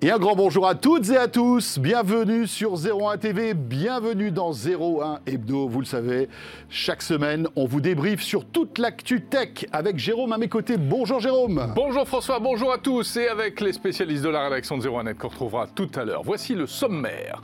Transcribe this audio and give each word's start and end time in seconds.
Et 0.00 0.12
un 0.12 0.18
grand 0.18 0.36
bonjour 0.36 0.68
à 0.68 0.76
toutes 0.76 1.10
et 1.10 1.16
à 1.16 1.26
tous. 1.26 1.80
Bienvenue 1.80 2.46
sur 2.46 2.74
01 2.74 3.18
TV, 3.18 3.52
bienvenue 3.52 4.30
dans 4.30 4.52
01 4.52 5.18
Hebdo. 5.26 5.66
Vous 5.66 5.80
le 5.80 5.86
savez, 5.86 6.28
chaque 6.70 7.02
semaine, 7.02 7.48
on 7.56 7.66
vous 7.66 7.80
débriefe 7.80 8.22
sur 8.22 8.44
toute 8.44 8.78
l'actu 8.78 9.22
tech 9.22 9.66
avec 9.72 9.98
Jérôme 9.98 10.32
à 10.32 10.38
mes 10.38 10.46
côtés. 10.46 10.76
Bonjour 10.76 11.18
Jérôme. 11.18 11.72
Bonjour 11.74 12.06
François, 12.06 12.38
bonjour 12.38 12.72
à 12.72 12.78
tous. 12.78 13.16
Et 13.16 13.26
avec 13.26 13.60
les 13.60 13.72
spécialistes 13.72 14.22
de 14.22 14.28
la 14.28 14.44
rédaction 14.44 14.78
de 14.78 14.88
01 14.88 15.02
Net 15.02 15.18
qu'on 15.18 15.30
retrouvera 15.30 15.66
tout 15.66 15.90
à 15.96 16.04
l'heure. 16.04 16.22
Voici 16.22 16.54
le 16.54 16.68
sommaire. 16.68 17.40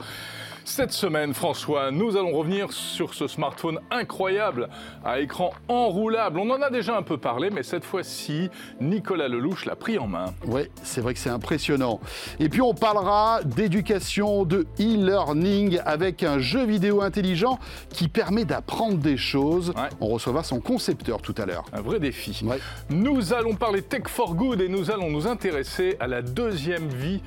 Cette 0.67 0.93
semaine, 0.93 1.35
François, 1.35 1.91
nous 1.91 2.17
allons 2.17 2.31
revenir 2.31 2.73
sur 2.73 3.13
ce 3.13 3.27
smartphone 3.27 3.79
incroyable 3.91 4.67
à 5.03 5.19
écran 5.19 5.53
enroulable. 5.67 6.39
On 6.39 6.49
en 6.49 6.59
a 6.59 6.71
déjà 6.71 6.97
un 6.97 7.03
peu 7.03 7.19
parlé, 7.19 7.51
mais 7.51 7.61
cette 7.61 7.85
fois-ci, 7.85 8.49
Nicolas 8.81 9.27
Lelouch 9.27 9.65
l'a 9.65 9.75
pris 9.75 9.99
en 9.99 10.07
main. 10.07 10.33
Oui, 10.47 10.63
c'est 10.81 11.01
vrai 11.01 11.13
que 11.13 11.19
c'est 11.19 11.29
impressionnant. 11.29 11.99
Et 12.39 12.49
puis 12.49 12.63
on 12.63 12.73
parlera 12.73 13.43
d'éducation, 13.43 14.43
de 14.43 14.65
e-learning 14.79 15.81
avec 15.85 16.23
un 16.23 16.39
jeu 16.39 16.65
vidéo 16.65 17.03
intelligent 17.03 17.59
qui 17.89 18.07
permet 18.07 18.43
d'apprendre 18.43 18.97
des 18.97 19.17
choses. 19.17 19.69
Ouais. 19.69 19.89
On 20.01 20.07
recevra 20.07 20.43
son 20.43 20.59
concepteur 20.59 21.21
tout 21.21 21.35
à 21.37 21.45
l'heure. 21.45 21.65
Un 21.73 21.81
vrai 21.81 21.99
défi. 21.99 22.41
Ouais. 22.43 22.57
Nous 22.89 23.33
allons 23.33 23.53
parler 23.53 23.83
tech 23.83 24.07
for 24.07 24.33
good 24.33 24.61
et 24.61 24.67
nous 24.67 24.89
allons 24.89 25.11
nous 25.11 25.27
intéresser 25.27 25.95
à 25.99 26.07
la 26.07 26.23
deuxième 26.23 26.87
vie 26.87 27.21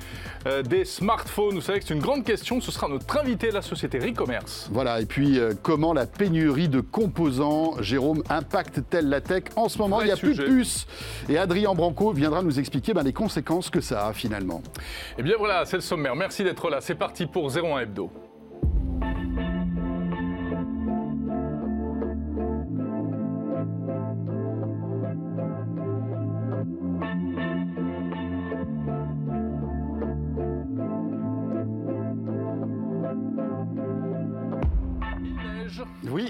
euh, 0.45 0.61
des 0.61 0.83
smartphones. 0.83 1.55
Vous 1.55 1.61
savez 1.61 1.79
que 1.79 1.85
c'est 1.85 1.93
une 1.93 2.01
grande 2.01 2.25
question. 2.25 2.59
Ce 2.59 2.73
sera 2.73 2.89
notre 2.89 3.17
invité, 3.17 3.28
la 3.51 3.61
société 3.61 3.99
Recommerce. 3.99 4.69
Voilà, 4.71 5.01
et 5.01 5.05
puis 5.05 5.39
euh, 5.39 5.53
comment 5.61 5.93
la 5.93 6.05
pénurie 6.05 6.69
de 6.69 6.81
composants, 6.81 7.81
Jérôme, 7.81 8.23
impacte-t-elle 8.29 9.09
la 9.09 9.21
tech 9.21 9.43
En 9.55 9.69
ce 9.69 9.77
moment, 9.77 9.97
Vrai 9.97 10.05
il 10.05 10.07
n'y 10.07 10.13
a 10.13 10.17
plus 10.17 10.35
de 10.35 10.43
puces. 10.43 10.87
Et 11.27 11.37
Adrien 11.37 11.73
Branco 11.73 12.11
viendra 12.11 12.41
nous 12.41 12.59
expliquer 12.59 12.93
ben, 12.93 13.03
les 13.03 13.13
conséquences 13.13 13.69
que 13.69 13.81
ça 13.81 14.07
a 14.07 14.13
finalement. 14.13 14.61
Eh 15.17 15.23
bien 15.23 15.35
voilà, 15.37 15.65
c'est 15.65 15.77
le 15.77 15.81
sommaire. 15.81 16.15
Merci 16.15 16.43
d'être 16.43 16.69
là. 16.69 16.81
C'est 16.81 16.95
parti 16.95 17.25
pour 17.25 17.55
01 17.55 17.79
Hebdo. 17.81 18.11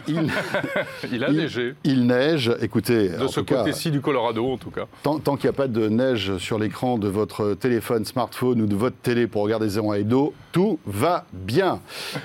Il, 0.08 0.32
Il 1.12 1.24
a 1.24 1.30
il- 1.30 1.38
neigé. 1.38 1.76
il 1.84 2.06
neige. 2.08 2.52
Écoutez, 2.62 3.10
De 3.10 3.28
ce 3.28 3.40
côté-ci 3.42 3.92
du 3.92 4.02
Colorado, 4.02 4.46
en 4.52 4.58
tout 4.58 4.72
cas. 4.72 4.86
tant, 5.04 5.20
tant 5.20 5.36
qu'il 5.36 5.50
n'y 5.50 5.56
a 5.56 5.58
pas 5.58 5.68
de 5.68 5.88
neige 5.90 6.38
sur 6.38 6.58
l'écran 6.60 6.98
de 6.98 7.08
votre 7.08 7.54
téléphone, 7.54 8.06
smartphone 8.06 8.62
ou 8.62 8.66
de 8.66 8.76
votre 8.76 8.96
télé 8.98 9.28
pour 9.28 9.42
regarder 9.44 9.78
01 9.78 9.94
Hebdo, 9.96 10.34
tout 10.52 10.80
va 10.86 11.26
bien. 11.34 11.80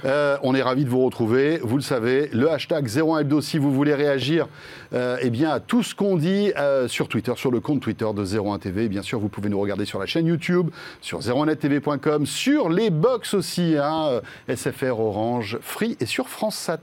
Euh, 0.05 0.36
on 0.42 0.55
est 0.55 0.62
ravis 0.62 0.84
de 0.84 0.91
vous 0.91 1.05
retrouver. 1.05 1.58
Vous 1.62 1.77
le 1.77 1.83
savez, 1.83 2.28
le 2.33 2.50
hashtag 2.50 2.89
01 2.89 3.20
Hebdo, 3.20 3.41
si 3.41 3.58
vous 3.58 3.72
voulez 3.72 3.94
réagir 3.94 4.48
euh, 4.92 5.17
eh 5.20 5.30
bien, 5.30 5.50
à 5.50 5.61
tout 5.61 5.83
ce 5.83 5.94
qu'on 5.94 6.17
dit 6.17 6.52
euh, 6.56 6.89
sur 6.89 7.08
Twitter, 7.08 7.33
sur 7.36 7.50
le 7.50 7.61
compte 7.61 7.80
Twitter 7.80 8.06
de 8.14 8.25
01 8.25 8.58
TV. 8.58 8.89
Bien 8.89 9.02
sûr, 9.02 9.19
vous 9.19 9.28
pouvez 9.28 9.48
nous 9.48 9.61
regarder 9.61 9.84
sur 9.84 9.98
la 9.98 10.06
chaîne 10.06 10.27
YouTube, 10.27 10.70
sur 11.00 11.20
01nettv.com, 11.20 12.27
sur 12.27 12.69
les 12.69 12.91
box 12.91 13.34
aussi, 13.34 13.77
hein, 13.78 14.20
SFR, 14.48 14.98
Orange, 14.98 15.58
Free 15.61 15.97
et 16.00 16.06
sur 16.06 16.28
France 16.28 16.56
Sat. 16.56 16.80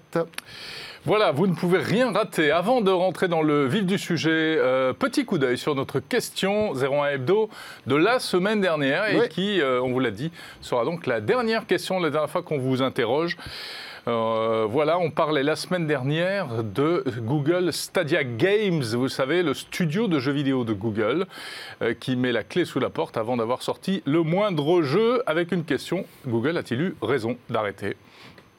Voilà, 1.05 1.31
vous 1.31 1.47
ne 1.47 1.55
pouvez 1.55 1.79
rien 1.79 2.11
rater. 2.11 2.51
Avant 2.51 2.79
de 2.81 2.91
rentrer 2.91 3.27
dans 3.27 3.41
le 3.41 3.65
vif 3.65 3.85
du 3.85 3.97
sujet, 3.97 4.29
euh, 4.59 4.93
petit 4.93 5.25
coup 5.25 5.39
d'œil 5.39 5.57
sur 5.57 5.73
notre 5.73 5.99
question 5.99 6.73
01 6.75 7.07
Hebdo 7.15 7.49
de 7.87 7.95
la 7.95 8.19
semaine 8.19 8.61
dernière 8.61 9.09
et 9.09 9.19
Oui. 9.21 9.29
qui, 9.29 9.61
euh, 9.61 9.81
on 9.81 9.91
vous 9.91 9.99
l'a 9.99 10.11
dit, 10.11 10.31
sera 10.61 10.85
donc 10.85 11.07
la 11.07 11.19
dernière 11.19 11.65
question, 11.65 11.99
la 11.99 12.11
dernière 12.11 12.29
fois 12.29 12.43
qu'on 12.43 12.59
vous 12.59 12.83
interroge. 12.83 13.35
Euh, 14.07 14.67
voilà, 14.69 14.99
on 14.99 15.09
parlait 15.09 15.41
la 15.43 15.55
semaine 15.55 15.87
dernière 15.87 16.63
de 16.63 17.03
Google 17.19 17.73
Stadia 17.73 18.23
Games, 18.23 18.83
vous 18.93 19.09
savez, 19.09 19.41
le 19.41 19.55
studio 19.55 20.07
de 20.07 20.19
jeux 20.19 20.31
vidéo 20.31 20.63
de 20.63 20.73
Google, 20.73 21.25
euh, 21.81 21.95
qui 21.99 22.15
met 22.15 22.31
la 22.31 22.43
clé 22.43 22.63
sous 22.65 22.79
la 22.79 22.89
porte 22.91 23.17
avant 23.17 23.37
d'avoir 23.37 23.63
sorti 23.63 24.03
le 24.05 24.21
moindre 24.21 24.83
jeu 24.83 25.23
avec 25.25 25.51
une 25.51 25.63
question. 25.63 26.05
Google 26.27 26.57
a-t-il 26.57 26.79
eu 26.81 26.95
raison 27.01 27.37
d'arrêter? 27.49 27.95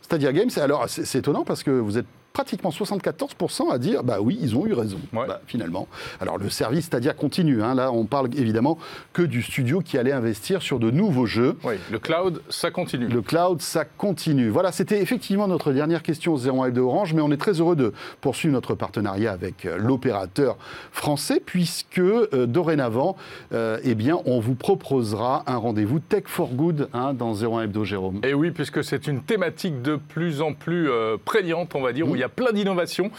Stadia 0.01 0.33
Games, 0.33 0.51
alors 0.57 0.89
c'est 0.89 1.05
c'est 1.05 1.21
étonnant 1.21 1.45
parce 1.45 1.63
que 1.63 1.71
vous 1.71 1.99
êtes 1.99 2.07
pratiquement 2.33 2.71
74% 2.71 3.71
à 3.71 3.79
dire 3.79 4.03
bah 4.05 4.19
oui, 4.21 4.39
ils 4.41 4.57
ont 4.57 4.67
eu 4.67 4.73
raison, 4.73 4.99
Ouais. 5.13 5.27
Bah, 5.27 5.41
finalement. 5.47 5.89
Alors 6.21 6.39
le 6.39 6.49
service 6.51 6.87
Stadia 6.87 7.13
continue, 7.13 7.63
hein. 7.63 7.75
là 7.75 7.93
on 7.93 8.05
parle 8.05 8.29
évidemment 8.37 8.79
que 9.13 9.23
du 9.23 9.43
studio 9.43 9.81
qui 9.81 9.99
allait 9.99 10.13
investir 10.13 10.63
sur 10.63 10.79
de 10.79 10.91
nouveaux 10.91 11.27
jeux. 11.27 11.57
Oui, 11.65 11.75
le 11.91 11.99
cloud, 11.99 12.43
ça 12.49 12.71
continue. 12.71 13.09
Le 13.09 13.23
cloud, 13.23 13.61
ça 13.61 13.85
continue. 13.85 14.49
Voilà, 14.49 14.73
c'était 14.73 15.01
effectivement 15.01 15.49
notre 15.49 15.73
dernière 15.73 16.03
question 16.03 16.37
01 16.37 16.71
de 16.71 16.81
Orange, 16.81 17.15
mais 17.15 17.23
on 17.23 17.31
est 17.31 17.37
très 17.37 17.61
heureux 17.61 17.77
de 17.77 17.93
poursuivre 18.21 18.53
notre 18.53 18.75
partenariat 18.75 19.33
avec 19.33 19.67
euh, 19.67 19.77
l'opérateur 19.79 20.57
français, 20.93 21.43
puisque 21.45 21.99
euh, 21.99 22.47
dorénavant, 22.47 23.17
euh, 23.53 23.79
eh 23.85 23.95
bien, 23.95 24.19
on 24.25 24.41
vous 24.41 24.55
proposera 24.55 25.45
un 25.47 25.57
rendez-vous 25.57 25.99
Tech 26.01 26.25
for 26.27 26.49
Good 26.49 26.89
hein, 26.93 27.15
dans 27.15 27.35
01 27.35 27.63
Hebdo, 27.65 27.85
Jérôme. 27.85 28.21
Et 28.25 28.35
oui, 28.35 28.51
puisque 28.51 28.83
c'est 28.85 29.07
une 29.07 29.23
thématique 29.23 29.83
de 29.83 29.97
plus 29.97 30.41
en 30.43 30.53
plus 30.55 30.91
euh, 30.91 31.17
prégnante, 31.23 31.75
on 31.75 31.83
va 31.83 31.93
dire, 31.93 32.09
où 32.09 32.15
il 32.15 32.22
y 32.23 32.25
a 32.25 32.29
plein 32.29 32.53
d'innovations. 32.53 33.11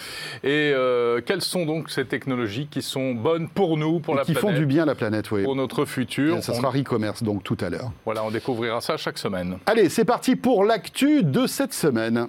Et 0.44 0.72
euh, 0.76 1.22
quelles 1.26 1.42
sont 1.42 1.66
donc 1.66 1.90
ces 1.90 2.06
technologies 2.06 2.68
qui 2.68 2.82
sont 2.82 3.14
bonnes 3.14 3.48
pour 3.50 3.78
nous, 3.78 4.00
pour 4.00 4.16
Et 4.16 4.18
la 4.18 4.24
qui 4.26 4.34
planète, 4.34 4.52
font 4.56 4.58
du 4.60 4.66
bien 4.66 4.84
à 4.84 4.86
la 4.88 4.96
planète, 4.96 5.30
oui. 5.32 5.44
pour 5.44 5.56
notre 5.56 5.86
futur 5.86 6.38
Et 6.38 6.42
ça 6.42 6.54
On- 6.54 6.56
sera 6.56 6.72
e-commerce, 6.78 7.24
donc 7.24 7.44
tout 7.44 7.58
à 7.62 7.70
l'heure. 7.70 7.92
Voilà, 8.06 8.24
on 8.24 8.32
découvrira 8.32 8.82
ça 8.82 8.98
chaque 8.98 9.18
semaine. 9.18 9.58
Allez, 9.66 9.90
c'est 9.90 10.06
parti 10.06 10.36
pour 10.36 10.64
l'actu 10.64 11.24
de 11.24 11.48
cette 11.48 11.74
semaine. 11.74 12.28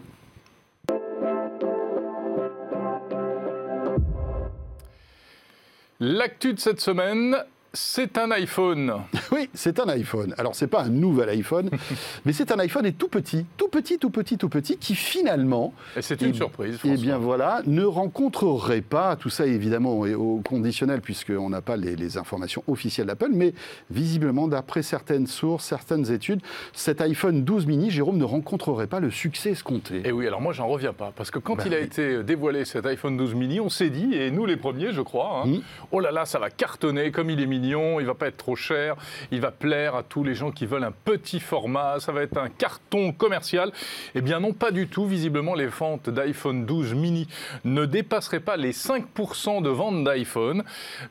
L'actu 6.01 6.55
de 6.55 6.61
cette 6.61 6.81
semaine, 6.81 7.37
c'est 7.73 8.19
un 8.19 8.31
iPhone. 8.33 9.03
Oui, 9.35 9.49
c'est 9.53 9.81
un 9.81 9.89
iPhone. 9.89 10.33
Alors, 10.39 10.55
c'est 10.55 10.69
pas 10.69 10.83
un 10.85 10.89
nouvel 10.91 11.29
iPhone, 11.31 11.69
mais 12.25 12.33
c'est 12.33 12.53
un 12.53 12.59
iPhone 12.61 12.87
et 12.87 12.93
tout 12.93 13.09
petit, 13.09 13.45
tout 13.57 13.67
petit, 13.69 13.99
tout 13.99 14.11
petit, 14.11 14.39
tout 14.39 14.49
petit, 14.49 14.77
qui 14.77 14.95
finalement, 14.95 15.73
Et 15.97 16.03
c'est 16.03 16.21
une 16.23 16.31
Eh- 16.31 16.35
surprise, 16.35 16.79
eh 16.85 16.97
bien 16.97 17.19
voilà, 17.19 17.61
ne 17.67 17.83
rencontrerait 17.85 18.81
pas, 18.81 19.17
tout 19.17 19.31
ça 19.31 19.47
évidemment 19.47 20.07
est 20.07 20.15
au 20.15 20.41
conditionnel 20.47 21.01
puisqu'on 21.01 21.51
n'a 21.51 21.61
pas 21.63 21.77
les, 21.77 21.97
les 21.97 22.17
informations 22.17 22.63
officielles 22.69 23.09
d'Apple, 23.09 23.31
mais 23.33 23.55
visiblement, 23.91 24.47
d'après 24.47 24.83
certaines 24.83 25.27
sources, 25.27 25.65
certaines 25.65 26.13
études, 26.13 26.41
cet 26.73 27.01
iPhone 27.01 27.43
12 27.43 27.67
mini, 27.67 27.91
Jérôme, 27.91 28.19
ne 28.19 28.25
rencontrerait 28.25 28.87
pas 28.87 29.01
le 29.01 29.11
succès 29.11 29.51
escompté. 29.51 30.03
Et 30.07 30.13
oui, 30.13 30.27
alors 30.29 30.41
moi, 30.41 30.53
j'en 30.53 30.69
reviens 30.69 30.93
pas. 30.93 31.13
Parce 31.17 31.31
que 31.33 31.41
quand 31.41 31.57
Bah 31.57 31.65
il 31.67 31.75
a 31.75 31.81
été 31.81 32.23
dévoilé, 32.23 32.65
cet 32.65 32.87
iPhone 32.87 33.17
12 33.17 33.35
mini, 33.35 33.59
on 33.61 33.69
s'est 33.69 33.91
dit, 33.91 34.15
et 34.15 34.31
nous 34.31 34.47
les 34.47 34.57
premiers, 34.57 34.93
je 34.93 35.01
crois, 35.01 35.43
hein, 35.45 35.47
Mhm. 35.49 35.61
oh 35.91 35.99
là 36.01 36.13
là, 36.13 36.25
ça 36.25 36.39
va 36.39 36.51
cartonner, 36.51 37.11
comme 37.11 37.31
il 37.31 37.41
est 37.41 37.47
mignon, 37.47 37.99
il 38.01 38.07
va 38.07 38.15
pas 38.15 38.29
être 38.29 38.37
trop 38.37 38.55
cher, 38.57 38.95
il 39.31 39.41
va 39.41 39.51
plaire 39.51 39.95
à 39.95 40.03
tous 40.03 40.25
les 40.25 40.35
gens 40.35 40.51
qui 40.51 40.67
veulent 40.67 40.85
un 40.85 40.93
petit 40.93 41.41
format, 41.41 42.01
ça 42.01 42.13
va 42.13 42.23
être 42.23 42.39
un 42.39 42.49
carton 42.49 43.13
commercial. 43.13 43.73
Eh 44.15 44.21
bien 44.21 44.41
non, 44.41 44.53
pas 44.53 44.71
du 44.71 44.89
tout. 44.89 45.07
Visiblement, 45.07 45.55
les 45.55 45.67
ventes 45.67 46.11
d'iPhone 46.11 46.67
12 46.67 46.95
mini 46.95 47.29
ne 47.65 47.85
dépasseraient 47.85 48.41
pas 48.41 48.57
les 48.57 48.73
5% 48.73 49.63
de 49.63 49.69
ventes 49.69 50.05
d'iPhone. 50.05 50.65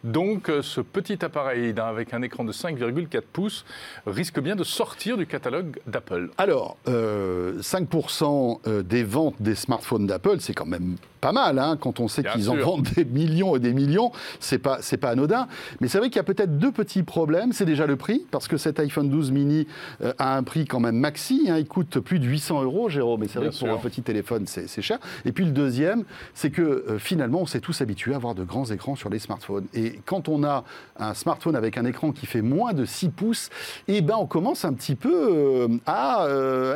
Donc 0.04 0.50
euh, 0.50 0.62
ce 0.62 0.82
petit 0.82 1.24
appareil 1.24 1.74
avec 1.78 2.14
un 2.14 2.22
écran 2.22 2.44
de 2.44 2.52
5,4 2.52 3.22
pouces 3.32 3.66
risque 4.06 4.40
bien 4.40 4.56
de 4.56 4.64
sortir 4.64 5.18
du 5.18 5.26
catalogue 5.28 5.80
d'Apple. 5.88 6.30
Alors, 6.38 6.78
euh, 6.88 7.60
5% 7.60 8.60
euh, 8.68 8.84
des 8.84 9.04
ventes 9.04 9.36
des 9.40 9.56
smartphones 9.56 10.08
d'Apple, 10.08 10.38
c'est 10.40 10.54
quand 10.54 10.66
même 10.66 10.98
pas 11.24 11.32
mal, 11.32 11.58
hein, 11.58 11.78
quand 11.80 12.02
on 12.02 12.10
sait 12.10 12.22
qu'ils 12.22 12.50
en 12.50 12.58
vendent 12.58 12.90
des 12.98 13.06
millions 13.06 13.56
et 13.56 13.60
des 13.60 13.72
millions, 13.72 14.12
c'est 14.42 14.58
pas, 14.58 14.80
c'est 14.82 14.98
pas 14.98 15.12
anodin. 15.12 15.48
Mais 15.80 15.88
c'est 15.88 15.98
vrai 15.98 16.10
qu'il 16.10 16.18
y 16.18 16.20
a 16.20 16.24
peut-être 16.24 16.58
deux 16.58 16.74
petits 16.74 17.04
problèmes. 17.04 17.54
C'est 17.54 17.64
déjà 17.64 17.88
le 17.88 17.93
prix, 17.96 18.26
parce 18.32 18.48
que 18.48 18.58
cet 18.58 18.80
iPhone 18.80 19.10
12 19.10 19.32
mini 19.32 19.68
euh, 20.02 20.14
a 20.18 20.38
un 20.38 20.44
prix 20.44 20.66
quand 20.66 20.80
même 20.80 20.96
maxi, 20.96 21.48
hein, 21.50 21.58
il 21.58 21.68
coûte 21.68 22.00
plus 22.00 22.20
de 22.20 22.26
800 22.26 22.64
euros, 22.64 22.90
Jérôme, 22.90 23.24
et 23.24 23.28
c'est 23.28 23.40
vrai 23.40 23.50
que 23.50 23.58
pour 23.60 23.70
un 23.70 23.78
petit 23.78 24.02
téléphone, 24.02 24.46
c'est 24.48 24.82
cher. 24.82 25.00
Et 25.26 25.32
puis 25.32 25.46
le 25.46 25.52
deuxième, 25.52 26.04
c'est 26.34 26.50
que 26.52 26.62
euh, 26.62 27.00
finalement, 27.00 27.42
on 27.42 27.46
s'est 27.46 27.60
tous 27.60 27.82
habitués 27.82 28.14
à 28.14 28.16
avoir 28.18 28.36
de 28.36 28.44
grands 28.44 28.66
écrans 28.66 28.96
sur 28.96 29.10
les 29.10 29.20
smartphones. 29.20 29.66
Et 29.74 30.00
quand 30.06 30.30
on 30.30 30.44
a 30.44 30.64
un 30.98 31.14
smartphone 31.14 31.56
avec 31.56 31.78
un 31.78 31.86
écran 31.86 32.12
qui 32.12 32.26
fait 32.26 32.42
moins 32.42 32.74
de 32.74 32.86
6 32.86 33.10
pouces, 33.10 33.50
eh 33.88 34.02
ben, 34.02 34.16
on 34.18 34.26
commence 34.26 34.64
un 34.66 34.74
petit 34.74 34.96
peu 34.96 35.14
euh, 35.14 35.68
à 35.86 36.28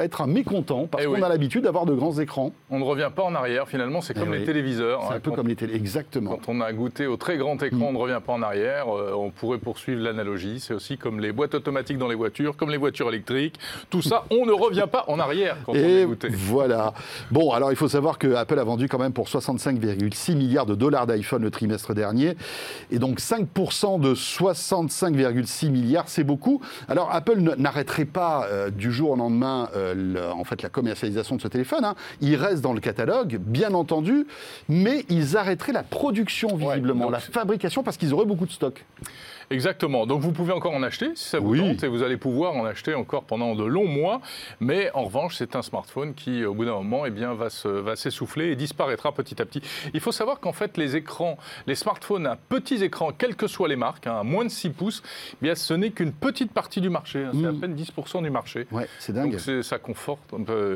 être 0.01 0.21
un 0.21 0.27
mécontent, 0.27 0.88
parce 0.88 1.03
Eh 1.03 1.07
qu'on 1.07 1.13
oui. 1.15 1.24
a 1.24 1.30
l'habitude 1.30 1.63
d'avoir 1.63 1.86
de 1.86 1.94
grands 1.94 2.18
écrans. 2.19 2.51
On 2.69 2.80
ne 2.80 2.83
revient 2.83 3.09
pas 3.15 3.24
en 3.24 3.36
arrière, 3.36 3.68
finalement, 3.68 4.01
c'est 4.01 4.13
Eh 4.15 4.19
comme 4.19 4.33
les 4.33 4.44
téléviseurs. 4.44 5.03
C'est 5.07 5.13
hein. 5.13 5.18
un 5.18 5.19
peu 5.19 5.31
comme 5.31 5.47
les 5.47 5.56
télé, 5.56 5.75
exactement. 5.75 6.31
Quand 6.38 6.51
on 6.51 6.62
a 6.62 6.74
goûté 6.74 7.07
au 7.07 7.15
très 7.18 7.38
grand 7.38 7.62
écran, 7.63 7.77
Mm. 7.77 7.83
on 7.83 7.92
ne 7.94 7.97
revient 7.97 8.21
pas 8.25 8.33
en 8.33 8.42
arrière. 8.42 8.88
On 8.88 9.30
pourrait 9.30 9.59
poursuivre 9.59 10.01
l'analogie. 10.01 10.59
C'est 10.59 10.74
aussi 10.74 10.97
comme 10.97 11.06
les 11.19 11.31
boîtes 11.31 11.56
automatiques 11.56 11.98
dans 11.98 12.07
les 12.07 12.15
voitures, 12.15 12.56
comme 12.57 12.69
les 12.69 12.77
voitures 12.77 13.07
électriques. 13.09 13.56
Tout 13.89 14.01
ça, 14.01 14.25
on 14.30 14.45
ne 14.45 14.51
revient 14.51 14.86
pas 14.92 15.06
en 15.07 15.19
arrière 15.19 15.57
quand 15.65 15.71
on 15.71 15.75
Et 15.75 16.01
est 16.01 16.06
goûté. 16.06 16.27
voilà. 16.31 16.94
Bon, 17.31 17.51
alors 17.51 17.71
il 17.71 17.75
faut 17.77 17.88
savoir 17.88 18.18
que 18.18 18.33
Apple 18.36 18.59
a 18.59 18.63
vendu 18.63 18.88
quand 18.89 19.00
même 19.00 19.13
pour 19.13 19.27
65,6 19.27 20.36
milliards 20.36 20.65
de 20.65 20.75
dollars 20.75 21.07
d'iPhone 21.07 21.42
le 21.42 21.51
trimestre 21.51 21.94
dernier. 21.94 22.36
Et 22.92 23.00
donc 23.00 23.19
5% 23.19 24.00
de 24.01 24.13
65,6 24.15 25.69
milliards, 25.69 26.07
c'est 26.09 26.24
beaucoup. 26.24 26.62
Alors 26.88 27.09
Apple 27.13 27.39
n'arrêterait 27.57 28.06
pas 28.06 28.48
euh, 28.51 28.69
du 28.69 28.92
jour 28.92 29.12
au 29.12 29.15
lendemain 29.15 29.69
euh, 29.75 29.94
le- 29.95 30.31
en 30.31 30.44
fait, 30.44 30.62
la 30.62 30.69
commercialisation 30.69 31.36
de 31.36 31.42
ce 31.42 31.48
téléphone. 31.48 31.86
hein. 31.86 31.95
Il 32.21 32.36
reste 32.36 32.62
dans 32.62 32.74
le 32.74 32.80
catalogue, 32.80 33.38
bien 33.39 33.74
entendu, 33.74 34.27
mais 34.69 35.06
ils 35.09 35.38
arrêteraient 35.38 35.74
la 35.74 35.83
production 35.83 36.56
visiblement, 36.56 37.06
donc 37.06 37.12
la 37.12 37.19
fabrication 37.19 37.83
parce 37.83 37.98
qu'ils 37.98 38.13
auraient 38.13 38.25
beaucoup 38.25 38.45
de 38.45 38.51
stock. 38.51 38.86
Exactement. 39.49 40.05
Donc 40.05 40.21
vous 40.21 40.31
pouvez 40.31 40.51
encore 40.53 40.73
en 40.73 40.83
acheter 40.83 41.11
si 41.15 41.29
ça 41.29 41.39
vous 41.39 41.51
Oui. 41.51 41.59
tente 41.59 41.83
et 41.83 41.88
vous 41.88 42.03
allez 42.03 42.17
pouvoir 42.17 42.55
en 42.55 42.65
acheter 42.65 42.94
encore 42.95 43.23
pendant 43.23 43.55
de 43.55 43.63
longs 43.63 43.88
mois. 43.88 44.19
Mais 44.59 44.91
en 44.94 45.05
revanche, 45.05 45.35
c'est 45.38 45.55
un 45.55 45.61
smartphone 45.61 46.13
qui, 46.13 46.44
au 46.44 46.53
bout 46.53 46.65
d'un 46.65 46.73
moment, 46.73 47.05
eh 47.05 47.11
bien, 47.11 47.33
va 47.33 47.49
se- 47.49 47.67
va 47.67 47.95
s'essouffler 47.95 48.51
et 48.51 48.55
disparaîtra 48.55 49.11
petit 49.13 49.41
à 49.41 49.45
petit. 49.45 49.61
Il 49.94 49.99
faut 50.01 50.11
savoir 50.11 50.39
qu'en 50.39 50.51
fait, 50.51 50.77
les 50.77 50.95
écrans, 50.95 51.38
les 51.65 51.75
smartphones 51.75 52.27
à 52.27 52.35
petits 52.35 52.83
écrans, 52.83 53.11
quelles 53.17 53.35
que 53.35 53.47
soient 53.47 53.67
les 53.69 53.75
marques, 53.77 54.07
hein, 54.07 54.17
à 54.19 54.23
moins 54.23 54.44
de 54.44 54.49
6 54.49 54.69
pouces, 54.69 55.01
eh 55.33 55.38
bien, 55.45 55.55
ce 55.55 55.73
n'est 55.73 55.91
qu'une 55.91 56.11
petite 56.11 56.51
partie 56.51 56.81
du 56.81 56.89
marché. 56.89 57.23
hein. 57.23 57.31
C'est 57.33 57.39
Mm. 57.39 57.57
à 57.57 57.61
peine 57.61 57.73
10% 57.75 58.21
du 58.21 58.29
marché. 58.29 58.67
Ouais, 58.71 58.88
c'est 58.99 59.13
dingue. 59.13 59.31
Donc 59.31 59.63
ça 59.63 59.79
conforte, 59.79 60.19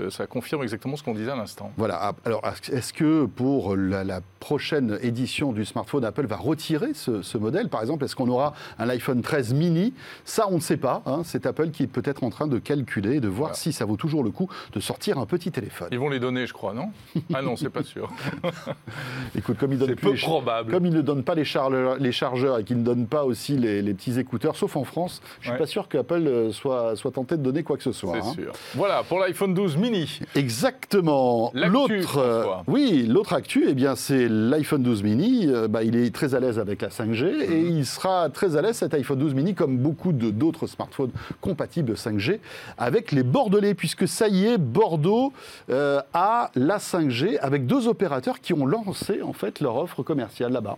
ça 0.10 0.28
confirme 0.28 0.64
exactement 0.64 0.96
ce 0.96 1.04
qu'on 1.04 1.14
disait 1.14 1.32
à 1.32 1.36
l'instant. 1.36 1.72
Voilà. 1.78 1.98
Ah, 2.02 2.14
Alors, 2.26 2.42
est-ce 2.72 2.94
que 2.94 3.26
pour 3.26 3.76
la, 3.76 4.04
la 4.04 4.22
prochaine 4.40 4.98
édition 5.02 5.52
du 5.52 5.66
smartphone, 5.66 6.06
Apple 6.06 6.26
va 6.26 6.38
retirer 6.38 6.94
ce, 6.94 7.22
ce 7.22 7.38
modèle? 7.38 7.68
Par 7.70 7.82
exemple, 7.82 8.06
est-ce 8.06 8.16
qu'on 8.16 8.30
aura 8.30 8.54
un 8.80 8.90
iPhone 8.90 9.22
13 9.22 9.54
mini 9.54 9.94
Ça, 10.26 10.48
on 10.50 10.56
ne 10.56 10.60
sait 10.60 10.78
pas. 10.78 11.02
hein. 11.06 11.22
C'est 11.24 11.46
Apple 11.46 11.72
qui 11.72 11.84
est 11.84 11.88
peut-être 11.88 12.24
en 12.24 12.30
train 12.30 12.48
de 12.48 12.60
calculer, 12.60 13.20
de 13.20 13.28
voir 13.28 13.50
Voilà. 13.50 13.54
si 13.56 13.74
ça 13.74 13.86
vaut 13.86 13.98
toujours 13.98 14.24
le 14.24 14.32
coup 14.32 14.50
de 14.74 14.80
sortir 14.80 15.18
un 15.18 15.26
petit 15.26 15.52
téléphone. 15.52 15.88
Ils 15.92 16.00
vont 16.00 16.10
les 16.10 16.20
donner, 16.20 16.46
je 16.48 16.54
crois, 16.54 16.74
non? 16.74 16.90
Ah 17.34 17.42
non, 17.42 17.56
c'est 17.56 17.70
pas 17.70 17.84
sûr. 17.84 18.10
Écoute, 19.36 19.58
comme 19.58 19.74
ils 19.74 19.80
donnent 19.80 19.96
peu 19.96 20.12
les 20.14 20.18
probable. 20.20 20.72
Comme 20.72 20.86
ils 20.86 20.94
ne 20.94 21.02
donnent 21.02 21.24
pas 21.24 21.36
les 21.36 21.46
chargeurs, 21.46 21.98
les 21.98 22.12
chargeurs 22.12 22.60
et 22.60 22.64
qu'ils 22.64 22.78
ne 22.80 22.84
donnent 22.84 23.08
pas 23.08 23.24
aussi 23.26 23.58
les, 23.58 23.82
les 23.82 23.94
petits 23.94 24.20
écouteurs, 24.20 24.56
sauf 24.56 24.76
en 24.76 24.84
France, 24.84 25.22
je 25.40 25.46
suis 25.46 25.52
Ouais. 25.52 25.58
pas 25.58 25.66
sûr 25.66 25.90
qu'Apple 25.90 26.28
euh, 26.28 26.52
soit, 26.52 26.96
soit 26.96 27.12
tenté 27.12 27.36
de 27.36 27.42
donner 27.44 27.64
quoi 27.64 27.76
que 27.78 27.84
ce 27.84 27.92
soit. 27.92 28.14
C'est 28.22 28.28
hein. 28.28 28.34
sûr. 28.34 28.52
Voilà, 28.76 29.04
pour 29.04 29.20
l'iPhone 29.20 29.54
12 29.54 29.78
mini. 29.78 30.20
Exactement. 30.36 31.52
L'autre, 31.54 32.18
euh, 32.18 32.46
oui, 32.68 33.06
l'autre 33.08 33.34
actu, 33.34 33.66
eh 33.68 33.74
bien, 33.74 33.96
c'est 33.96 34.28
l'iPhone 34.30 34.84
12 34.84 35.04
mini. 35.04 35.48
Euh, 35.48 35.68
bah, 35.68 35.84
il 35.84 35.96
est 35.96 36.14
très 36.14 36.36
à 36.36 36.40
l'aise 36.40 36.60
avec 36.60 36.82
la 36.82 36.90
5G 36.90 37.26
et 37.26 37.48
Mhm. 37.48 37.78
il 37.80 37.86
sera 37.86 38.30
très 38.30 38.51
à 38.58 38.62
l'aise 38.62 38.78
cet 38.78 38.94
iPhone 38.94 39.20
12 39.20 39.34
mini, 39.34 39.56
comme 39.56 39.78
beaucoup 39.78 40.14
d'autres 40.14 40.68
smartphones 40.68 41.12
compatibles 41.40 41.94
5G, 41.94 42.40
avec 42.78 43.12
les 43.12 43.24
Bordelais, 43.24 43.74
puisque 43.74 44.08
ça 44.08 44.28
y 44.28 44.46
est, 44.46 44.58
Bordeaux 44.58 45.34
euh, 45.70 46.02
a 46.14 46.52
la 46.56 46.78
5G 46.78 47.38
avec 47.40 47.66
deux 47.66 47.88
opérateurs 47.88 48.40
qui 48.40 48.54
ont 48.54 48.66
lancé 48.66 49.22
en 49.22 49.34
fait 49.34 49.60
leur 49.60 49.76
offre 49.76 50.04
commerciale 50.04 50.52
là-bas. 50.52 50.78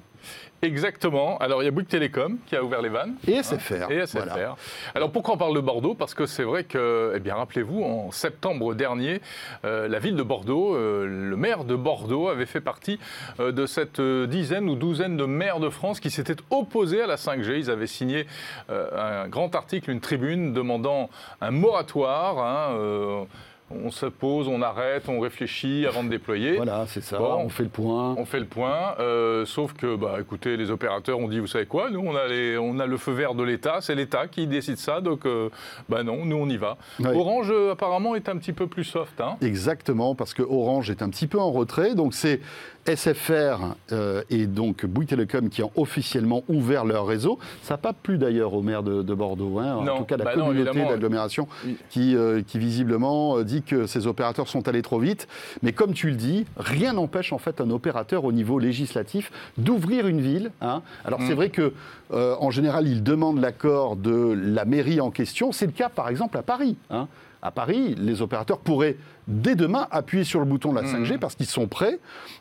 Exactement. 0.62 1.38
Alors, 1.40 1.62
il 1.62 1.66
y 1.66 1.68
a 1.68 1.72
Bouygues 1.72 1.90
Télécom 1.90 2.38
qui 2.46 2.56
a 2.56 2.64
ouvert 2.64 2.82
les 2.82 2.90
vannes. 2.90 3.16
Et 3.28 3.44
SFR. 3.44 3.92
Et 3.92 4.06
SFR. 4.06 4.24
voilà. 4.24 4.56
Alors 4.96 5.12
pourquoi 5.12 5.34
on 5.34 5.38
parle 5.38 5.56
de 5.56 5.60
Bordeaux? 5.60 5.94
Parce 5.94 6.14
que 6.14 6.26
c'est 6.26 6.44
vrai 6.44 6.64
que, 6.64 7.12
eh 7.16 7.20
bien, 7.20 7.36
rappelez-vous, 7.36 7.84
en 7.84 8.12
septembre 8.12 8.74
dernier, 8.74 9.22
euh, 9.66 9.90
la 9.90 10.00
ville 10.00 10.16
de 10.16 10.24
Bordeaux, 10.24 10.76
euh, 10.76 11.06
le 11.06 11.36
maire 11.36 11.66
de 11.66 11.76
Bordeaux 11.76 12.30
avait 12.30 12.46
fait 12.46 12.62
partie 12.62 12.98
euh, 13.42 13.52
de 13.52 13.66
cette 13.66 14.00
dizaine 14.02 14.70
ou 14.70 14.76
douzaine 14.76 15.18
de 15.18 15.26
maires 15.26 15.60
de 15.60 15.70
France 15.70 16.00
qui 16.00 16.10
s'étaient 16.10 16.42
opposés 16.50 17.02
à 17.02 17.08
la 17.08 17.18
5G. 17.18 17.58
Ils 17.58 17.70
avaient 17.70 17.88
signé 17.88 18.26
un 18.70 19.28
grand 19.28 19.54
article, 19.56 19.92
une 19.92 20.00
tribune 20.00 20.54
demandant 20.54 21.10
un 21.42 21.52
moratoire. 21.52 22.40
hein, 22.40 23.28
on 23.72 23.90
se 23.92 24.06
pose, 24.06 24.48
on 24.48 24.62
arrête, 24.62 25.10
on 25.10 25.20
réfléchit 25.20 25.86
avant 25.88 26.04
de 26.04 26.10
déployer. 26.10 26.58
Voilà, 26.58 26.86
c'est 26.88 27.02
ça. 27.02 27.18
Bon. 27.18 27.36
On 27.44 27.50
fait 27.50 27.64
le 27.64 27.70
point. 27.70 28.14
On 28.18 28.26
fait 28.26 28.40
le 28.40 28.46
point, 28.46 28.96
euh, 29.00 29.46
sauf 29.46 29.74
que, 29.74 29.96
bah, 29.96 30.18
écoutez, 30.20 30.58
les 30.58 30.70
opérateurs 30.70 31.18
ont 31.18 31.28
dit, 31.28 31.40
vous 31.40 31.48
savez 31.48 31.66
quoi, 31.66 31.90
nous, 31.90 32.02
on 32.02 32.16
a, 32.16 32.28
les- 32.28 32.58
on 32.58 32.80
a 32.80 32.86
le 32.86 32.98
feu 32.98 33.14
vert 33.14 33.34
de 33.34 33.44
l'État, 33.44 33.78
c'est 33.82 33.96
l'État 33.96 34.28
qui 34.28 34.46
décide 34.48 34.78
ça, 34.78 35.02
donc, 35.02 35.26
euh, 35.26 35.50
bah 35.90 36.04
non, 36.04 36.26
nous, 36.26 36.36
on 36.38 36.48
y 36.50 36.58
va. 36.58 36.78
Orange, 37.04 37.50
euh, 37.52 37.72
apparemment, 37.72 38.16
est 38.16 38.30
un 38.30 38.38
petit 38.38 38.54
peu 38.54 38.68
plus 38.68 38.84
soft. 38.84 39.20
Hein. 39.22 39.38
Exactement, 39.42 40.14
parce 40.14 40.34
que 40.34 40.44
Orange 40.44 40.90
est 40.92 41.02
un 41.02 41.10
petit 41.10 41.28
peu 41.28 41.40
en 41.40 41.52
retrait. 41.52 41.96
Donc 41.96 42.14
c'est 42.14 42.42
SFR 42.86 43.76
euh, 43.92 44.24
et 44.30 44.46
donc 44.48 44.86
Bouygues 44.86 45.10
Télécom 45.10 45.50
qui 45.50 45.64
ont 45.64 45.72
officiellement 45.76 46.44
ouvert 46.50 46.86
leur 46.86 47.06
réseau. 47.06 47.40
Ça 47.62 47.76
n'a 47.76 47.78
pas 47.78 47.94
plu 47.94 48.18
d'ailleurs 48.18 48.54
au 48.54 48.62
maire 48.62 48.84
de, 48.84 49.02
de 49.02 49.14
Bordeaux. 49.14 49.60
hein. 49.60 49.76
En 49.76 49.84
Non, 49.84 49.98
tout 50.00 50.04
cas, 50.06 50.18
la 50.18 50.26
bah 50.26 50.34
communauté 50.34 50.80
d'agglomération 50.86 51.48
Oui. 51.66 51.78
qui, 51.90 52.16
euh, 52.16 52.42
qui 52.46 52.60
visiblement 52.60 53.38
euh, 53.38 53.44
dit 53.44 53.62
que 53.64 53.88
ces 53.88 54.08
opérateurs 54.08 54.48
sont 54.48 54.68
allés 54.68 54.82
trop 54.82 55.00
vite. 55.00 55.28
Mais 55.62 55.72
comme 55.72 55.94
tu 55.94 56.10
le 56.10 56.16
dis, 56.16 56.46
rien 56.58 56.94
n'empêche 56.94 57.34
en 57.34 57.38
fait 57.38 57.62
un 57.62 57.70
opérateur 57.70 58.24
au 58.26 58.32
niveau 58.32 58.60
législatif 58.60 59.32
d'ouvrir 59.58 60.08
une 60.08 60.22
ville. 60.22 60.52
hein. 60.62 60.82
Alors 61.06 61.20
c'est 61.22 61.34
Mm. 61.34 61.36
vrai 61.36 61.50
que 61.50 61.74
euh, 62.12 62.36
en 62.40 62.52
général, 62.52 62.88
il 62.88 63.02
demande 63.04 63.40
l'accord 63.40 63.96
de 63.96 64.34
la 64.38 64.66
mairie 64.66 65.00
en 65.02 65.10
question. 65.10 65.52
C'est 65.52 65.66
le 65.66 65.72
cas 65.72 65.90
par 65.90 66.10
exemple 66.10 66.38
à 66.38 66.42
Paris. 66.44 66.76
hein. 66.90 67.08
À 67.46 67.52
Paris, 67.52 67.96
les 68.00 68.22
opérateurs 68.22 68.60
pourraient 68.60 68.96
dès 69.28 69.56
demain 69.56 69.88
appuyer 69.92 70.24
sur 70.24 70.40
le 70.40 70.46
bouton 70.46 70.74
de 70.74 70.80
la 70.82 70.88
5G 70.88 71.14
Mhm. 71.14 71.20
parce 71.20 71.36
qu'ils 71.36 71.46
sont 71.46 71.68
prêts 71.68 72.00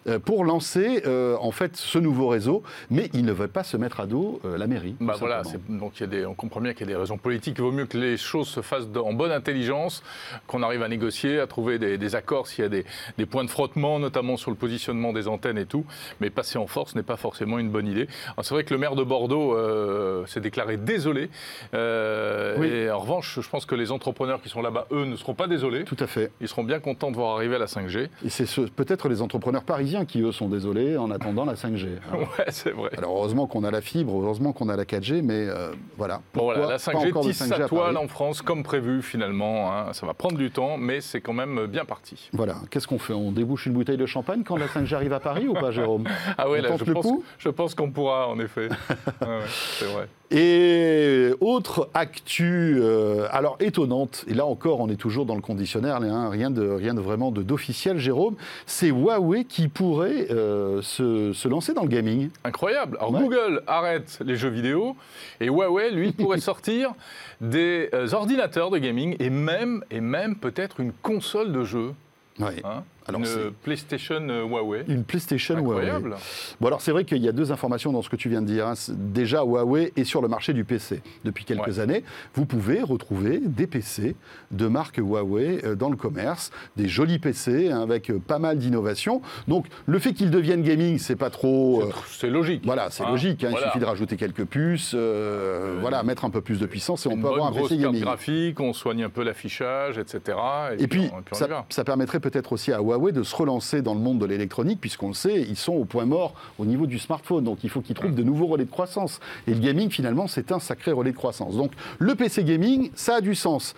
euh, 0.09 0.19
pour 0.19 0.45
lancer 0.45 1.03
euh, 1.07 1.37
en 1.41 1.51
fait 1.51 1.77
ce 1.77 1.99
nouveau 1.99 2.29
réseau, 2.29 2.63
mais 2.91 3.09
ils 3.13 3.25
ne 3.25 3.33
veulent 3.33 3.49
pas 3.49 3.65
se 3.65 3.77
mettre 3.77 4.01
à 4.01 4.07
dos 4.07 4.41
euh, 4.45 4.59
la 4.59 4.67
mairie. 4.67 4.97
Bah 5.01 5.15
voilà, 5.19 5.43
donc 5.69 5.99
il 5.99 6.01
y 6.01 6.05
a 6.05 6.07
des, 6.07 6.27
on 6.27 6.35
comprend 6.35 6.61
bien 6.61 6.73
qu'il 6.73 6.87
y 6.87 6.91
a 6.91 6.95
des 6.95 7.01
raisons 7.01 7.19
politiques. 7.19 7.55
Il 7.59 7.63
vaut 7.63 7.73
mieux 7.73 7.87
que 7.87 7.99
les 7.99 8.17
choses 8.17 8.49
se 8.49 8.61
fassent 8.63 8.87
en 8.97 9.13
bonne 9.13 9.33
intelligence, 9.33 10.03
qu'on 10.47 10.63
arrive 10.63 10.83
à 10.83 10.89
négocier, 10.89 11.39
à 11.41 11.47
trouver 11.47 11.79
des, 11.79 11.99
des 11.99 12.15
accords 12.15 12.47
s'il 12.49 12.63
y 12.63 12.67
a 12.67 12.69
des, 12.69 12.85
des 13.19 13.27
points 13.27 13.45
de 13.45 13.51
frottement, 13.51 13.99
notamment 13.99 14.37
sur 14.37 14.51
le 14.51 14.57
positionnement 14.57 15.13
des 15.13 15.29
antennes 15.29 15.59
et 15.59 15.67
tout. 15.67 15.85
Mais 16.21 16.31
passer 16.31 16.59
en 16.59 16.67
force 16.67 16.95
n'est 16.95 17.03
pas 17.03 17.17
forcément 17.17 17.59
une 17.59 17.71
bonne 17.71 17.87
idée. 17.87 18.09
C'est 18.43 18.55
vrai 18.55 18.65
que 18.65 18.75
le 18.75 18.81
maire 18.81 18.97
de 18.97 19.05
Bordeaux 19.05 19.55
euh, 19.55 20.27
s'est 20.27 20.41
déclaré 20.41 20.77
désolé. 20.77 21.31
Oui. 21.73 22.67
Et 22.67 22.91
en 22.91 22.99
revanche, 22.99 23.39
je 23.41 23.49
pense 23.49 23.67
que 23.67 23.75
les 23.75 23.91
entrepreneurs 23.93 24.41
qui 24.43 24.49
sont 24.49 24.63
là-bas, 24.63 24.87
eux, 24.93 25.05
ne 25.05 25.17
seront 25.17 25.35
pas 25.35 25.47
désolés. 25.47 25.85
Tout 25.85 25.97
à 25.99 26.07
fait. 26.07 26.31
Ils 26.41 26.49
seront 26.49 26.65
bien 26.65 26.72
contents 26.81 27.11
de 27.11 27.17
voir 27.17 27.37
arriver 27.37 27.59
la 27.59 27.67
5G. 27.67 28.09
Et 28.25 28.29
c'est 28.29 28.47
ce- 28.47 28.61
peut-être 28.63 29.09
les 29.09 29.23
entrepreneurs 29.23 29.65
parisiens 29.65 30.05
qui, 30.05 30.21
eux, 30.23 30.33
sont 30.33 30.49
désolés 30.49 30.97
en 30.97 31.11
attendant 31.11 31.45
la 31.45 31.55
5G. 31.55 31.87
hein. 32.13 32.17
Ouais, 32.39 32.45
c'est 32.51 32.71
vrai. 32.71 32.91
Alors 32.97 33.17
heureusement 33.17 33.47
qu'on 33.47 33.65
a 33.65 33.71
la 33.71 33.81
fibre, 33.81 34.13
heureusement 34.21 34.53
qu'on 34.53 34.69
a 34.69 34.77
la 34.77 34.85
4G, 34.85 35.23
mais 35.23 35.47
euh, 35.49 35.73
voilà. 35.99 36.21
Bon, 36.35 36.45
voilà, 36.45 36.61
la 36.63 36.67
pas 36.69 36.77
5G 36.77 37.09
encore 37.11 37.25
de 37.25 37.31
tisse 37.31 37.43
5G 37.43 37.49
sa 37.59 37.69
toile 37.69 37.97
en 37.97 38.09
France 38.09 38.43
comme 38.43 38.63
prévu 38.63 39.03
finalement. 39.03 39.73
hein. 39.73 39.93
Ça 39.93 40.07
va 40.07 40.15
prendre 40.15 40.37
du 40.39 40.51
temps, 40.51 40.77
mais 40.79 41.01
c'est 41.01 41.21
quand 41.21 41.33
même 41.33 41.67
bien 41.67 41.85
parti. 41.85 42.31
Voilà, 42.33 42.57
qu'est-ce 42.71 42.87
qu'on 42.87 42.99
fait? 42.99 43.13
On 43.13 43.33
débouche 43.33 43.67
une 43.67 43.73
bouteille 43.73 43.97
de 43.99 44.07
champagne 44.07 44.43
quand 44.45 44.57
la 44.57 44.67
5G 44.67 44.95
arrive 44.95 45.13
à 45.13 45.21
Paris 45.21 45.49
ou 45.49 45.55
pas, 45.55 45.71
Jérôme? 45.73 46.05
Ah 46.39 46.47
On 46.49 46.53
là, 46.55 46.71
je 46.77 46.93
pense, 46.93 47.07
je 47.39 47.49
pense 47.49 47.75
qu'on 47.75 47.91
pourra, 47.91 48.29
en 48.29 48.39
effet. 48.41 48.69
Ouais, 49.23 49.39
c'est 49.79 49.87
vrai. 49.87 50.09
Et 50.31 51.31
autre 51.41 51.91
actu, 51.95 52.77
euh, 52.81 53.27
alors 53.31 53.57
étonnante, 53.61 54.25
et 54.29 54.35
là 54.35 54.47
encore 54.47 54.81
on 54.81 54.89
est 54.89 54.97
toujours 54.97 55.27
dans 55.27 55.35
le 55.35 55.43
conditionnel, 55.43 55.93
hein, 55.93 56.29
rien, 56.31 56.51
de, 56.51 56.62
rien 56.71 56.95
de 56.95 57.01
vraiment 57.01 57.31
de- 57.31 57.43
d'officiel, 57.43 57.99
Jérôme, 57.99 58.37
c'est 58.67 58.89
Huawei 58.89 59.45
qui 59.45 59.69
pourrait 59.69 60.29
euh, 60.31 60.83
se, 60.83 61.33
se 61.33 61.49
lancer 61.49 61.75
dans 61.75 61.83
le 61.83 61.89
gaming. 61.89 62.31
Incroyable. 62.45 62.97
Alors 62.99 63.13
Ouais. 63.15 63.21
Google 63.21 63.63
arrête 63.67 64.19
les 64.25 64.37
jeux 64.37 64.49
vidéo 64.51 64.97
et 65.41 65.47
Huawei, 65.47 65.91
lui, 65.91 66.13
pourrait 66.13 66.41
sortir 66.41 66.93
des 67.41 67.89
euh, 67.95 68.13
ordinateurs 68.13 68.71
de 68.71 68.79
gaming 68.79 69.17
et 69.19 69.31
même, 69.31 69.85
et 69.91 70.01
même 70.01 70.37
peut-être 70.37 70.81
une 70.81 70.93
console 70.93 71.53
de 71.53 71.65
jeu. 71.65 71.93
Ouais. 72.39 72.63
hein. 72.65 72.85
Alors, 73.09 73.21
une 73.21 73.53
PlayStation 73.63 74.21
euh, 74.29 74.45
Huawei. 74.45 74.85
Une 74.89 75.05
PlayStation 75.05 75.57
Incroyable. 75.57 76.11
Huawei. 76.11 76.23
Bon 76.61 76.67
alors 76.69 76.81
c'est 76.81 76.93
vrai 76.93 77.05
qu'il 77.05 77.23
y 77.23 77.29
a 77.29 77.33
deux 77.33 77.51
informations 77.53 77.93
dans 77.93 78.03
ce 78.03 78.09
que 78.09 78.17
tu 78.17 78.29
viens 78.29 78.43
de 78.43 78.47
dire. 78.47 78.67
hein. 78.67 78.75
Déjà 78.91 79.43
Huawei 79.43 79.93
est 79.97 80.05
sur 80.05 80.23
le 80.23 80.29
marché 80.29 80.53
du 80.53 80.65
PC 80.65 81.03
depuis 81.25 81.45
quelques 81.45 81.79
années. 81.81 82.05
Vous 82.35 82.47
pouvez 82.47 82.81
retrouver 82.83 83.41
des 83.45 83.67
PC 83.67 84.15
de 84.53 84.67
marque 84.69 84.99
Huawei 84.99 85.61
euh, 85.65 85.75
dans 85.75 85.91
le 85.91 85.97
commerce, 85.97 86.51
des 86.77 86.87
jolis 86.89 87.19
PC 87.19 87.71
hein, 87.71 87.81
avec 87.83 88.11
euh, 88.11 88.19
pas 88.19 88.39
mal 88.39 88.59
d'innovations. 88.59 89.21
Donc 89.49 89.67
le 89.87 89.99
fait 89.99 90.13
qu'ils 90.13 90.31
deviennent 90.31 90.63
gaming, 90.63 90.99
c'est 90.99 91.17
pas 91.17 91.31
trop. 91.31 91.83
euh, 91.83 91.91
C'est 92.09 92.31
logique. 92.31 92.63
voilà, 92.65 92.89
c'est 92.91 93.03
Hein, 93.03 93.11
logique. 93.11 93.41
voilà. 93.41 93.59
Il 93.59 93.69
suffit 93.69 93.79
de 93.81 93.85
rajouter 93.85 94.17
quelques 94.17 94.45
puces, 94.45 94.93
euh, 94.95 95.79
voilà, 95.81 96.03
mettre 96.05 96.25
un 96.25 96.31
peu 96.31 96.41
plus 96.41 96.61
de 96.61 96.67
puissance 96.67 97.05
et 97.07 97.09
on 97.09 97.17
peut 97.21 97.27
avoir 97.29 97.47
un 97.49 97.53
PC 97.53 97.77
gaming. 97.79 98.01
graphique, 98.03 98.61
on 98.61 98.73
soigne 98.73 99.03
un 99.05 99.11
peu 99.11 99.25
l'affichage, 99.25 99.99
etc. 99.99 100.39
Et 100.79 100.87
puis, 100.87 101.11
on, 101.13 101.17
on 101.17 101.21
y 101.21 101.37
ça, 101.39 101.47
va. 101.49 101.67
ça 101.69 101.83
permettrait 101.85 102.21
peut-être 102.21 102.53
aussi 102.53 102.73
à 102.73 102.79
Huawei 102.79 102.92
de 102.99 103.23
se 103.23 103.35
relancer 103.35 103.83
dans 103.83 103.95
le 103.95 104.01
monde 104.01 104.19
de 104.19 104.27
l'électronique, 104.27 104.81
puisqu'on 104.81 105.09
le 105.09 105.15
sait, 105.15 105.41
ils 105.43 105.57
sont 105.57 105.73
au 105.73 105.85
point 105.85 106.05
mort 106.05 106.35
au 106.59 106.65
niveau 106.65 106.87
du 106.87 106.99
smartphone. 106.99 107.45
Donc, 107.45 107.65
il 107.65 107.71
faut 107.71 107.81
qu'ils 107.81 107.95
trouvent 107.95 108.15
de 108.15 108.23
nouveaux 108.23 108.47
relais 108.47 108.65
de 108.65 108.71
croissance. 108.71 109.21
Et 109.47 109.55
le 109.55 109.61
gaming, 109.61 109.91
finalement, 109.91 110.27
c'est 110.27 110.53
un 110.53 110.59
sacré 110.59 110.93
relais 110.93 111.13
de 111.13 111.17
croissance. 111.17 111.57
Donc, 111.57 111.73
le 111.99 112.15
PC 112.15 112.45
gaming, 112.45 112.91
ça 112.95 113.17
a 113.17 113.21
du 113.21 113.35
sens. 113.35 113.75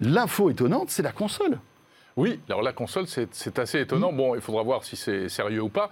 L'info 0.00 0.50
étonnante, 0.50 0.90
c'est 0.90 1.02
la 1.02 1.12
console. 1.12 1.58
Oui, 2.16 2.40
alors 2.48 2.60
la 2.60 2.72
console, 2.72 3.06
c'est 3.06 3.58
assez 3.58 3.80
étonnant. 3.80 4.12
Bon, 4.12 4.34
il 4.34 4.42
faudra 4.42 4.62
voir 4.62 4.84
si 4.84 4.96
c'est 4.96 5.30
sérieux 5.30 5.62
ou 5.62 5.70
pas. 5.70 5.88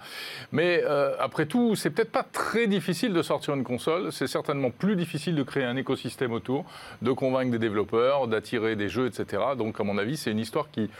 Mais 0.51 0.83
euh, 0.85 1.15
après 1.19 1.47
tout, 1.47 1.75
c'est 1.75 1.89
peut-être 1.89 2.11
pas 2.11 2.23
très 2.23 2.67
difficile 2.67 3.11
de 3.11 3.21
sortir 3.23 3.55
une 3.55 3.63
console. 3.63 4.11
C'est 4.11 4.27
certainement 4.27 4.69
plus 4.69 4.95
difficile 4.95 5.35
de 5.35 5.41
créer 5.41 5.63
un 5.63 5.75
écosystème 5.77 6.31
autour, 6.31 6.65
de 7.01 7.11
convaincre 7.11 7.49
des 7.49 7.59
développeurs, 7.59 8.27
d'attirer 8.27 8.75
des 8.75 8.87
jeux, 8.87 9.07
etc. 9.07 9.41
Donc, 9.57 9.79
à 9.79 9.83
mon 9.83 9.97
avis, 9.97 10.15
c'est 10.15 10.29
une 10.29 10.39
histoire 10.39 10.69
qui 10.71 10.91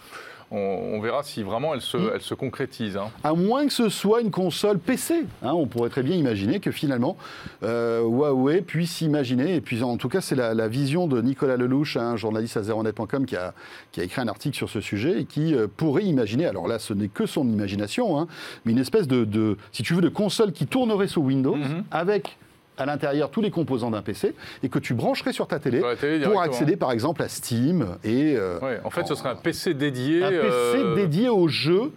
on, 0.52 1.00
verra 1.00 1.24
si 1.24 1.44
vraiment 1.44 1.74
elle 1.74 1.82
se, 1.82 1.98
mm. 1.98 2.12
elle 2.16 2.22
se 2.22 2.34
concrétise. 2.34 2.98
Hein. 2.98 3.10
À 3.24 3.34
moins 3.34 3.66
que 3.66 3.74
ce 3.74 3.90
soit 3.90 4.22
une 4.22 4.32
console 4.32 4.80
PC. 4.80 5.26
Hein, 5.44 5.54
on 5.54 5.66
pourrait 5.66 5.90
très 5.90 6.04
bien 6.04 6.16
imaginer 6.16 6.60
que 6.60 6.72
finalement 6.72 7.18
euh, 7.64 8.02
Huawei 8.02 8.62
puisse 8.62 9.02
imaginer, 9.02 9.56
et 9.56 9.62
puis 9.62 9.82
en 9.84 9.98
tout 9.98 10.10
cas 10.10 10.22
c'est 10.22 10.36
la, 10.36 10.68
vision 10.68 11.08
de 11.08 11.22
Nicolas 11.22 11.58
Lelouch, 11.58 11.98
un 11.98 12.16
journaliste 12.16 12.56
à 12.56 12.64
zeronet.com 12.64 13.26
qui 13.26 13.36
a, 13.36 13.54
qui 13.92 14.00
a 14.00 14.04
écrit 14.04 14.22
un 14.22 14.28
article 14.28 14.56
sur 14.56 14.70
ce 14.70 14.80
sujet 14.80 15.22
et 15.22 15.26
qui 15.26 15.56
euh, 15.56 15.68
pourrait 15.68 16.04
imaginer, 16.04 16.46
alors 16.46 16.68
là 16.68 16.80
ce 16.80 16.94
n'est 16.94 17.08
que 17.08 17.26
son 17.26 17.48
imagination, 17.48 18.20
hein, 18.20 18.28
mais 18.66 18.72
une 18.72 18.78
espèce 18.78 19.08
de, 19.08 19.58
si 19.72 19.84
tu 19.84 19.94
veux, 19.94 20.02
de 20.02 20.10
console 20.10 20.52
qui 20.52 20.68
tournerait 20.68 21.08
sous 21.08 21.22
Windows 21.22 21.58
mm-hmm. 21.58 21.84
avec 21.92 22.38
à 22.82 22.86
l'intérieur 22.86 23.30
tous 23.30 23.42
les 23.42 23.52
composants 23.52 23.92
d'un 23.92 24.02
PC 24.02 24.34
et 24.64 24.70
que 24.70 24.80
tu 24.80 24.94
brancherais 24.94 25.34
sur 25.34 25.48
ta 25.48 25.60
télé, 25.60 25.82
pour 26.24 26.42
accéder 26.42 26.76
par 26.76 26.92
exemple 26.92 27.22
à 27.22 27.30
Steam 27.30 27.98
et. 28.04 28.36
Euh, 28.38 28.60
en 28.84 28.90
fait, 28.90 29.08
ce 29.08 29.16
serait 29.16 29.30
un 29.30 29.36
PC 29.36 29.74
dédié. 29.74 30.24
Un 30.24 30.30
PC 30.30 30.44
euh, 30.44 30.96
dédié 30.96 31.30
aux 31.30 31.48
jeux 31.48 31.92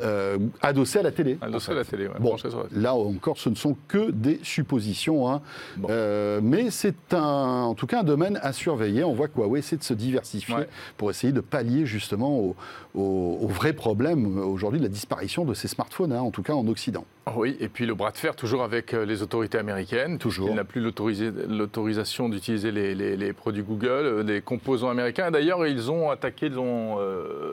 euh, 0.00 0.38
adossé 0.62 1.00
à 1.00 1.02
la 1.02 1.10
télé. 1.10 1.38
Adossé 1.40 1.72
à 1.72 1.74
la 1.74 1.84
télé, 1.84 2.08
bon, 2.20 2.36
Là 2.72 2.94
encore, 2.94 3.38
ce 3.38 3.48
ne 3.48 3.54
sont 3.54 3.76
que 3.88 4.10
des 4.10 4.38
suppositions. 4.42 5.30
Hein. 5.30 5.42
Euh, 5.88 6.40
mais 6.42 6.70
c'est 6.70 7.14
en 7.14 7.74
tout 7.74 7.86
cas 7.86 8.00
un 8.00 8.04
domaine 8.04 8.38
à 8.42 8.52
surveiller. 8.52 9.04
On 9.04 9.12
voit 9.12 9.28
que 9.28 9.38
Huawei 9.38 9.58
essaie 9.58 9.76
de 9.76 9.82
se 9.82 9.94
diversifier 9.94 10.54
pour 10.96 11.10
essayer 11.10 11.32
de 11.32 11.40
pallier 11.40 11.86
justement 11.86 12.54
au, 12.98 13.38
au, 13.40 13.46
vrai 13.48 13.72
problème 13.72 14.38
aujourd'hui 14.38 14.80
de 14.80 14.84
la 14.84 14.90
disparition 14.90 15.44
de 15.44 15.54
ces 15.54 15.68
smartphones, 15.68 16.12
hein, 16.12 16.20
en 16.20 16.30
tout 16.30 16.42
cas 16.42 16.54
en 16.54 16.66
Occident. 16.68 17.04
Oui, 17.36 17.56
et 17.60 17.68
puis 17.68 17.86
le 17.86 17.94
bras 17.94 18.10
de 18.10 18.16
fer 18.16 18.34
toujours 18.34 18.62
avec 18.62 18.94
euh, 18.94 19.04
les 19.04 19.22
autorités 19.22 19.58
américaines. 19.58 20.18
Toujours. 20.18 20.48
Il 20.48 20.54
n'a 20.54 20.64
plus 20.64 20.80
l'autorisation 20.80 22.28
d'utiliser 22.28 22.72
les, 22.72 23.32
produits 23.32 23.62
Google, 23.62 24.24
des 24.24 24.40
composants 24.40 24.88
américains. 24.88 25.30
D'ailleurs, 25.30 25.66
ils 25.66 25.90
ont 25.90 26.10
attaqué, 26.10 26.46
ils 26.46 26.58
ont 26.58 26.98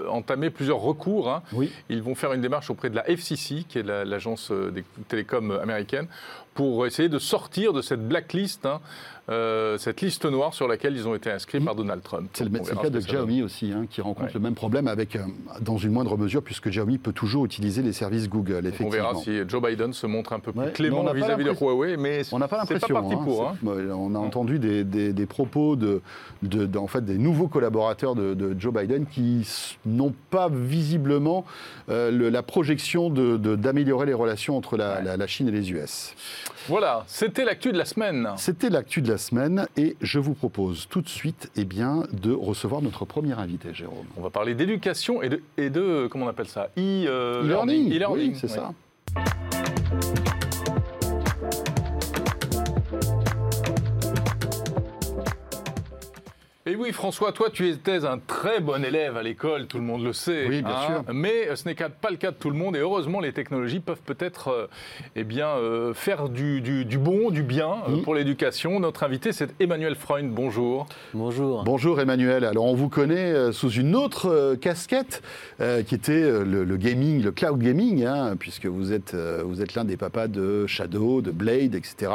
entamé 0.09 0.49
plusieurs 0.49 0.79
recours. 0.79 1.29
Hein. 1.29 1.43
Oui. 1.53 1.71
Ils 1.89 2.01
vont 2.01 2.15
faire 2.15 2.33
une 2.33 2.41
démarche 2.41 2.69
auprès 2.69 2.89
de 2.89 2.95
la 2.95 3.07
FCC, 3.09 3.65
qui 3.67 3.79
est 3.79 3.83
l'agence 3.83 4.51
euh, 4.51 4.71
des 4.71 4.83
télécoms 5.07 5.51
américaine, 5.51 6.07
pour 6.53 6.85
essayer 6.85 7.09
de 7.09 7.19
sortir 7.19 7.73
de 7.73 7.81
cette 7.81 8.07
blacklist 8.07 8.65
hein, 8.65 8.79
euh, 9.27 9.77
cette 9.79 10.01
liste 10.01 10.25
noire 10.25 10.53
sur 10.53 10.67
laquelle 10.67 10.95
ils 10.95 11.07
ont 11.07 11.15
été 11.15 11.31
inscrits 11.31 11.59
par 11.59 11.73
Donald 11.73 12.03
Trump. 12.03 12.29
C'est 12.33 12.43
le, 12.43 12.59
cas 12.59 12.89
de 12.89 12.99
Xiaomi 12.99 13.41
aussi, 13.41 13.71
hein, 13.71 13.87
qui 13.89 14.01
rencontre 14.01 14.31
le 14.35 14.39
même 14.39 14.53
problème 14.53 14.87
avec, 14.87 15.15
euh, 15.15 15.23
dans 15.61 15.77
une 15.77 15.91
moindre 15.91 16.15
mesure, 16.15 16.43
puisque 16.43 16.69
Xiaomi 16.69 16.99
peut 16.99 17.11
toujours 17.11 17.45
utiliser 17.45 17.81
les 17.81 17.93
services 17.93 18.29
Google. 18.29 18.67
Effectivement. 18.67 18.87
On 18.87 18.91
verra 18.91 19.15
si 19.15 19.41
Joe 19.47 19.61
Biden 19.63 19.93
se 19.93 20.05
montre 20.05 20.33
un 20.33 20.39
peu 20.39 20.51
plus 20.51 20.71
clément 20.73 21.11
vis-à-vis 21.11 21.43
de 21.43 21.51
Huawei, 21.51 21.97
mais 21.97 22.21
on 22.31 22.39
n'a 22.39 22.47
pas 22.47 22.57
l'impression. 22.57 22.97
Hein, 22.97 23.17
pour. 23.23 23.47
Hein. 23.47 23.55
On 23.65 24.13
a 24.13 24.19
entendu 24.19 24.59
des, 24.59 24.83
des, 24.83 25.25
propos 25.25 25.75
de, 25.75 26.01
de, 26.43 26.77
en 26.77 26.87
fait, 26.87 27.03
des 27.03 27.17
nouveaux 27.17 27.47
collaborateurs 27.47 28.15
de, 28.15 28.55
Joe 28.59 28.73
Biden 28.73 29.05
qui 29.05 29.47
n'ont 29.85 30.13
pas 30.29 30.49
visiblement 30.49 31.45
euh, 31.89 32.29
la 32.29 32.43
projection 32.43 33.09
d'améliorer 33.09 34.05
les 34.05 34.13
relations 34.13 34.55
entre 34.55 34.77
la, 34.77 35.01
la 35.01 35.27
Chine 35.27 35.47
et 35.47 35.51
les 35.51 35.71
US. 35.71 36.13
Voilà, 36.67 37.03
c'était 37.07 37.45
l'actu 37.45 37.71
de 37.71 37.77
la 37.77 37.85
semaine. 37.85 38.29
C'était 38.37 38.69
l'actu 38.69 39.01
de 39.01 39.09
la 39.09 39.14
semaine 39.17 39.67
et 39.77 39.95
je 40.01 40.19
vous 40.19 40.33
propose 40.33 40.87
tout 40.89 41.01
de 41.01 41.09
suite 41.09 41.51
eh 41.55 41.65
bien, 41.65 42.03
de 42.11 42.31
recevoir 42.31 42.81
notre 42.81 43.05
premier 43.05 43.33
invité, 43.33 43.73
Jérôme. 43.73 44.05
On 44.17 44.21
va 44.21 44.29
parler 44.29 44.55
d'éducation 44.55 45.21
et 45.21 45.29
de, 45.29 45.41
et 45.57 45.69
de, 45.69 46.07
comment 46.07 46.25
on 46.25 46.29
appelle 46.29 46.47
ça? 46.47 46.69
E-learning. 46.77 47.91
E 47.91 47.97
-learning. 47.99 48.13
oui, 48.13 48.33
c'est 48.35 48.47
ça. 48.47 48.73
Et 56.67 56.75
oui, 56.75 56.91
François, 56.93 57.31
toi, 57.31 57.51
tu 57.53 57.69
étais 57.69 58.05
un 58.05 58.17
très 58.17 58.59
bon 58.59 58.83
élève 58.83 59.17
à 59.17 59.21
l'école, 59.21 59.67
tout 59.67 59.77
le 59.77 59.83
monde 59.83 60.03
le 60.03 60.13
sait. 60.13 60.47
Oui, 60.49 60.63
bien 60.63 60.71
hein. 60.71 60.87
sûr. 60.87 61.13
Mais 61.13 61.55
ce 61.55 61.69
n'est 61.69 61.75
pas 61.75 62.09
le 62.09 62.17
cas 62.17 62.31
de 62.31 62.37
tout 62.37 62.49
le 62.49 62.55
monde. 62.55 62.75
Et 62.75 62.79
heureusement, 62.79 63.19
les 63.19 63.33
technologies 63.33 63.79
peuvent 63.79 64.01
peut-être 64.03 64.47
euh, 64.47 64.67
eh 65.15 65.23
bien, 65.23 65.49
euh, 65.49 65.93
faire 65.93 66.27
du, 66.27 66.59
bon, 66.97 67.29
du 67.29 67.43
bien 67.43 67.69
euh, 67.87 68.01
pour 68.01 68.15
l'éducation. 68.15 68.79
Notre 68.79 69.03
invité, 69.03 69.31
c'est 69.31 69.51
Emmanuel 69.61 69.93
Freund. 69.93 70.31
Bonjour. 70.33 70.87
Bonjour. 71.13 71.63
Bonjour, 71.65 71.99
Emmanuel. 71.99 72.43
Alors, 72.43 72.65
on 72.65 72.73
vous 72.73 72.89
connaît 72.89 73.51
sous 73.51 73.69
une 73.69 73.95
autre 73.95 74.55
casquette 74.55 75.21
qui 75.59 75.93
était 75.93 76.43
le, 76.43 76.77
gaming, 76.77 77.21
le 77.21 77.31
cloud 77.31 77.59
gaming, 77.59 78.05
hein, 78.05 78.35
puisque 78.39 78.65
vous 78.65 78.91
êtes, 78.91 79.13
vous 79.13 79.61
êtes 79.61 79.75
l'un 79.75 79.85
des 79.85 79.97
papas 79.97 80.27
de 80.27 80.65
Shadow, 80.65 81.21
de 81.21 81.29
Blade, 81.29 81.75
etc. 81.75 82.11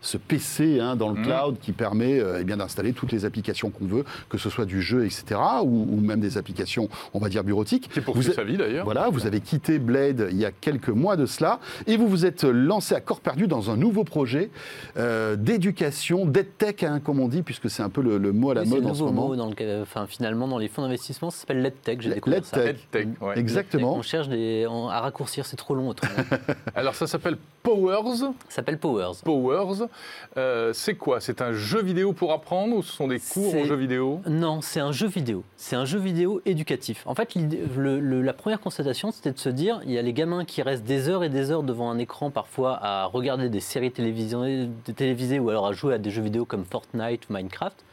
Ce 0.00 0.18
PC 0.18 0.78
hein, 0.78 0.94
dans 0.94 1.08
le 1.08 1.18
mmh. 1.18 1.24
cloud 1.24 1.56
qui 1.60 1.72
permet 1.72 2.22
eh 2.38 2.44
bien 2.44 2.58
d'installer 2.58 2.92
toutes 2.92 3.10
les 3.10 3.24
applications 3.24 3.70
qu'on 3.70 3.87
veut, 3.88 4.04
que 4.28 4.38
ce 4.38 4.50
soit 4.50 4.64
du 4.64 4.82
jeu, 4.82 5.04
etc., 5.04 5.40
ou, 5.62 6.00
même 6.00 6.20
des 6.20 6.38
applications, 6.38 6.88
on 7.14 7.18
va 7.18 7.28
dire, 7.28 7.44
bureautiques. 7.44 7.90
C'est 7.92 8.00
pour 8.00 8.14
vous 8.14 8.22
sa 8.22 8.44
vie 8.44 8.56
d'ailleurs. 8.56 8.84
Voilà, 8.84 9.08
vous 9.08 9.26
avez 9.26 9.40
quitté 9.40 9.78
Blade 9.78 10.28
il 10.30 10.38
y 10.38 10.44
a 10.44 10.50
quelques 10.50 10.88
mois 10.88 11.16
de 11.16 11.26
cela, 11.26 11.60
et 11.86 11.96
vous 11.96 12.08
vous 12.08 12.24
êtes 12.24 12.44
lancé 12.44 12.94
à 12.94 13.00
corps 13.00 13.20
perdu 13.20 13.46
dans 13.46 13.70
un 13.70 13.76
nouveau 13.76 14.04
projet 14.04 14.50
euh, 14.96 15.36
d'éducation, 15.36 16.26
d'EdTech, 16.26 16.82
hein, 16.82 17.00
comme 17.02 17.20
on 17.20 17.28
dit, 17.28 17.42
puisque 17.42 17.70
c'est 17.70 17.82
un 17.82 17.90
peu 17.90 18.02
le, 18.02 18.32
mot 18.32 18.50
à 18.50 18.54
la 18.54 18.64
mode 18.64 18.86
en 18.86 18.94
ce 18.94 19.02
moment. 19.02 19.28
Mot 19.28 19.36
dans 19.36 19.48
le, 19.48 19.82
enfin, 19.82 20.06
finalement, 20.06 20.48
dans 20.48 20.58
les 20.58 20.68
fonds 20.68 20.82
d'investissement, 20.82 21.30
ça 21.30 21.40
s'appelle 21.40 21.62
l'EdTech, 21.62 22.00
j'ai 22.00 22.14
découvert 22.14 22.44
ça. 22.44 22.64
EdTech, 22.64 23.08
ouais. 23.20 23.38
exactement. 23.38 23.94
On 23.94 24.02
cherche 24.02 24.28
des, 24.28 24.64
à 24.64 25.00
raccourcir, 25.00 25.46
c'est 25.46 25.56
trop 25.56 25.74
long 25.74 25.88
autrement. 25.88 26.24
Alors 26.74 26.94
ça 26.94 27.06
s'appelle 27.06 27.36
Powers. 27.62 28.18
Ça 28.18 28.32
s'appelle 28.48 28.78
Powers. 28.78 29.22
Powers. 29.24 29.88
Euh, 30.36 30.72
c'est 30.72 30.94
quoi? 30.94 31.20
C'est 31.20 31.42
un 31.42 31.52
jeu 31.52 31.82
vidéo 31.82 32.12
pour 32.12 32.32
apprendre 32.32 32.76
ou 32.76 32.82
ce 32.82 32.92
sont 32.92 33.08
des 33.08 33.20
cours 33.20 33.54
en 33.54 33.64
jeu 33.64 33.76
vidéo 33.78 34.20
Non, 34.26 34.60
c'est 34.60 34.80
un 34.80 34.92
jeu 34.92 35.06
vidéo. 35.06 35.44
C'est 35.56 35.76
un 35.76 35.84
jeu 35.84 35.98
vidéo 35.98 36.42
éducatif. 36.44 37.02
En 37.06 37.14
fait, 37.14 37.34
la 37.76 38.32
première 38.32 38.60
constatation, 38.60 39.10
c'était 39.10 39.32
de 39.32 39.38
se 39.38 39.48
dire, 39.48 39.80
il 39.84 39.92
y 39.92 39.98
a 39.98 40.02
les 40.02 40.12
gamins 40.12 40.44
qui 40.44 40.62
restent 40.62 40.84
des 40.84 41.08
heures 41.08 41.24
et 41.24 41.28
des 41.28 41.50
heures 41.50 41.62
devant 41.62 41.90
un 41.90 41.98
écran 41.98 42.30
parfois 42.30 42.78
à 42.82 43.06
regarder 43.06 43.48
des 43.48 43.60
séries 43.60 43.92
télévisées, 43.92 44.68
télévisées 44.94 45.38
ou 45.38 45.50
alors 45.50 45.66
à 45.66 45.72
jouer 45.72 45.94
à 45.94 45.98
des 45.98 46.10
jeux 46.10 46.22
vidéo 46.22 46.44
comme 46.44 46.64
Fortnite 46.64 47.28
ou 47.28 47.32
Minecraft. 47.32 47.84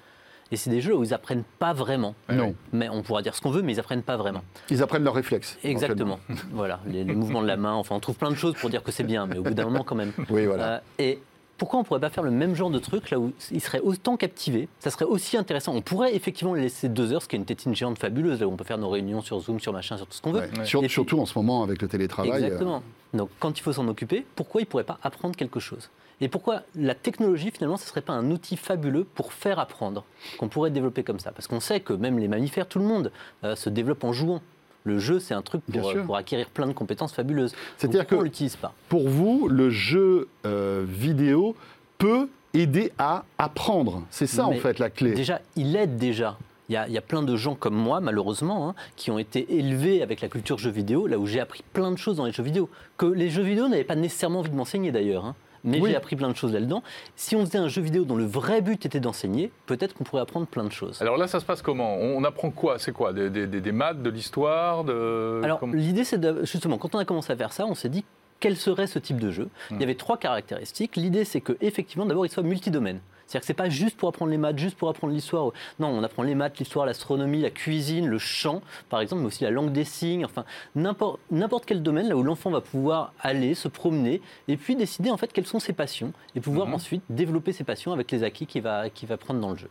Et 0.52 0.58
c'est 0.58 0.70
des 0.70 0.80
jeux 0.80 0.96
où 0.96 1.04
ils 1.04 1.14
apprennent 1.14 1.44
pas 1.58 1.74
vraiment. 1.74 2.14
Non. 2.30 2.54
Mais 2.72 2.88
on 2.90 3.02
pourra 3.02 3.22
dire 3.24 3.34
ce 3.36 3.42
qu'on 3.42 3.50
veut, 3.50 3.64
mais 3.64 3.74
ils 3.74 3.80
apprennent 3.80 4.04
pas 4.04 4.16
vraiment. 4.16 4.44
Ils 4.70 4.84
apprennent 4.84 5.04
leurs 5.04 5.16
réflexes. 5.16 5.58
Exactement. 5.64 6.20
voilà, 6.52 6.80
les, 6.86 7.04
mouvements 7.04 7.42
de 7.42 7.48
la 7.48 7.58
main. 7.58 7.74
Enfin, 7.74 7.96
on 7.96 8.00
trouve 8.00 8.16
plein 8.16 8.30
de 8.30 8.36
choses 8.36 8.54
pour 8.54 8.70
dire 8.70 8.84
que 8.84 8.92
c'est 8.92 9.04
bien, 9.04 9.26
mais 9.26 9.38
au 9.38 9.44
bout 9.44 9.56
d'un 9.56 9.66
moment, 9.66 9.84
quand 9.84 9.96
même. 9.96 10.12
Oui, 10.30 10.46
voilà. 10.46 10.76
Euh, 10.76 10.80
et 11.00 11.20
pourquoi 11.58 11.80
on 11.80 11.84
ne 11.84 11.88
pourrait 11.88 12.00
pas 12.00 12.10
faire 12.10 12.24
le 12.24 12.32
même 12.32 12.56
genre 12.56 12.70
de 12.70 12.80
truc 12.80 13.10
là 13.12 13.20
où 13.20 13.32
ils 13.52 13.62
seraient 13.62 13.80
autant 13.80 14.18
captivés 14.18 14.68
Ça 14.80 14.92
serait 14.92 15.06
aussi 15.06 15.38
intéressant. 15.38 15.74
On 15.74 15.82
pourrait 15.82 16.16
effectivement 16.16 16.54
les 16.54 16.62
laisser 16.62 16.90
deux 16.90 17.14
heures, 17.14 17.22
ce 17.22 17.28
qui 17.28 17.36
est 17.36 17.40
une 17.40 17.46
tétine 17.46 17.76
géante 17.76 17.98
fabuleuse, 17.98 18.40
là 18.42 18.48
où 18.48 18.52
on 18.52 18.58
peut 18.58 18.66
faire 18.66 18.78
nos 18.78 18.90
réunions 18.90 19.22
sur 19.22 19.40
Zoom, 19.40 19.60
sur 19.60 19.72
machin, 19.72 19.98
sur 19.98 20.08
tout 20.08 20.14
ce 20.14 20.22
qu'on 20.22 20.32
veut. 20.32 20.44
surtout 20.88 21.20
en 21.20 21.26
ce 21.26 21.38
moment 21.38 21.64
avec 21.64 21.82
le 21.82 21.88
télétravail. 21.88 22.32
Euh. 22.32 22.46
Exactement. 22.46 22.84
Donc 23.14 23.30
quand 23.40 23.58
il 23.58 23.62
faut 23.62 23.74
s'en 23.74 23.88
occuper, 23.88 24.26
pourquoi 24.36 24.62
ils 24.62 24.66
ne 24.66 24.70
pourraient 24.70 24.84
pas 24.84 25.00
apprendre 25.04 25.36
quelque 25.36 25.60
chose? 25.60 25.90
Et 26.22 26.30
pourquoi 26.30 26.62
la 26.76 26.96
technologie, 26.96 27.52
finalement, 27.52 27.78
ce 27.78 27.84
ne 27.84 27.90
serait 27.90 28.02
pas 28.02 28.14
un 28.14 28.32
outil 28.32 28.56
fabuleux 28.56 29.04
pour 29.04 29.34
faire 29.34 29.60
apprendre, 29.60 30.06
qu'on 30.38 30.48
pourrait 30.48 30.72
développer 30.72 31.04
comme 31.04 31.20
ça? 31.20 31.32
Parce 31.32 31.48
qu'on 31.48 31.60
sait 31.60 31.82
que 31.82 31.94
même 31.94 32.20
les 32.20 32.28
mammifères, 32.28 32.68
tout 32.68 32.80
le 32.80 32.86
monde, 32.86 33.12
euh, 33.44 33.56
se 33.56 33.70
développe 33.70 34.04
en 34.04 34.14
jouant. 34.14 34.42
Le 34.86 35.00
jeu, 35.00 35.20
c'est 35.20 35.34
un 35.34 35.42
truc 35.42 35.64
pour, 36.06 36.16
acquérir 36.16 36.48
plein 36.48 36.68
de 36.68 36.74
compétences 36.74 37.12
fabuleuses. 37.12 37.54
C'est-à-dire 37.78 38.06
que 38.06 38.16
l'utilise 38.16 38.56
pas. 38.56 38.74
Pour 38.88 39.10
vous, 39.10 39.48
le 39.48 39.72
jeu 39.72 40.28
euh, 40.46 40.86
vidéo 40.88 41.56
peut 41.98 42.30
aider 42.54 42.92
à 43.00 43.26
apprendre. 43.40 44.04
C'est 44.12 44.28
ça, 44.28 44.46
en 44.46 44.54
fait, 44.54 44.78
la 44.78 44.92
clé. 44.92 45.14
Déjà, 45.14 45.42
il 45.56 45.76
aide 45.76 45.98
déjà. 45.98 46.38
Il 46.70 46.74
y, 46.74 46.98
a, 46.98 47.02
plein 47.02 47.22
de 47.22 47.36
gens 47.36 47.54
comme 47.54 47.76
moi, 47.76 48.00
malheureusement, 48.00 48.70
hein, 48.70 48.76
qui 48.96 49.12
ont 49.12 49.20
été 49.20 49.58
élevés 49.58 50.02
avec 50.02 50.22
la 50.22 50.30
culture 50.30 50.58
jeu 50.58 50.72
vidéo, 50.72 51.06
là 51.06 51.20
où 51.20 51.28
j'ai 51.28 51.40
appris 51.40 51.64
plein 51.74 51.92
de 51.92 51.98
choses 51.98 52.18
dans 52.18 52.26
les 52.26 52.32
jeux 52.32 52.42
vidéo, 52.42 52.70
que 52.98 53.06
les 53.06 53.30
jeux 53.30 53.44
vidéo 53.44 53.68
n'avaient 53.68 53.84
pas 53.84 53.96
nécessairement 53.96 54.40
envie 54.40 54.50
de 54.50 54.56
m'enseigner 54.56 54.92
d'ailleurs. 54.92 55.26
Hein 55.26 55.36
mais 55.66 55.82
j'ai 55.82 55.96
appris 55.96 56.16
plein 56.16 56.30
de 56.30 56.36
choses 56.36 56.54
là-dedans. 56.54 56.84
Si 57.16 57.36
on 57.36 57.46
faisait 57.46 57.58
un 57.58 57.68
jeu 57.68 57.82
vidéo 57.82 58.06
dont 58.06 58.16
le 58.16 58.26
vrai 58.26 58.62
but 58.62 58.86
était 58.86 59.00
d'enseigner, 59.00 59.52
peut-être 59.66 59.94
qu'on 59.94 60.04
pourrait 60.04 60.22
apprendre 60.22 60.48
plein 60.48 60.64
de 60.64 60.72
choses. 60.72 61.02
Alors 61.02 61.18
là, 61.18 61.28
ça 61.28 61.40
se 61.40 61.46
passe 61.46 61.62
comment? 61.62 61.96
On 61.96 62.24
apprend 62.24 62.52
quoi? 62.52 62.80
C'est 62.80 62.92
quoi? 62.92 63.14
Des, 63.14 63.72
maths, 63.72 64.02
de 64.02 64.10
l'histoire 64.10 64.84
de... 64.84 65.42
Alors 65.44 65.66
l'idée, 65.74 66.04
c'est 66.04 66.22
justement, 66.46 66.78
quand 66.78 66.96
on 66.96 67.00
a 67.00 67.06
commencé 67.06 67.34
à 67.34 67.36
faire 67.36 67.52
ça, 67.52 67.66
on 67.66 67.76
s'est 67.76 67.90
dit 67.90 68.06
quel 68.40 68.58
serait 68.58 68.88
ce 68.88 69.00
type 69.00 69.20
de 69.20 69.32
jeu? 69.32 69.50
Il 69.72 69.76
y 69.76 69.80
hmm. 69.80 69.84
avait 69.84 69.96
trois 69.96 70.18
caractéristiques. 70.18 70.96
L'idée, 70.98 71.26
c'est 71.26 71.42
que 71.42 71.58
effectivement, 71.62 72.06
d'abord, 72.06 72.26
il 72.26 72.30
soit 72.30 72.44
multidomaine. 72.44 73.00
C'est-à-dire 73.26 73.42
que 73.42 73.48
c'est 73.48 73.54
pas 73.54 73.70
juste 73.70 73.98
pour 73.98 74.10
apprendre 74.10 74.32
les 74.32 74.38
maths, 74.38 74.58
juste 74.58 74.78
pour 74.78 74.90
apprendre 74.90 75.14
l'histoire. 75.14 75.52
Non, 75.80 75.88
on 75.88 76.04
apprend 76.04 76.24
les 76.24 76.36
maths, 76.36 76.60
l'histoire, 76.60 76.86
l'astronomie, 76.86 77.42
la 77.42 77.50
cuisine, 77.50 78.08
le 78.08 78.20
chant, 78.20 78.62
par 78.90 79.02
exemple, 79.02 79.22
mais 79.22 79.28
aussi 79.28 79.44
la 79.44 79.52
langue 79.52 79.72
des 79.72 79.84
signes, 79.84 80.26
enfin 80.26 80.46
n'importe 80.76 81.66
quel 81.66 81.82
domaine 81.82 82.08
là 82.08 82.16
où 82.16 82.24
l'enfant 82.24 82.52
va 82.52 82.62
pouvoir 82.62 83.14
aller, 83.20 83.56
se 83.56 83.68
promener, 83.68 84.22
et 84.48 84.58
puis 84.58 84.76
décider 84.76 85.10
en 85.10 85.18
fait 85.18 85.34
quelles 85.34 85.48
sont 85.48 85.60
ses 85.60 85.74
passions, 85.74 86.14
et 86.36 86.40
pouvoir 86.40 86.68
mhm. 86.68 86.76
ensuite 86.76 87.04
développer 87.10 87.52
ses 87.52 87.64
passions 87.64 87.94
avec 87.94 88.12
les 88.12 88.24
acquis 88.24 88.46
qu'il 88.46 88.62
va, 88.62 88.84
va 89.04 89.18
prendre 89.18 89.40
dans 89.40 89.52
le 89.52 89.58
jeu. 89.58 89.70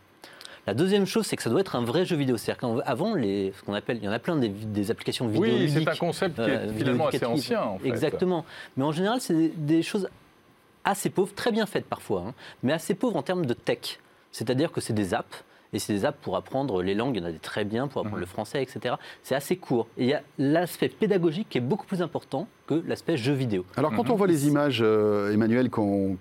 La 0.67 0.73
deuxième 0.73 1.05
chose, 1.05 1.27
c'est 1.27 1.35
que 1.35 1.43
ça 1.43 1.49
doit 1.51 1.59
être 1.59 1.75
un 1.75 1.83
vrai 1.83 2.05
jeu 2.05 2.15
vidéo. 2.15 2.37
C'est-à-dire 2.37 2.59
qu'avant, 2.83 3.13
les, 3.13 3.53
ce 3.55 3.61
qu'on 3.63 3.75
appelle, 3.75 3.97
il 3.97 4.03
y 4.03 4.09
en 4.09 4.11
a 4.11 4.17
plein 4.17 4.35
des, 4.35 4.49
des 4.49 4.89
applications 4.89 5.27
vidéo. 5.27 5.43
Oui, 5.43 5.69
c'est 5.69 5.87
un 5.87 5.95
concept 5.95 6.35
qui 6.35 6.41
est 6.41 6.55
euh, 6.55 6.73
finalement 6.73 7.07
assez 7.07 7.17
vidéo-éducatif. 7.17 7.55
ancien. 7.55 7.61
En 7.61 7.77
fait. 7.77 7.87
Exactement. 7.87 8.45
Mais 8.75 8.83
en 8.83 8.91
général, 8.91 9.21
c'est 9.21 9.35
des, 9.35 9.49
des 9.49 9.83
choses 9.83 10.09
assez 10.85 11.09
pauvres, 11.09 11.33
très 11.35 11.51
bien 11.51 11.65
faites 11.65 11.85
parfois, 11.85 12.23
hein, 12.27 12.33
mais 12.63 12.71
assez 12.73 12.93
pauvres 12.95 13.17
en 13.17 13.23
termes 13.23 13.45
de 13.45 13.53
tech. 13.53 13.99
C'est-à-dire 14.31 14.71
que 14.71 14.81
c'est 14.81 14.93
des 14.93 15.13
apps. 15.13 15.43
Et 15.73 15.79
c'est 15.79 15.91
des 15.91 16.05
apps 16.05 16.17
pour 16.21 16.37
apprendre 16.37 16.81
les 16.81 16.93
langues, 16.93 17.17
il 17.17 17.21
y 17.21 17.25
en 17.25 17.27
a 17.27 17.31
des 17.33 17.39
très 17.39 17.65
bien, 17.65 17.87
pour 17.89 17.99
apprendre 17.99 18.15
Mhm. 18.17 18.21
le 18.21 18.27
français, 18.27 18.63
etc. 18.63 18.95
C'est 19.23 19.35
assez 19.35 19.57
court. 19.57 19.87
Et 19.97 20.03
il 20.03 20.09
y 20.09 20.13
a 20.13 20.21
l'aspect 20.37 20.87
pédagogique 20.87 21.49
qui 21.49 21.57
est 21.57 21.61
beaucoup 21.61 21.85
plus 21.85 22.01
important 22.01 22.47
que 22.65 22.81
l'aspect 22.87 23.17
jeu 23.17 23.33
vidéo. 23.33 23.65
Alors 23.75 23.91
quand 23.93 24.05
Mhm. 24.05 24.11
on 24.11 24.15
voit 24.15 24.27
les 24.27 24.47
images, 24.47 24.79
euh, 24.81 25.33
Emmanuel, 25.33 25.69
qu'on 25.69 26.17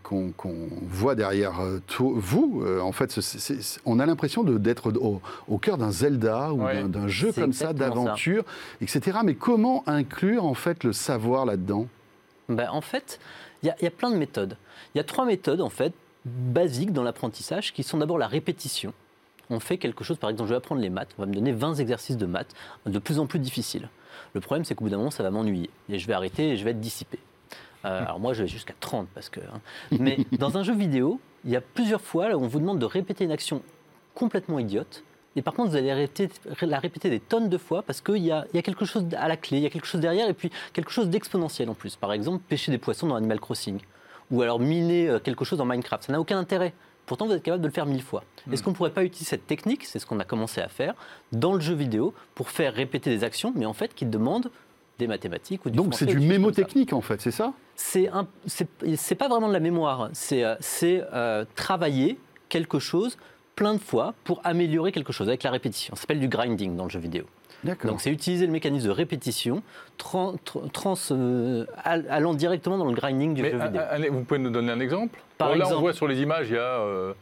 voit 0.82 1.14
derrière 1.14 1.60
euh, 1.60 1.78
tout- 1.86 2.14
vous, 2.16 2.62
euh, 2.64 2.80
en 2.80 2.90
fait, 2.90 3.16
on 3.84 4.00
a 4.00 4.06
l'impression 4.06 4.42
d'être 4.42 4.90
au, 5.00 5.20
au 5.46 5.58
cœur 5.58 5.78
d'un 5.78 5.92
Zelda 5.92 6.52
ou 6.52 6.64
Ouais. 6.64 6.82
d'un- 6.88 7.06
jeu 7.06 7.30
comme 7.32 7.52
ça. 7.52 7.72
d'aventure, 7.72 8.44
etc. 8.80 9.18
Mais 9.24 9.34
comment 9.34 9.84
inclure 9.86 10.44
en 10.44 10.54
fait 10.54 10.82
le 10.82 10.92
savoir 10.92 11.46
là-dedans? 11.46 11.86
Ben, 12.48 12.68
en 12.70 12.80
fait, 12.80 13.20
il 13.64 13.66
y, 13.66 13.70
a- 13.70 13.76
il 13.80 13.84
y 13.84 13.88
a 13.88 13.90
plein 13.90 14.10
de 14.10 14.16
méthodes. 14.16 14.56
Il 14.94 14.98
y 14.98 15.00
a 15.00 15.04
trois 15.04 15.24
méthodes, 15.24 15.60
en 15.60 15.68
fait, 15.70 15.92
basiques 16.24 16.92
dans 16.92 17.02
l'apprentissage, 17.02 17.72
qui 17.72 17.82
sont 17.82 17.98
d'abord 17.98 18.18
la 18.18 18.28
répétition. 18.28 18.92
On 19.50 19.58
fait 19.60 19.76
quelque 19.78 20.04
chose, 20.04 20.16
par 20.16 20.30
exemple, 20.30 20.48
je 20.48 20.54
vais 20.54 20.58
apprendre 20.58 20.80
les 20.80 20.88
maths, 20.90 21.10
on 21.18 21.22
va 21.22 21.26
me 21.26 21.34
donner 21.34 21.52
20 21.52 21.74
exercices 21.74 22.16
de 22.16 22.24
maths, 22.26 22.54
de 22.86 22.98
plus 22.98 23.18
en 23.18 23.26
plus 23.26 23.38
difficiles. 23.38 23.88
Le 24.32 24.40
problème, 24.40 24.64
c'est 24.64 24.74
qu'au 24.74 24.84
bout 24.84 24.90
d'un 24.90 24.96
moment, 24.98 25.10
ça 25.10 25.22
va 25.22 25.30
m'ennuyer. 25.30 25.68
Et 25.88 25.98
je 25.98 26.06
vais 26.06 26.14
arrêter 26.14 26.50
et 26.50 26.56
je 26.56 26.64
vais 26.64 26.70
être 26.70 26.80
dissipé. 26.80 27.18
Euh, 27.84 28.00
alors 28.06 28.20
moi, 28.20 28.32
je 28.32 28.42
vais 28.42 28.48
jusqu'à 28.48 28.74
30 28.80 29.08
parce 29.14 29.28
que. 29.28 29.40
hein. 29.40 29.60
Mais 29.98 30.18
dans 30.38 30.56
un 30.56 30.62
jeu 30.62 30.74
vidéo, 30.74 31.20
il 31.44 31.50
y 31.50 31.56
a 31.56 31.60
plusieurs 31.60 32.00
fois 32.00 32.28
là, 32.28 32.38
où 32.38 32.42
on 32.42 32.46
vous 32.48 32.60
demande 32.60 32.78
de 32.78 32.86
répéter 32.86 33.24
une 33.24 33.32
action 33.32 33.60
complètement 34.14 34.58
idiote. 34.58 35.04
Et 35.36 35.42
par 35.42 35.54
contre, 35.54 35.70
vous 35.70 35.76
allez 35.76 35.92
répéter- 35.92 36.30
la 36.62 36.78
répéter 36.78 37.10
des 37.10 37.20
tonnes 37.20 37.48
de 37.48 37.58
fois 37.58 37.82
parce 37.82 38.00
qu'il 38.00 38.18
y 38.18 38.30
a, 38.30 38.46
il 38.52 38.56
y 38.56 38.58
a 38.58 38.62
quelque 38.62 38.84
chose 38.84 39.04
à 39.16 39.28
la 39.28 39.36
clé, 39.36 39.58
il 39.58 39.62
y 39.62 39.66
a 39.66 39.70
quelque 39.70 39.86
chose 39.86 40.00
derrière 40.00 40.28
et 40.28 40.34
puis 40.34 40.50
quelque 40.72 40.90
chose 40.90 41.08
d'exponentiel 41.08 41.68
en 41.68 41.74
plus. 41.74 41.96
Par 41.96 42.12
exemple, 42.12 42.42
pêcher 42.48 42.70
des 42.70 42.78
poissons 42.78 43.08
dans 43.08 43.16
Animal 43.16 43.40
Crossing 43.40 43.80
ou 44.30 44.42
alors 44.42 44.60
miner 44.60 45.08
euh, 45.08 45.18
quelque 45.18 45.44
chose 45.44 45.58
dans 45.58 45.64
Minecraft. 45.64 46.04
Ça 46.04 46.12
n'a 46.12 46.20
aucun 46.20 46.38
intérêt. 46.38 46.72
Pourtant, 47.06 47.26
vous 47.26 47.32
êtes 47.32 47.42
capable 47.42 47.62
de 47.62 47.68
le 47.68 47.72
faire 47.72 47.84
mille 47.84 48.02
fois. 48.02 48.24
Est-ce 48.50 48.62
qu'on 48.62 48.70
ne 48.70 48.74
pourrait 48.74 48.90
pas 48.92 49.04
utiliser 49.04 49.28
cette 49.28 49.46
technique, 49.46 49.84
c'est 49.84 49.98
ce 49.98 50.06
qu'on 50.06 50.20
a 50.20 50.24
commencé 50.24 50.62
à 50.62 50.68
faire, 50.68 50.94
dans 51.32 51.52
le 51.52 51.60
jeu 51.60 51.74
vidéo 51.74 52.14
pour 52.34 52.48
faire 52.48 52.72
répéter 52.72 53.10
des 53.10 53.24
actions, 53.24 53.52
mais 53.54 53.66
en 53.66 53.74
fait 53.74 53.94
qui 53.94 54.06
demandent 54.06 54.50
des 54.98 55.06
mathématiques 55.06 55.66
ou 55.66 55.70
du 55.70 55.76
Donc 55.76 55.94
c'est 55.94 56.06
du 56.06 56.20
mémotechnique 56.20 56.92
en 56.92 57.02
fait, 57.02 57.20
c'est 57.20 57.30
ça? 57.30 57.52
C'est 57.76 58.08
pas 59.18 59.28
vraiment 59.28 59.48
de 59.48 59.52
la 59.52 59.60
mémoire, 59.60 60.08
c'est 60.12 60.44
euh, 60.44 60.54
c'est, 60.60 61.04
euh, 61.12 61.44
travailler 61.56 62.18
quelque 62.48 62.78
chose 62.78 63.18
plein 63.56 63.74
de 63.74 63.78
fois 63.80 64.14
pour 64.24 64.40
améliorer 64.44 64.92
quelque 64.92 65.12
chose 65.12 65.28
avec 65.28 65.42
la 65.42 65.50
répétition. 65.50 65.94
Ça 65.94 66.02
s'appelle 66.02 66.20
du 66.20 66.28
grinding 66.28 66.76
dans 66.76 66.84
le 66.84 66.90
jeu 66.90 66.98
vidéo. 67.00 67.24
Donc 67.84 68.02
c'est 68.02 68.10
utiliser 68.10 68.44
le 68.46 68.52
mécanisme 68.52 68.88
de 68.88 68.92
répétition 68.92 69.62
trans, 69.96 70.34
euh, 71.10 71.64
all- 71.82 72.04
allant 72.10 72.34
directement 72.34 72.76
dans 72.76 72.84
le 72.84 72.92
grinding 72.92 73.32
du 73.34 73.40
Mais 73.42 73.52
jeu 73.52 73.60
un- 73.60 73.66
vidéo. 73.98 74.12
vous 74.12 74.24
pouvez 74.24 74.38
nous 74.40 74.50
donner 74.50 74.70
un 74.72 74.80
exemple? 74.80 75.18
Par 75.38 75.48
Bon, 75.48 75.54
Là, 75.54 75.60
on 75.64 75.68
exemple. 75.68 75.80
voit 75.82 75.92
sur 75.94 76.06
les 76.06 76.20
images, 76.20 76.48
il 76.50 76.56
y 76.56 76.58
a 76.58 76.60
euh, 76.60 77.14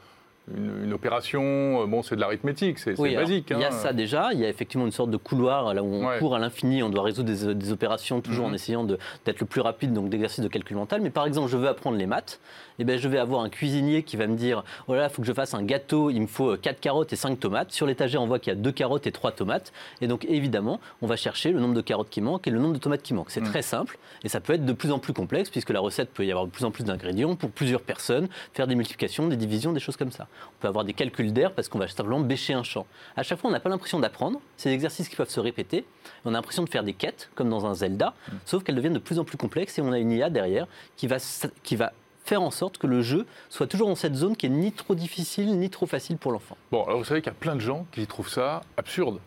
une, 0.56 0.84
une 0.84 0.92
opération. 0.92 1.82
euh, 1.82 1.86
Bon, 1.86 2.02
c'est 2.02 2.16
de 2.16 2.20
l'arithmétique, 2.20 2.78
c'est 2.78 2.98
Oui, 2.98 3.14
basique. 3.14 3.48
il 3.50 3.58
y 3.60 3.64
a 3.64 3.68
hein. 3.68 3.70
ça 3.70 3.92
déjà, 3.92 4.30
il 4.32 4.40
y 4.40 4.44
a 4.44 4.48
effectivement 4.48 4.84
une 4.86 4.92
sorte 4.92 5.10
de 5.10 5.16
couloir 5.16 5.72
là 5.74 5.82
où 5.82 5.86
on 5.86 6.06
Ouais. 6.06 6.18
court 6.18 6.34
à 6.34 6.38
l'infini, 6.38 6.82
on 6.82 6.88
doit 6.88 7.02
résoudre 7.02 7.30
des, 7.32 7.54
des 7.54 7.72
opérations 7.72 8.20
toujours 8.20 8.46
en 8.46 8.48
Mhm. 8.48 8.54
essayant 8.54 8.84
de- 8.84 8.98
d'être 9.24 9.40
le 9.40 9.46
plus 9.46 9.60
rapide, 9.60 9.92
donc 9.92 10.08
d'exercice 10.08 10.40
de 10.42 10.48
calcul 10.48 10.76
mental. 10.76 11.00
Mais 11.00 11.10
par 11.10 11.26
exemple, 11.26 11.48
je 11.50 11.56
veux 11.56 11.68
apprendre 11.68 11.96
les 11.96 12.06
maths, 12.06 12.40
et 12.78 12.84
ben, 12.84 12.98
je 12.98 13.08
vais 13.08 13.18
avoir 13.18 13.42
un 13.42 13.48
cuisinier 13.50 14.02
qui 14.02 14.16
va 14.16 14.26
me 14.26 14.34
dire 14.36 14.64
voilà, 14.88 15.04
il 15.04 15.10
faut 15.10 15.22
que 15.22 15.28
je 15.28 15.32
fasse 15.32 15.54
un 15.54 15.62
gâteau, 15.62 16.10
il 16.10 16.20
me 16.20 16.26
faut 16.26 16.56
4 16.56 16.80
carottes 16.80 17.12
et 17.12 17.16
5 17.16 17.38
tomates. 17.38 17.70
Sur 17.72 17.86
l'étagère, 17.86 18.20
on 18.22 18.26
voit 18.26 18.38
qu'il 18.38 18.52
y 18.52 18.56
a 18.56 18.58
2 18.58 18.72
carottes 18.72 19.06
et 19.06 19.12
3 19.12 19.30
tomates. 19.32 19.72
Et 20.00 20.06
donc, 20.08 20.24
évidemment, 20.28 20.80
on 21.02 21.06
va 21.06 21.16
chercher 21.16 21.52
le 21.52 21.60
nombre 21.60 21.74
de 21.74 21.80
carottes 21.82 22.10
qui 22.10 22.20
manquent 22.20 22.46
et 22.48 22.50
le 22.50 22.58
nombre 22.58 22.74
de 22.74 22.78
tomates 22.80 23.02
qui 23.02 23.14
manquent. 23.14 23.30
C'est 23.30 23.40
Mhm. 23.42 23.48
très 23.50 23.62
simple, 23.62 23.98
et 24.24 24.28
ça 24.28 24.40
peut 24.40 24.54
être 24.54 24.64
de 24.66 24.72
plus 24.72 24.90
en 24.90 24.98
plus 24.98 25.12
complexe, 25.12 25.50
puisque 25.50 25.70
la 25.70 25.80
recette 25.80 26.10
peut 26.12 26.24
y 26.24 26.30
avoir 26.30 26.46
de 26.46 26.50
plus 26.50 26.64
en 26.64 26.70
plus 26.70 26.84
d'ingrédients 26.84 27.36
pour 27.36 27.50
plusieurs 27.50 27.82
personnes, 27.82 28.28
faire 28.54 28.66
des 28.66 28.74
multiplications, 28.74 29.28
des 29.28 29.36
divisions, 29.36 29.72
des 29.72 29.80
choses 29.80 29.96
comme 29.96 30.10
ça. 30.10 30.26
On 30.48 30.60
peut 30.60 30.68
avoir 30.68 30.84
des 30.84 30.92
calculs 30.92 31.32
d'air 31.32 31.52
parce 31.52 31.68
qu'on 31.68 31.78
va 31.78 31.88
simplement 31.88 32.20
bêcher 32.20 32.52
un 32.52 32.62
champ. 32.62 32.86
À 33.16 33.22
chaque 33.22 33.38
fois, 33.38 33.50
on 33.50 33.52
n'a 33.52 33.60
pas 33.60 33.68
l'impression 33.68 33.98
d'apprendre. 33.98 34.40
C'est 34.56 34.68
des 34.68 34.74
exercices 34.74 35.08
qui 35.08 35.16
peuvent 35.16 35.28
se 35.28 35.40
répéter. 35.40 35.84
On 36.24 36.30
a 36.30 36.32
l'impression 36.32 36.62
de 36.62 36.68
faire 36.68 36.84
des 36.84 36.92
quêtes, 36.92 37.30
comme 37.34 37.50
dans 37.50 37.66
un 37.66 37.74
Zelda, 37.74 38.14
sauf 38.44 38.62
qu'elles 38.62 38.76
deviennent 38.76 38.92
de 38.92 38.98
plus 38.98 39.18
en 39.18 39.24
plus 39.24 39.36
complexes 39.36 39.78
et 39.78 39.82
on 39.82 39.92
a 39.92 39.98
une 39.98 40.12
IA 40.12 40.30
derrière 40.30 40.66
qui 40.96 41.06
va, 41.06 41.16
qui 41.62 41.76
va 41.76 41.92
faire 42.24 42.42
en 42.42 42.50
sorte 42.50 42.78
que 42.78 42.86
le 42.86 43.02
jeu 43.02 43.26
soit 43.48 43.66
toujours 43.66 43.88
dans 43.88 43.94
cette 43.94 44.14
zone 44.14 44.36
qui 44.36 44.46
est 44.46 44.50
ni 44.50 44.72
trop 44.72 44.94
difficile 44.94 45.58
ni 45.58 45.70
trop 45.70 45.86
facile 45.86 46.16
pour 46.16 46.32
l'enfant. 46.32 46.56
Bon, 46.70 46.84
alors 46.84 46.98
vous 46.98 47.04
savez 47.04 47.20
qu'il 47.20 47.32
y 47.32 47.34
a 47.34 47.38
plein 47.38 47.56
de 47.56 47.60
gens 47.60 47.86
qui 47.92 48.06
trouvent 48.06 48.28
ça 48.28 48.62
absurde. 48.76 49.18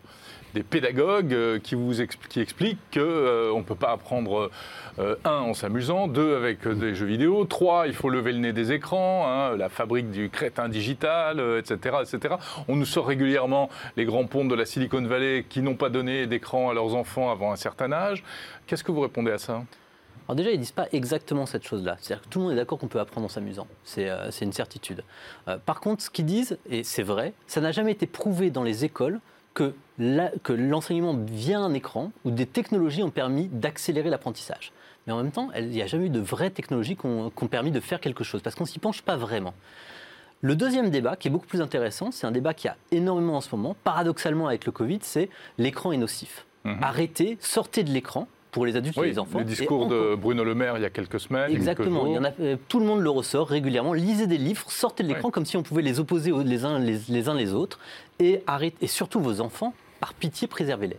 Des 0.56 0.62
pédagogues 0.62 1.34
euh, 1.34 1.58
qui 1.58 1.74
vous 1.74 1.92
qui 2.30 2.40
expliquent 2.40 2.78
qu'on 2.90 3.58
ne 3.58 3.62
peut 3.62 3.74
pas 3.74 3.90
apprendre, 3.90 4.50
euh, 4.98 5.14
un, 5.26 5.40
en 5.40 5.52
s'amusant, 5.52 6.08
deux, 6.08 6.34
avec 6.34 6.66
euh, 6.66 6.72
des 6.72 6.94
jeux 6.94 7.04
vidéo, 7.04 7.44
trois, 7.44 7.86
il 7.86 7.92
faut 7.92 8.08
lever 8.08 8.32
le 8.32 8.38
nez 8.38 8.54
des 8.54 8.72
écrans, 8.72 9.26
hein, 9.28 9.54
la 9.54 9.68
fabrique 9.68 10.10
du 10.10 10.30
crétin 10.30 10.70
digital, 10.70 11.40
euh, 11.40 11.60
etc., 11.60 11.96
etc. 12.00 12.36
On 12.68 12.76
nous 12.76 12.86
sort 12.86 13.06
régulièrement 13.06 13.68
les 13.98 14.06
grands 14.06 14.24
ponts 14.24 14.46
de 14.46 14.54
la 14.54 14.64
Silicon 14.64 15.02
Valley 15.02 15.44
qui 15.46 15.60
n'ont 15.60 15.74
pas 15.74 15.90
donné 15.90 16.26
d'écran 16.26 16.70
à 16.70 16.72
leurs 16.72 16.94
enfants 16.94 17.30
avant 17.30 17.52
un 17.52 17.56
certain 17.56 17.92
âge. 17.92 18.24
Qu'est-ce 18.66 18.82
que 18.82 18.92
vous 18.92 19.02
répondez 19.02 19.32
à 19.32 19.38
ça? 19.38 19.62
Alors 20.28 20.34
déjà, 20.36 20.50
ils 20.50 20.58
disent 20.58 20.72
pas 20.72 20.88
exactement 20.92 21.46
cette 21.46 21.64
chose-là. 21.64 21.96
C'est-à-dire 22.00 22.24
que 22.24 22.28
tout 22.28 22.40
le 22.40 22.44
monde 22.46 22.52
est 22.54 22.56
d'accord 22.56 22.78
qu'on 22.78 22.88
peut 22.88 22.98
apprendre 22.98 23.26
en 23.26 23.28
s'amusant. 23.28 23.68
C'est 23.84 24.08
euh, 24.08 24.30
une 24.42 24.52
certitude. 24.52 25.04
Euh, 25.46 25.56
par 25.58 25.80
contre, 25.80 26.02
ce 26.02 26.10
qu'ils 26.10 26.26
disent, 26.26 26.58
et 26.68 26.82
c'est 26.82 27.04
vrai, 27.04 27.32
ça 27.46 27.60
n'a 27.60 27.70
jamais 27.70 27.92
été 27.92 28.06
prouvé 28.06 28.50
dans 28.50 28.64
les 28.64 28.84
écoles 28.84 29.20
que 29.56 30.52
l'enseignement 30.52 31.14
via 31.14 31.58
un 31.58 31.72
écran 31.74 32.12
ou 32.24 32.30
des 32.30 32.46
technologies 32.46 33.02
ont 33.02 33.10
permis 33.10 33.48
d'accélérer 33.48 34.10
l'apprentissage. 34.10 34.72
Mais 35.06 35.12
en 35.12 35.16
même 35.18 35.30
temps, 35.32 35.50
il 35.56 35.68
n'y 35.68 35.82
a 35.82 35.86
jamais 35.86 36.06
eu 36.06 36.10
de 36.10 36.20
vraies 36.20 36.50
technologies 36.50 36.96
qui 36.96 37.06
ont, 37.06 37.30
qui 37.30 37.44
ont 37.44 37.48
permis 37.48 37.70
de 37.70 37.80
faire 37.80 38.00
quelque 38.00 38.24
chose, 38.24 38.42
parce 38.42 38.56
qu'on 38.56 38.66
s'y 38.66 38.78
penche 38.78 39.02
pas 39.02 39.16
vraiment. 39.16 39.54
Le 40.42 40.54
deuxième 40.54 40.90
débat, 40.90 41.16
qui 41.16 41.28
est 41.28 41.30
beaucoup 41.30 41.46
plus 41.46 41.62
intéressant, 41.62 42.10
c'est 42.10 42.26
un 42.26 42.30
débat 42.30 42.54
qui 42.54 42.68
a 42.68 42.76
énormément 42.90 43.36
en 43.36 43.40
ce 43.40 43.54
moment, 43.54 43.74
paradoxalement 43.84 44.48
avec 44.48 44.66
le 44.66 44.72
Covid, 44.72 44.98
c'est 45.02 45.30
l'écran 45.58 45.92
est 45.92 45.96
nocif. 45.96 46.44
Mhm. 46.64 46.78
Arrêtez, 46.82 47.38
sortez 47.40 47.84
de 47.84 47.90
l'écran 47.90 48.28
pour 48.56 48.64
les 48.64 48.74
adultes 48.74 48.96
et 48.96 49.02
les 49.04 49.18
enfants. 49.18 49.38
le 49.40 49.44
discours 49.44 49.86
de 49.86 50.14
Bruno 50.14 50.42
Le 50.42 50.54
Maire 50.54 50.78
il 50.78 50.82
y 50.82 50.86
a 50.86 50.88
quelques 50.90 51.20
semaines. 51.20 51.50
Exactement. 51.52 52.04
jours. 52.04 52.08
Il 52.08 52.14
y 52.14 52.18
en 52.18 52.24
a, 52.24 52.30
euh, 52.40 52.56
tout 52.68 52.80
le 52.80 52.86
monde 52.86 53.00
le 53.00 53.10
ressort 53.10 53.46
régulièrement. 53.48 53.92
Lisez 53.92 54.26
des 54.26 54.38
livres, 54.38 54.64
sortez 54.70 55.02
de 55.02 55.08
l'écran 55.08 55.30
comme 55.30 55.44
si 55.44 55.58
on 55.58 55.62
pouvait 55.62 55.82
les 55.82 56.00
opposer 56.00 56.32
aux- 56.32 56.42
les 56.42 56.64
uns 56.64 56.78
les, 56.78 56.98
les 57.10 57.28
uns 57.28 57.34
les 57.34 57.52
autres. 57.52 57.78
Et, 58.18 58.42
arrêtez, 58.46 58.78
et 58.80 58.86
surtout 58.86 59.20
vos 59.20 59.42
enfants, 59.42 59.74
par 60.00 60.14
pitié, 60.14 60.48
préservez-les. 60.48 60.96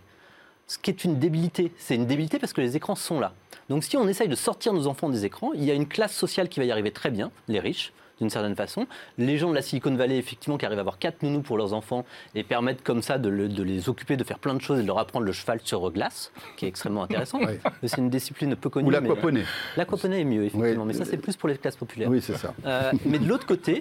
Ce 0.68 0.78
qui 0.78 0.90
est 0.90 1.02
une 1.02 1.18
débilité. 1.18 1.72
C'est 1.78 1.96
une 1.96 2.06
débilité 2.06 2.38
parce 2.38 2.52
que 2.52 2.60
les 2.60 2.76
écrans 2.76 2.94
sont 2.94 3.18
là. 3.18 3.32
Donc 3.68 3.82
si 3.82 3.96
on 3.96 4.06
essaye 4.06 4.28
de 4.28 4.36
sortir 4.36 4.72
nos 4.72 4.86
enfants 4.86 5.08
des 5.08 5.24
écrans, 5.24 5.50
il 5.52 5.64
y 5.64 5.72
a 5.72 5.74
une 5.74 5.88
classe 5.88 6.14
sociale 6.14 6.48
qui 6.48 6.60
va 6.60 6.66
y 6.66 6.70
arriver 6.70 6.92
très 6.92 7.10
bien, 7.10 7.32
les 7.48 7.58
riches 7.58 7.92
d'une 8.20 8.30
certaine 8.30 8.56
façon. 8.56 8.86
Les 9.16 9.38
gens 9.38 9.50
de 9.50 9.54
la 9.54 9.62
Silicon 9.62 9.94
Valley, 9.94 10.16
effectivement, 10.18 10.58
qui 10.58 10.66
arrivent 10.66 10.78
à 10.78 10.80
avoir 10.80 10.98
quatre 10.98 11.22
nounous 11.22 11.42
pour 11.42 11.56
leurs 11.56 11.72
enfants 11.72 12.04
et 12.34 12.42
permettent 12.42 12.82
comme 12.82 13.02
ça 13.02 13.18
de, 13.18 13.28
le- 13.28 13.48
de 13.48 13.62
les 13.62 13.88
occuper, 13.88 14.16
de 14.16 14.24
faire 14.24 14.38
plein 14.38 14.54
de 14.54 14.60
choses 14.60 14.78
et 14.78 14.82
de 14.82 14.86
leur 14.86 14.98
apprendre 14.98 15.24
le 15.26 15.32
cheval 15.32 15.60
sur 15.64 15.90
glace, 15.90 16.32
qui 16.56 16.64
est 16.64 16.68
extrêmement 16.68 17.02
intéressant. 17.04 17.40
C'est 17.82 17.98
une 17.98 18.10
discipline 18.10 18.54
peu 18.56 18.68
connue. 18.70 18.88
Ou 18.88 18.90
l'aquaponie. 18.90 19.42
L'aquaponie 19.76 20.20
est 20.20 20.24
mieux, 20.24 20.44
effectivement, 20.44 20.82
Oui. 20.82 20.88
mais 20.88 20.92
ça, 20.94 21.04
c'est 21.04 21.16
plus 21.16 21.36
pour 21.36 21.48
les 21.48 21.56
classes 21.56 21.76
populaires. 21.76 22.08
Oui, 22.10 22.20
c'est 22.20 22.36
ça. 22.36 22.52
Euh, 22.66 22.92
mais 23.06 23.18
de 23.18 23.26
l'autre 23.28 23.46
côté, 23.46 23.80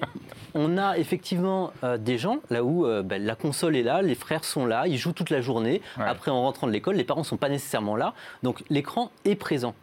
on 0.54 0.78
a 0.78 0.98
effectivement 0.98 1.72
euh, 1.84 1.98
des 1.98 2.18
gens 2.18 2.40
là 2.50 2.64
où 2.64 2.86
euh, 2.86 3.02
ben, 3.04 3.24
la 3.24 3.36
console 3.36 3.76
est 3.76 3.84
là, 3.84 4.02
les 4.02 4.16
frères 4.16 4.44
sont 4.44 4.66
là, 4.66 4.88
ils 4.88 4.98
jouent 4.98 5.14
toute 5.14 5.30
la 5.30 5.42
journée. 5.42 5.82
Ouais. 5.98 6.04
Après, 6.06 6.32
en 6.32 6.42
rentrant 6.42 6.68
de 6.68 6.72
l'école, 6.72 6.96
les 6.96 7.04
parents 7.04 7.22
ne 7.22 7.26
sont 7.26 7.38
pas 7.38 7.50
nécessairement 7.50 7.96
là. 7.96 8.14
Donc 8.44 8.64
l'écran 8.70 9.12
est 9.26 9.36
présent. 9.36 9.74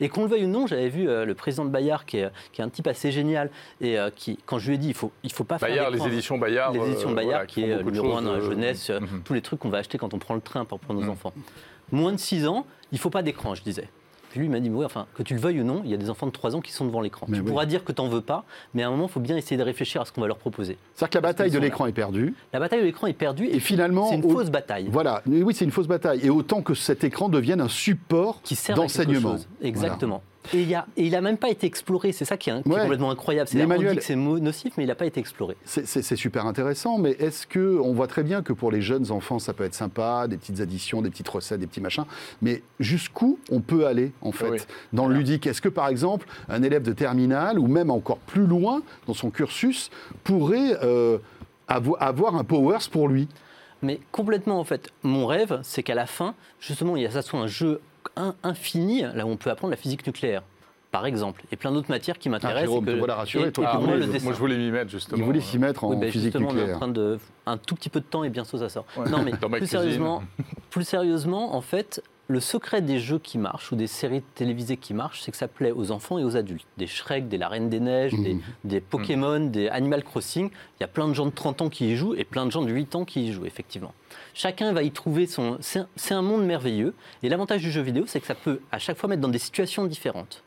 Et 0.00 0.08
qu'on 0.08 0.22
le 0.22 0.28
veuille 0.28 0.44
ou 0.46 0.48
non, 0.48 0.66
j'avais 0.66 0.88
vu 0.88 1.08
euh, 1.08 1.24
le 1.24 1.34
président 1.34 1.64
de 1.64 1.70
Bayard, 1.70 2.04
qui 2.06 2.18
est, 2.18 2.30
qui 2.52 2.60
est 2.60 2.64
un 2.64 2.68
type 2.70 2.86
assez 2.86 3.12
génial, 3.12 3.50
et 3.80 3.98
euh, 3.98 4.10
qui, 4.14 4.38
quand 4.46 4.58
je 4.58 4.68
lui 4.68 4.74
ai 4.76 4.78
dit, 4.78 4.88
il 4.88 4.94
faut, 4.94 5.12
il 5.22 5.32
faut 5.32 5.44
pas 5.44 5.58
Bayard, 5.58 5.90
faire 5.92 6.06
les 6.06 6.12
éditions 6.12 6.38
Bayard. 6.38 6.72
Les 6.72 6.80
éditions 6.90 7.10
euh, 7.10 7.14
Bayard, 7.14 7.30
voilà, 7.32 7.46
qui 7.46 7.62
font 7.62 7.68
est 7.68 7.82
numéro 7.84 8.16
un 8.16 8.22
dans 8.22 8.32
la 8.32 8.40
jeunesse, 8.40 8.90
euh, 8.90 9.00
mhm. 9.00 9.22
tous 9.24 9.34
les 9.34 9.42
trucs 9.42 9.60
qu'on 9.60 9.68
va 9.68 9.78
acheter 9.78 9.98
quand 9.98 10.14
on 10.14 10.18
prend 10.18 10.34
le 10.34 10.40
train 10.40 10.64
pour 10.64 10.80
prendre 10.80 11.00
nos 11.00 11.06
Mhm. 11.06 11.12
enfants. 11.12 11.32
Moins 11.92 12.12
de 12.12 12.18
6 12.18 12.46
ans, 12.46 12.66
il 12.92 12.98
faut 12.98 13.10
pas 13.10 13.22
d'écran, 13.22 13.54
je 13.54 13.62
disais. 13.62 13.88
Puis 14.30 14.40
lui, 14.40 14.48
m'a 14.48 14.60
dit, 14.60 14.70
enfin, 14.84 15.06
que 15.14 15.22
tu 15.22 15.34
le 15.34 15.40
veuilles 15.40 15.60
ou 15.60 15.64
non, 15.64 15.82
il 15.84 15.90
y 15.90 15.94
a 15.94 15.96
des 15.96 16.08
enfants 16.08 16.26
de 16.26 16.30
3 16.32 16.54
ans 16.56 16.60
qui 16.60 16.72
sont 16.72 16.84
devant 16.86 17.00
l'écran. 17.00 17.26
Tu 17.26 17.34
oui. 17.34 17.42
pourras 17.42 17.66
dire 17.66 17.84
que 17.84 17.92
tu 17.92 18.00
n'en 18.00 18.08
veux 18.08 18.20
pas, 18.20 18.44
mais 18.74 18.82
à 18.82 18.86
un 18.88 18.90
moment, 18.90 19.06
il 19.06 19.10
faut 19.12 19.20
bien 19.20 19.36
essayer 19.36 19.56
de 19.56 19.62
réfléchir 19.62 20.00
à 20.00 20.04
ce 20.04 20.12
qu'on 20.12 20.20
va 20.20 20.28
leur 20.28 20.38
proposer. 20.38 20.78
C'est-à-dire 20.94 21.10
que 21.10 21.18
la 21.18 21.22
bataille 21.32 21.50
de 21.50 21.58
l'écran 21.58 21.86
est 21.86 21.92
perdue. 21.92 22.34
La 22.52 22.60
bataille 22.60 22.80
de 22.80 22.84
l'écran 22.84 23.06
est 23.08 23.12
perdue 23.12 23.46
Et 23.46 23.56
et 23.56 23.60
finalement, 23.60 24.08
c'est 24.08 24.16
une 24.16 24.24
au- 24.24 24.30
fausse 24.30 24.50
bataille 24.50 24.88
Voilà, 24.90 25.22
oui, 25.26 25.54
c'est 25.54 25.64
une 25.64 25.70
fausse 25.70 25.88
bataille. 25.88 26.20
Et 26.22 26.30
autant 26.30 26.62
que 26.62 26.74
cet 26.74 27.04
écran 27.04 27.28
devienne 27.28 27.60
un 27.60 27.68
support 27.68 28.40
qui 28.42 28.54
sert 28.54 28.76
d'enseignement. 28.76 29.36
Exactement. 29.62 30.22
Et, 30.54 30.62
il 30.62 30.68
y 30.70 30.74
a, 30.74 30.86
et 30.96 31.04
il 31.04 31.12
n'a 31.12 31.20
même 31.20 31.36
pas 31.36 31.50
été 31.50 31.66
exploré, 31.66 32.12
c'est 32.12 32.24
ça 32.24 32.36
qui 32.38 32.48
est, 32.50 32.62
qui 32.62 32.68
est 32.68 32.72
Ouais. 32.72 32.80
complètement 32.80 33.10
incroyable. 33.10 33.48
C'est 33.48 33.58
Emmanuel- 33.58 33.96
que 33.98 34.02
c'est 34.02 34.16
nocif, 34.16 34.72
mais 34.78 34.84
il 34.84 34.86
n'a 34.86 34.94
pas 34.94 35.04
été 35.04 35.20
exploré. 35.20 35.54
C'est- 35.64 36.16
super 36.16 36.46
intéressant, 36.46 36.98
mais 36.98 37.10
est-ce 37.18 37.46
que 37.46 37.78
on 37.78 37.92
voit 37.92 38.06
très 38.06 38.22
bien 38.22 38.42
que 38.42 38.52
pour 38.54 38.72
les 38.72 38.80
jeunes 38.80 39.10
enfants, 39.12 39.38
ça 39.38 39.52
peut 39.52 39.64
être 39.64 39.74
sympa, 39.74 40.26
des 40.28 40.36
petites 40.38 40.60
additions, 40.60 41.02
des 41.02 41.10
petites 41.10 41.28
recettes, 41.28 41.60
des 41.60 41.66
petits 41.66 41.80
machins, 41.82 42.04
mais 42.42 42.62
jusqu'où 42.80 43.38
on 43.50 43.60
peut 43.60 43.86
aller 43.86 44.12
en 44.22 44.32
fait 44.32 44.50
Oui. 44.50 44.58
dans 44.94 45.06
le 45.06 45.14
ludique? 45.14 45.46
Est-ce 45.46 45.60
que 45.60 45.68
par 45.68 45.88
exemple 45.88 46.26
un 46.48 46.62
élève 46.62 46.82
de 46.82 46.92
terminale 46.94 47.58
ou 47.58 47.66
même 47.68 47.90
encore 47.90 48.18
plus 48.18 48.46
loin 48.46 48.82
dans 49.06 49.14
son 49.14 49.30
cursus 49.30 49.90
pourrait 50.24 50.76
euh, 50.82 51.18
avo- 51.68 51.96
avoir 52.00 52.34
un 52.36 52.44
Powers 52.44 52.88
pour 52.90 53.08
lui? 53.08 53.28
Mais 53.82 53.98
complètement, 54.12 54.58
en 54.60 54.64
fait, 54.64 54.90
mon 55.02 55.26
rêve, 55.26 55.60
c'est 55.62 55.82
qu'à 55.82 55.94
la 55.94 56.04
fin, 56.06 56.34
justement, 56.60 56.96
il 56.96 57.02
y 57.02 57.06
a 57.06 57.10
ça 57.10 57.22
soit 57.22 57.40
un 57.40 57.46
jeu 57.46 57.80
infini, 58.42 59.02
là 59.02 59.26
où 59.26 59.30
on 59.30 59.36
peut 59.36 59.50
apprendre 59.50 59.70
la 59.70 59.76
physique 59.76 60.06
nucléaire, 60.06 60.42
par 60.90 61.06
exemple, 61.06 61.42
et 61.52 61.56
plein 61.56 61.70
d'autres 61.70 61.88
matières 61.90 62.18
qui 62.18 62.28
m'intéressent. 62.28 62.62
Ah, 62.62 62.66
Jérôme, 62.66 62.84
et 62.84 62.86
que- 62.86 62.92
te 62.92 62.98
voilà 62.98 63.14
rassuré, 63.14 63.48
et- 63.48 63.52
toi 63.52 63.64
et 63.64 63.66
qui 63.68 63.72
que 63.72 63.78
Ah, 63.78 63.86
moi, 64.24 64.32
je 64.32 64.38
voulais 64.38 64.56
m'y 64.58 64.70
mettre 64.70 64.90
justement. 64.90 65.18
Il 65.18 65.24
voulait 65.24 65.40
s'y 65.40 65.58
mettre 65.58 65.84
en 65.84 65.90
Oui, 65.90 65.96
ben, 65.96 66.10
physique 66.10 66.32
justement, 66.32 66.48
on 66.48 66.50
est 66.50 66.54
nucléaire. 66.56 66.76
en 66.76 66.78
train 66.80 66.88
de 66.88 67.18
un 67.46 67.56
tout 67.58 67.74
petit 67.76 67.88
peu 67.90 68.00
de 68.00 68.04
temps 68.06 68.24
et 68.24 68.28
bientôt 68.30 68.58
ça 68.58 68.68
sort. 68.68 68.84
Ouais. 68.96 69.08
Non 69.08 69.22
mais 69.22 69.32
plus 69.32 69.66
sérieusement, 69.68 70.22
plus 70.70 70.84
sérieusement, 70.84 71.54
en 71.54 71.60
fait, 71.60 72.02
le 72.30 72.38
secret 72.40 72.80
des 72.80 73.00
jeux 73.00 73.18
qui 73.18 73.38
marchent 73.38 73.72
ou 73.72 73.76
des 73.76 73.88
séries 73.88 74.22
télévisées 74.36 74.76
qui 74.76 74.94
marchent, 74.94 75.20
c'est 75.22 75.32
que 75.32 75.36
ça 75.36 75.48
plaît 75.48 75.72
aux 75.72 75.90
enfants 75.90 76.16
et 76.18 76.24
aux 76.24 76.36
adultes. 76.36 76.66
Des 76.78 76.86
Shrek, 76.86 77.28
des 77.28 77.38
La 77.38 77.48
Reine 77.48 77.68
des 77.68 77.80
Neiges, 77.80 78.12
des, 78.14 78.34
Mhm. 78.34 78.40
des 78.64 78.80
Pokémon, 78.80 79.40
des 79.40 79.68
Animal 79.68 80.04
Crossing. 80.04 80.48
Il 80.48 80.82
y 80.82 80.84
a 80.84 80.88
plein 80.88 81.08
de 81.08 81.12
gens 81.14 81.26
de 81.26 81.32
30 81.32 81.60
ans 81.60 81.68
qui 81.68 81.90
y 81.90 81.96
jouent 81.96 82.14
et 82.14 82.24
plein 82.24 82.46
de 82.46 82.50
gens 82.52 82.62
de 82.62 82.70
8 82.70 82.94
ans 82.94 83.04
qui 83.04 83.26
y 83.26 83.32
jouent, 83.32 83.46
effectivement. 83.46 83.92
Chacun 84.32 84.72
va 84.72 84.82
y 84.84 84.92
trouver 84.92 85.26
son. 85.26 85.58
C'est 85.60 86.14
un 86.14 86.22
monde 86.22 86.44
merveilleux. 86.46 86.94
Et 87.24 87.28
l'avantage 87.28 87.62
du 87.62 87.70
jeu 87.72 87.82
vidéo, 87.82 88.04
c'est 88.06 88.20
que 88.20 88.26
ça 88.26 88.36
peut 88.36 88.60
à 88.70 88.78
chaque 88.78 88.96
fois 88.96 89.08
mettre 89.08 89.22
dans 89.22 89.28
des 89.28 89.38
situations 89.38 89.84
différentes. 89.86 90.44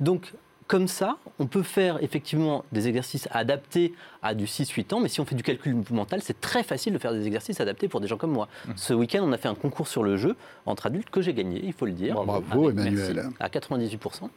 Donc, 0.00 0.32
comme 0.66 0.88
ça, 0.88 1.16
on 1.38 1.46
peut 1.46 1.62
faire 1.62 2.02
effectivement 2.02 2.64
des 2.72 2.88
exercices 2.88 3.28
adaptés 3.30 3.94
à 4.22 4.34
du 4.34 4.46
6-8 4.46 4.94
ans, 4.94 5.00
mais 5.00 5.08
si 5.08 5.20
on 5.20 5.24
fait 5.24 5.36
du 5.36 5.44
calcul 5.44 5.76
mental, 5.90 6.20
c'est 6.22 6.40
très 6.40 6.64
facile 6.64 6.92
de 6.92 6.98
faire 6.98 7.12
des 7.12 7.24
exercices 7.26 7.60
adaptés 7.60 7.86
pour 7.86 8.00
des 8.00 8.08
gens 8.08 8.16
comme 8.16 8.32
moi. 8.32 8.48
Ce 8.74 8.92
week-end, 8.92 9.20
on 9.22 9.30
a 9.32 9.36
fait 9.38 9.46
un 9.48 9.54
concours 9.54 9.86
sur 9.86 10.02
le 10.02 10.16
jeu 10.16 10.34
entre 10.66 10.86
adultes 10.86 11.10
que 11.10 11.20
j'ai 11.20 11.34
gagné, 11.34 11.60
il 11.62 11.72
faut 11.72 11.86
le 11.86 11.92
dire. 11.92 12.14
Bravo, 12.20 12.68
Avec- 12.68 12.80
Emmanuel. 12.80 13.14
merci, 13.14 13.30
à 13.38 13.48
98%. 13.48 14.28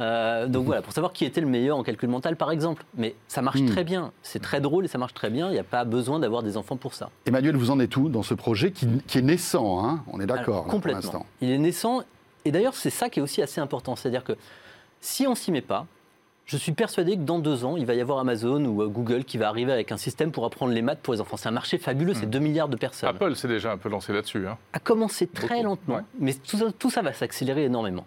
Euh, 0.00 0.46
donc 0.46 0.66
voilà, 0.66 0.82
pour 0.82 0.92
savoir 0.92 1.12
qui 1.12 1.24
était 1.24 1.40
le 1.40 1.46
meilleur 1.46 1.78
en 1.78 1.82
calcul 1.82 2.08
mental, 2.10 2.36
par 2.36 2.50
exemple. 2.50 2.84
Mais 2.96 3.14
ça 3.26 3.40
marche 3.40 3.60
Hmm. 3.60 3.66
très 3.70 3.84
bien, 3.84 4.12
c'est 4.22 4.42
très 4.42 4.60
drôle 4.60 4.84
et 4.84 4.88
ça 4.88 4.98
marche 4.98 5.14
très 5.14 5.30
bien, 5.30 5.48
il 5.48 5.52
n'y 5.52 5.58
a 5.58 5.64
pas 5.64 5.84
besoin 5.84 6.18
d'avoir 6.18 6.42
des 6.42 6.56
enfants 6.58 6.76
pour 6.76 6.92
ça. 6.94 7.08
Emmanuel, 7.26 7.56
vous 7.56 7.70
en 7.70 7.80
êtes 7.80 7.96
où 7.96 8.08
dans 8.10 8.22
ce 8.22 8.34
projet 8.34 8.72
qui, 8.72 8.86
qui 9.06 9.18
est 9.18 9.22
naissant 9.22 9.84
hein? 9.84 10.04
On 10.12 10.20
est 10.20 10.26
d'accord 10.26 10.44
Alors, 10.44 10.56
là, 10.58 10.62
pour 10.64 10.72
Complètement. 10.72 11.26
Il 11.40 11.50
est 11.50 11.58
naissant. 11.58 12.02
Et 12.44 12.52
d'ailleurs, 12.52 12.74
c'est 12.74 12.90
ça 12.90 13.08
qui 13.08 13.20
est 13.20 13.22
aussi 13.22 13.40
assez 13.42 13.60
important. 13.60 13.96
C'est-à-dire 13.96 14.22
que 14.24 14.34
si 15.00 15.26
on 15.26 15.34
s'y 15.34 15.52
met 15.52 15.60
pas, 15.60 15.86
je 16.46 16.56
suis 16.56 16.72
persuadé 16.72 17.16
que 17.16 17.22
dans 17.22 17.38
deux 17.38 17.64
ans, 17.66 17.76
il 17.76 17.84
va 17.84 17.94
y 17.94 18.00
avoir 18.00 18.18
Amazon 18.20 18.64
ou 18.64 18.82
euh, 18.82 18.86
Google 18.88 19.24
qui 19.24 19.36
va 19.36 19.48
arriver 19.48 19.70
avec 19.70 19.92
un 19.92 19.98
système 19.98 20.32
pour 20.32 20.46
apprendre 20.46 20.72
les 20.72 20.80
maths 20.80 21.00
pour 21.00 21.12
les 21.12 21.20
enfants. 21.20 21.36
C'est 21.36 21.48
un 21.48 21.52
marché 21.52 21.76
fabuleux, 21.76 22.14
c'est 22.14 22.24
2 22.28 22.38
milliards 22.38 22.70
de 22.70 22.76
personnes. 22.76 23.10
Apple 23.10 23.36
s'est 23.36 23.48
déjà 23.48 23.70
un 23.70 23.76
peu 23.76 23.90
lancé 23.90 24.14
là-dessus. 24.14 24.46
hein. 24.48 24.56
A 24.72 24.78
commencé 24.78 25.26
très 25.26 25.56
Beaucoup, 25.56 25.64
lentement, 25.68 25.94
ouais. 25.96 26.02
mais 26.18 26.32
tout 26.32 26.56
ça, 26.56 26.72
tout 26.78 26.90
ça 26.90 27.02
va 27.02 27.12
s'accélérer 27.12 27.64
énormément. 27.64 28.06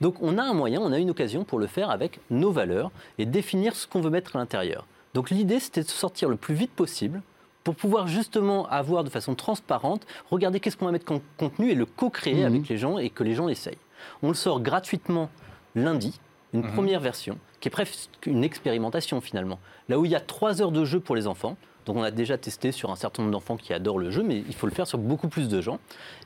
Donc 0.00 0.16
on 0.22 0.38
a 0.38 0.42
un 0.42 0.54
moyen, 0.54 0.80
on 0.80 0.90
a 0.90 0.98
une 0.98 1.10
occasion 1.10 1.44
pour 1.44 1.58
le 1.58 1.66
faire 1.66 1.90
avec 1.90 2.18
nos 2.30 2.50
valeurs 2.50 2.90
et 3.18 3.26
définir 3.26 3.76
ce 3.76 3.86
qu'on 3.86 4.00
veut 4.00 4.10
mettre 4.10 4.36
à 4.36 4.38
l'intérieur. 4.38 4.86
Donc 5.12 5.28
l'idée, 5.28 5.60
c'était 5.60 5.82
de 5.82 5.88
sortir 5.88 6.30
le 6.30 6.36
plus 6.36 6.54
vite 6.54 6.72
possible 6.72 7.20
pour 7.62 7.74
pouvoir 7.76 8.06
justement 8.08 8.66
avoir 8.68 9.04
de 9.04 9.10
façon 9.10 9.34
transparente, 9.34 10.06
regarder 10.30 10.60
qu'est-ce 10.60 10.78
qu'on 10.78 10.86
va 10.86 10.92
mettre 10.92 11.04
comme 11.04 11.20
contenu 11.36 11.70
et 11.70 11.74
le 11.74 11.84
co-créer 11.84 12.36
Mhm. 12.40 12.46
avec 12.46 12.68
les 12.70 12.78
gens 12.78 12.96
et 12.96 13.10
que 13.10 13.22
les 13.22 13.34
gens 13.34 13.48
essayent. 13.48 13.76
On 14.22 14.28
le 14.28 14.34
sort 14.34 14.60
gratuitement 14.62 15.28
lundi, 15.74 16.18
une 16.52 16.62
Mhm. 16.62 16.72
première 16.72 17.00
version, 17.00 17.38
qui 17.60 17.68
est 17.68 17.70
presque 17.70 18.08
une 18.26 18.44
expérimentation 18.44 19.20
finalement. 19.20 19.58
Là 19.88 19.98
où 19.98 20.04
il 20.04 20.10
y 20.10 20.14
a 20.16 20.20
trois 20.20 20.60
heures 20.62 20.72
de 20.72 20.84
jeu 20.84 21.00
pour 21.00 21.16
les 21.16 21.26
enfants, 21.26 21.56
donc 21.86 21.96
on 21.96 22.02
a 22.02 22.10
déjà 22.10 22.38
testé 22.38 22.70
sur 22.70 22.90
un 22.90 22.96
certain 22.96 23.22
nombre 23.22 23.32
d'enfants 23.32 23.56
qui 23.56 23.72
adorent 23.72 23.98
le 23.98 24.10
jeu, 24.10 24.22
mais 24.22 24.44
il 24.46 24.54
faut 24.54 24.66
le 24.66 24.72
faire 24.72 24.86
sur 24.86 24.98
beaucoup 24.98 25.28
plus 25.28 25.48
de 25.48 25.60
gens, 25.60 25.78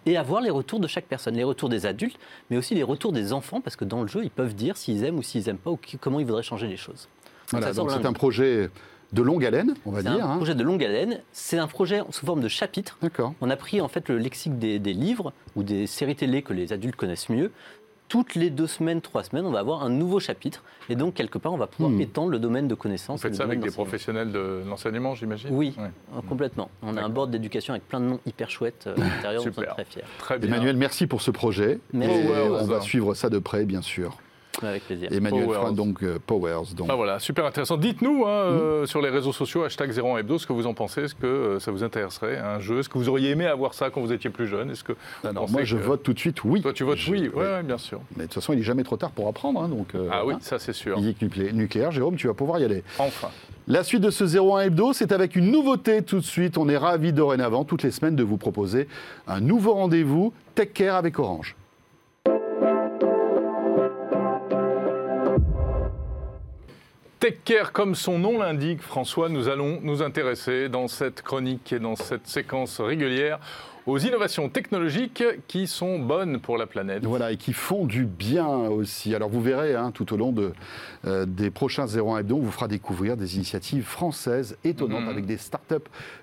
et 0.05 0.17
avoir 0.17 0.41
les 0.43 0.51
retours 0.51 0.81
de 0.81 0.87
chaque 0.87 1.07
personne, 1.07 1.35
les 1.35 1.45
retours 1.45 1.69
des 1.69 1.87
adultes, 1.87 2.19
mais 2.51 2.57
aussi 2.59 2.75
les 2.75 2.83
retours 2.83 3.12
des 3.12 3.33
enfants, 3.33 3.61
parce 3.61 3.77
que 3.77 3.85
dans 3.85 4.03
le 4.03 4.09
jeu, 4.09 4.23
ils 4.25 4.31
peuvent 4.31 4.55
dire 4.55 4.77
s'ils 4.77 5.05
aiment 5.05 5.19
ou 5.19 5.23
s'ils 5.23 5.47
n'aiment 5.47 5.57
pas, 5.59 5.71
ou 5.71 5.79
comment 6.01 6.21
ils 6.21 6.27
voudraient 6.27 6.43
changer 6.43 6.67
les 6.67 6.77
choses. 6.77 7.09
Donc 7.53 7.61
Voilà, 7.61 7.73
donc 7.73 7.91
c'est 7.91 8.05
un 8.05 8.12
projet 8.12 8.69
de 9.12 9.23
longue 9.23 9.45
haleine, 9.47 9.75
on 9.87 9.93
va 9.93 10.03
dire. 10.03 10.11
un 10.27 10.33
hein. 10.33 10.37
projet 10.37 10.57
de 10.57 10.65
longue 10.65 10.83
haleine, 10.85 11.21
c'est 11.33 11.59
un 11.59 11.69
projet 11.69 12.03
sous 12.11 12.27
forme 12.27 12.41
de 12.41 12.49
chapitres, 12.49 12.99
D'accord. 13.01 13.35
on 13.41 13.49
a 13.51 13.57
pris 13.57 13.81
en 13.81 13.87
fait 13.87 14.09
le 14.09 14.19
lexique 14.19 14.59
des, 14.59 14.81
des 14.81 14.93
livres 14.93 15.33
ou 15.55 15.62
des 15.62 15.87
séries 15.87 16.17
télé 16.17 16.43
que 16.43 16.53
les 16.53 16.73
adultes 16.73 16.97
connaissent 16.97 17.29
mieux. 17.29 17.53
Toutes 18.09 18.37
les 18.37 18.51
deux 18.51 18.69
semaines, 18.69 19.01
trois 19.01 19.25
semaines, 19.25 19.47
on 19.47 19.51
va 19.51 19.59
avoir 19.59 19.83
un 19.83 19.88
nouveau 19.88 20.21
chapitre. 20.21 20.62
Et 20.88 20.95
donc, 20.95 21.14
quelque 21.14 21.38
part, 21.38 21.53
on 21.53 21.57
va 21.57 21.66
pouvoir 21.66 21.90
Hmm. 21.90 22.01
étendre 22.01 22.31
le 22.31 22.38
domaine 22.38 22.69
de 22.69 22.75
Vous 22.75 22.81
connaissances. 22.81 23.21
et 23.21 23.23
faites 23.29 23.35
ça 23.35 23.42
avec 23.42 23.59
des 23.61 23.71
professionnels 23.71 24.31
de 24.31 24.62
l'enseignement, 24.66 25.14
j'imagine 25.16 25.51
Oui, 25.53 25.75
Ouais. 25.77 25.90
euh, 26.16 26.21
complètement. 26.29 26.71
On 26.83 26.97
a 26.97 27.03
un 27.03 27.09
board 27.09 27.31
d'éducation 27.33 27.75
avec 27.75 27.88
plein 27.88 27.99
de 28.01 28.05
noms 28.07 28.21
hyper 28.25 28.49
chouettes 28.49 28.85
euh, 28.87 28.95
à 28.95 29.01
l'intérieur, 29.16 29.42
on 29.45 29.49
est 29.49 29.53
Super. 29.53 29.75
très 29.75 29.85
fiers. 29.85 30.03
Très 30.19 30.38
bien. 30.38 30.49
Emmanuel, 30.49 30.77
merci 30.77 31.07
pour 31.09 31.21
ce 31.21 31.33
projet. 31.33 31.81
Merci. 31.92 32.14
Et 32.16 32.49
on 32.49 32.64
va 32.64 32.81
suivre 32.81 33.14
ça 33.14 33.29
de 33.29 33.38
près, 33.38 33.64
bien 33.64 33.83
sûr. 33.83 34.16
Avec 34.62 34.85
plaisir. 34.87 35.09
Emmanuel 35.12 35.45
Powers. 35.47 35.73
donc 35.73 36.03
euh, 36.03 36.19
Powers. 36.27 36.75
Donc. 36.77 36.88
Ah 36.90 36.95
voilà, 36.97 37.19
super 37.19 37.45
intéressant. 37.45 37.77
Dites-nous 37.77 38.25
hein, 38.27 38.51
Hmm. 38.51 38.59
euh, 38.59 38.87
sur 38.87 39.03
les 39.03 39.11
réseaux 39.11 39.33
sociaux, 39.33 39.64
hashtag 39.64 39.90
01 39.92 40.19
Hebdo, 40.19 40.38
ce 40.38 40.47
que 40.47 40.53
vous 40.53 40.66
en 40.66 40.75
pensez. 40.75 41.03
Est-ce 41.03 41.14
que 41.14 41.27
euh, 41.27 41.61
ça 41.61 41.71
vous 41.71 41.85
intéresserait, 41.85 42.38
un 42.38 42.59
jeu? 42.61 42.79
Est-ce 42.79 42.88
que 42.88 42.97
vous 42.99 43.09
auriez 43.09 43.31
aimé 43.31 43.47
avoir 43.47 43.75
ça 43.75 43.90
quand 43.90 44.01
vous 44.01 44.12
étiez 44.12 44.31
plus 44.31 44.47
jeune? 44.47 44.71
Est-ce 44.71 44.85
que 44.85 44.92
Alors, 45.25 45.51
moi, 45.51 45.62
je 45.64 45.77
que- 45.77 45.83
vote 45.83 46.03
tout 46.03 46.12
de 46.14 46.19
suite 46.19 46.45
oui. 46.45 46.62
Toi, 46.62 46.73
tu 46.73 46.85
votes 46.85 46.97
Je- 46.99 47.11
oui, 47.12 47.21
oui. 47.23 47.29
ouais, 47.40 47.47
ouais, 47.47 47.62
bien 47.62 47.79
sûr. 47.79 48.01
Mais 48.16 48.23
de 48.25 48.29
toute 48.29 48.35
façon, 48.35 48.53
il 48.53 48.57
n'est 48.57 48.62
jamais 48.62 48.83
trop 48.85 48.97
tard 48.97 49.11
pour 49.11 49.29
apprendre. 49.29 49.62
hein, 49.62 49.69
donc, 49.69 49.95
euh, 49.95 50.09
Ah 50.11 50.25
oui, 50.25 50.35
hein. 50.35 50.38
ça 50.40 50.59
c'est 50.59 50.73
sûr. 50.73 50.97
Physique 50.97 51.21
nuclé- 51.23 51.53
nucléaire, 51.53 51.90
Jérôme, 51.92 52.16
tu 52.16 52.27
vas 52.27 52.35
pouvoir 52.35 52.59
y 52.61 52.64
aller. 52.64 52.83
Enfin. 52.99 53.29
La 53.69 53.83
suite 53.83 54.01
de 54.03 54.11
ce 54.11 54.25
01 54.25 54.61
Hebdo, 54.61 54.92
c'est 54.92 55.11
avec 55.12 55.35
une 55.35 55.51
nouveauté 55.51 56.01
tout 56.03 56.16
de 56.21 56.25
suite. 56.25 56.57
On 56.57 56.69
est 56.69 56.77
ravis 56.77 57.12
dorénavant, 57.12 57.64
toutes 57.64 57.83
les 57.83 57.90
semaines, 57.90 58.14
de 58.14 58.23
vous 58.23 58.37
proposer 58.37 58.87
un 59.27 59.40
nouveau 59.40 59.75
rendez-vous 59.75 60.33
Tech 60.55 60.69
Care 60.73 60.95
avec 60.97 61.19
Orange. 61.19 61.57
Tech 67.19 67.39
Care, 67.47 67.73
comme 67.73 67.95
son 67.95 68.19
nom 68.19 68.39
l'indique, 68.39 68.83
François, 68.83 69.31
nous 69.31 69.49
allons 69.49 69.81
nous 69.81 70.03
intéresser 70.03 70.69
dans 70.69 70.87
cette 70.87 71.23
chronique 71.23 71.73
et 71.73 71.79
dans 71.79 71.97
cette 71.97 72.27
séquence 72.27 72.79
régulière 72.79 73.39
aux 73.87 73.99
innovations 73.99 74.49
technologiques 74.49 75.22
qui 75.46 75.66
sont 75.68 75.99
bonnes 75.99 76.40
pour 76.40 76.59
la 76.59 76.66
planète. 76.66 77.05
Voilà, 77.05 77.31
et 77.33 77.37
qui 77.37 77.53
font 77.53 77.85
du 77.85 78.05
bien 78.05 78.46
aussi. 78.49 79.14
Alors 79.14 79.29
vous 79.29 79.40
verrez, 79.40 79.75
hein, 79.75 79.92
tout 79.92 80.12
au 80.12 80.16
long 80.16 80.33
de, 80.33 80.53
euh, 81.07 81.25
des 81.27 81.51
prochains 81.51 81.87
01 81.87 82.18
Hebdo, 82.18 82.37
on 82.37 82.40
vous 82.40 82.51
fera 82.51 82.66
découvrir 82.68 83.16
des 83.16 83.37
initiatives 83.37 83.85
françaises 83.85 84.57
étonnantes 84.64 85.03
Mhm. 85.05 85.09
avec 85.09 85.27
des 85.27 85.37
startups, 85.37 85.75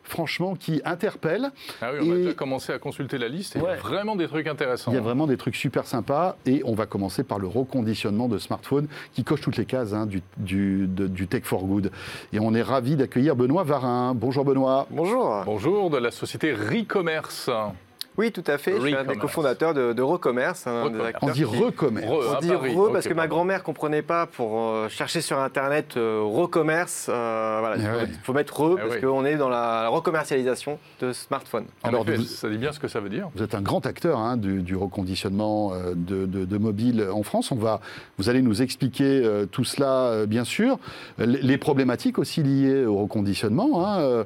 franchement, 0.04 0.56
qui 0.56 0.82
interpellent. 0.84 1.52
Ah 1.82 1.92
oui, 1.94 2.00
on 2.02 2.12
a 2.12 2.16
Et- 2.16 2.18
déjà 2.24 2.34
commencé 2.34 2.74
à 2.74 2.80
consulter 2.80 3.18
la 3.18 3.30
liste 3.30 3.56
et 3.56 3.60
il 3.60 3.64
y 3.64 3.68
a 3.68 3.76
vraiment 3.76 4.16
des 4.16 4.28
trucs 4.28 4.48
intéressants. 4.48 4.92
Il 4.92 4.96
y 4.96 4.98
a 4.98 5.02
vraiment 5.02 5.28
des 5.28 5.38
trucs 5.38 5.56
super 5.56 5.86
sympas 5.86 6.36
et 6.46 6.62
on 6.66 6.74
va 6.74 6.86
commencer 6.86 7.24
par 7.24 7.40
le 7.40 7.48
reconditionnement 7.48 8.28
de 8.28 8.38
smartphones 8.40 8.88
qui 9.14 9.24
coche 9.24 9.42
toutes 9.42 9.58
les 9.58 9.66
cases 9.66 9.94
hein, 9.94 10.06
du, 10.06 10.22
du- 10.38 10.88
de- 10.88 11.08
du 11.08 11.28
Tech 11.28 11.44
for 11.46 11.64
Good. 11.66 11.92
Et 12.34 12.40
on 12.40 12.54
est 12.54 12.62
ravis 12.62 12.98
d'accueillir 12.98 13.36
Benoît 13.38 13.64
Varin. 13.64 14.14
Bonjour 14.16 14.44
Benoît. 14.44 14.88
Bonjour. 14.92 15.44
Bonjour, 15.46 15.90
de 15.90 15.98
la 15.98 16.12
société 16.12 16.54
Recommerce. 16.54 17.50
Oui, 18.16 18.32
tout 18.32 18.44
à 18.46 18.60
fait. 18.60 18.76
Je 18.80 18.86
suis 18.86 18.96
un 18.96 19.06
des 19.06 19.16
cofondateurs 19.18 19.74
de, 19.74 19.92
de 19.92 20.02
Recommerce, 20.04 20.68
un 20.68 20.84
des 20.92 21.00
Recommerce. 21.00 21.08
acteurs 21.16 21.30
On 21.30 21.32
dit 21.32 21.44
recommerce. 21.46 22.08
Re, 22.12 22.36
On 22.38 22.40
dit 22.42 22.48
Paris. 22.50 22.76
re 22.76 22.92
parce 22.94 23.08
que 23.08 23.14
ma 23.16 23.28
grand-mère 23.28 23.64
comprenait 23.64 24.04
pas 24.04 24.28
pour 24.28 24.60
euh, 24.60 24.88
chercher 24.88 25.20
sur 25.20 25.40
internet 25.40 25.98
euh, 25.98 26.22
recommerce. 26.24 27.08
euh, 27.10 27.58
voilà, 27.60 27.76
Eh 27.76 27.80
il 27.82 27.88
faut, 27.88 27.98
ouais. 27.98 28.06
il 28.08 28.20
faut 28.24 28.34
mettre 28.34 28.62
re 28.62 28.76
Eh 28.78 28.82
parce 28.84 28.96
oui. 28.98 29.02
qu'on 29.02 29.26
est 29.26 29.36
dans 29.36 29.50
la 29.50 29.88
recommercialisation 29.88 30.78
de 31.02 31.12
smartphones. 31.12 31.66
Alors, 31.82 32.04
effet, 32.04 32.18
vous- 32.18 32.24
ça 32.26 32.48
dit 32.50 32.58
bien 32.60 32.72
ce 32.72 32.80
que 32.80 32.88
ça 32.88 33.00
veut 33.00 33.10
dire. 33.10 33.30
Vous 33.36 33.42
êtes 33.42 33.56
un 33.56 33.64
grand 33.64 33.84
acteur 33.88 34.20
hein, 34.20 34.38
du, 34.38 34.62
du 34.62 34.76
reconditionnement 34.76 35.74
euh, 35.74 35.94
de, 35.96 36.28
de, 36.28 36.46
de 36.46 36.58
mobiles 36.60 37.08
en 37.12 37.24
France. 37.24 37.52
On 37.52 37.56
va, 37.56 37.80
vous 38.20 38.30
allez 38.30 38.44
nous 38.44 38.62
expliquer 38.62 39.24
euh, 39.26 39.48
tout 39.48 39.64
cela, 39.64 40.10
euh, 40.10 40.26
bien 40.28 40.44
sûr. 40.44 40.78
Les, 41.18 41.42
les 41.42 41.58
problématiques 41.58 42.20
aussi 42.20 42.44
liées 42.44 42.86
au 42.86 42.98
reconditionnement. 42.98 43.88
hein, 43.88 44.02
euh. 44.02 44.24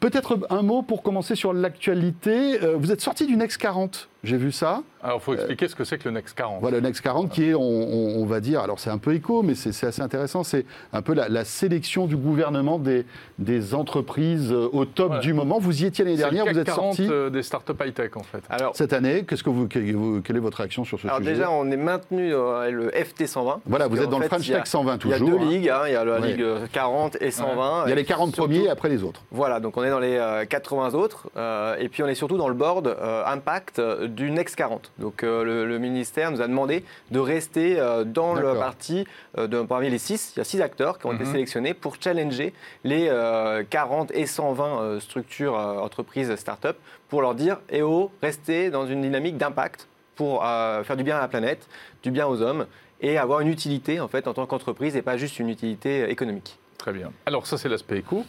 Peut-être 0.00 0.38
un 0.50 0.62
mot 0.62 0.82
pour 0.82 1.02
commencer 1.02 1.34
sur 1.34 1.52
l'actualité. 1.52 2.62
Euh, 2.62 2.76
Vous 2.76 2.90
êtes 2.92 3.00
sorti 3.00 3.26
du 3.26 3.36
Next 3.36 3.58
40, 3.58 4.08
j'ai 4.22 4.36
vu 4.36 4.52
ça. 4.52 4.82
Alors, 5.02 5.16
il 5.18 5.22
faut 5.22 5.32
expliquer 5.32 5.66
ce 5.66 5.74
que 5.74 5.84
c'est 5.84 5.96
que 5.96 6.06
le 6.08 6.14
Next 6.14 6.36
40. 6.36 6.60
Voilà, 6.60 6.76
le 6.76 6.82
Next 6.82 7.00
40 7.00 7.30
qui 7.30 7.44
est, 7.44 7.54
on, 7.54 7.60
on- 7.62 8.20
on 8.22 8.26
va 8.26 8.40
dire, 8.40 8.60
alors 8.60 8.78
c'est 8.78 8.90
un 8.90 8.98
peu 8.98 9.14
écho, 9.14 9.42
mais 9.42 9.54
c'est 9.54 9.86
assez 9.86 10.02
intéressant, 10.02 10.44
c'est 10.44 10.66
un 10.92 11.00
peu 11.00 11.14
la, 11.14 11.28
la 11.30 11.46
sélection 11.46 12.06
du 12.06 12.16
gouvernement 12.16 12.78
des, 12.78 13.06
des 13.38 13.74
entreprises 13.74 14.52
euh, 14.52 14.68
au 14.72 14.84
top 14.84 15.06
Voilà. 15.08 15.22
du 15.22 15.32
moment. 15.32 15.58
Vous 15.58 15.82
y 15.82 15.86
étiez 15.86 16.04
l'année 16.04 16.18
C'est 16.18 16.24
le 16.24 16.30
dernière, 16.32 16.44
CAC 16.44 16.54
vous 16.54 16.60
êtes 16.60 16.66
40 16.66 16.94
sorti 16.96 17.10
euh, 17.10 17.30
des 17.30 17.42
startups 17.42 17.72
high-tech, 17.82 18.10
en 18.16 18.22
fait. 18.22 18.42
Alors, 18.50 18.76
cette 18.76 18.92
année. 18.92 19.24
Qu'est-ce 19.26 19.42
que 19.42 19.48
vous, 19.50 19.66
quelle, 19.68 19.94
vous- 19.96 20.20
quelle 20.20 20.36
est 20.36 20.40
votre 20.40 20.58
réaction 20.58 20.84
sur 20.84 21.00
ce 21.00 21.06
alors 21.06 21.18
sujet? 21.20 21.32
déjà, 21.32 21.50
on 21.50 21.70
est 21.70 21.76
maintenu 21.78 22.34
euh, 22.34 22.70
le 22.70 22.90
FT 22.90 23.26
120. 23.26 23.60
Voilà, 23.66 23.86
vous 23.86 24.00
êtes 24.02 24.10
dans 24.10 24.18
le 24.18 24.26
French 24.26 24.46
Tech 24.46 24.66
120 24.66 24.98
Il 25.04 25.10
y 25.10 25.14
a 25.14 25.18
toujours. 25.18 25.38
deux 25.38 25.44
hein. 25.46 25.48
ligues, 25.48 25.68
hein, 25.70 25.80
il 25.86 25.92
y 25.92 25.96
a 25.96 26.04
la 26.04 26.20
Ouais. 26.20 26.28
ligue 26.32 26.42
euh, 26.42 26.66
40 26.72 27.16
et 27.22 27.30
120. 27.30 27.84
Il 27.86 27.88
y 27.88 27.92
a 27.92 27.94
les 27.94 28.02
et 28.02 28.04
40 28.04 28.34
surtout- 28.34 28.50
premiers 28.50 28.64
et 28.66 28.70
après 28.70 28.90
les 28.90 29.02
autres. 29.02 29.22
Voilà, 29.30 29.60
donc 29.60 29.78
on 29.78 29.82
est 29.84 29.90
dans 29.90 29.98
les 29.98 30.16
euh, 30.16 30.44
80 30.44 30.92
autres, 30.94 31.28
euh, 31.38 31.76
et 31.78 31.88
puis 31.88 32.02
on 32.02 32.06
est 32.08 32.14
surtout 32.14 32.36
dans 32.36 32.48
le 32.48 32.54
board 32.54 32.86
euh, 32.86 33.22
impact 33.26 33.80
euh, 34.10 34.14
du 34.14 34.30
Next 34.30 34.56
40. 34.56 34.92
Donc 34.98 35.22
euh, 35.22 35.44
le, 35.44 35.66
le 35.66 35.78
ministère 35.78 36.30
nous 36.30 36.40
a 36.40 36.48
demandé 36.48 36.84
de 37.10 37.18
rester 37.18 37.78
euh, 37.78 38.04
dans 38.04 38.34
le 38.34 38.54
parti 38.54 39.06
euh, 39.38 39.46
de, 39.46 39.62
parmi 39.62 39.88
les 39.90 39.98
6. 39.98 40.32
Il 40.36 40.38
y 40.38 40.42
a 40.42 40.44
6 40.44 40.60
acteurs 40.60 40.98
qui 40.98 41.06
ont 41.06 41.12
été 41.12 41.24
Mhm. 41.24 41.32
sélectionnés 41.32 41.74
pour 41.74 41.96
challenger 42.00 42.52
les 42.84 43.08
euh, 43.08 43.62
40 43.68 44.10
et 44.14 44.26
120 44.26 44.80
euh, 44.82 45.00
structures, 45.00 45.54
entreprises, 45.54 46.34
start-up, 46.36 46.76
pour 47.08 47.22
leur 47.22 47.34
dire 47.34 47.58
Eh 47.70 47.82
oh, 47.82 48.10
restez 48.22 48.70
dans 48.70 48.86
une 48.86 49.02
dynamique 49.02 49.36
d'impact 49.36 49.86
pour 50.16 50.42
faire 50.42 50.96
du 50.98 51.02
bien 51.02 51.16
à 51.16 51.20
la 51.20 51.28
planète, 51.28 51.66
du 52.02 52.10
bien 52.10 52.26
aux 52.26 52.42
hommes, 52.42 52.66
et 53.00 53.16
avoir 53.16 53.40
une 53.40 53.48
utilité 53.48 54.00
en 54.00 54.08
fait 54.08 54.28
en 54.28 54.34
tant 54.34 54.44
qu'entreprise 54.44 54.94
et 54.94 55.00
pas 55.00 55.16
juste 55.16 55.38
une 55.38 55.48
utilité 55.48 56.10
économique. 56.10 56.58
Très 56.80 56.94
bien. 56.94 57.12
Alors 57.26 57.46
ça 57.46 57.58
c'est 57.58 57.68
l'aspect 57.68 57.98
éco. 57.98 58.24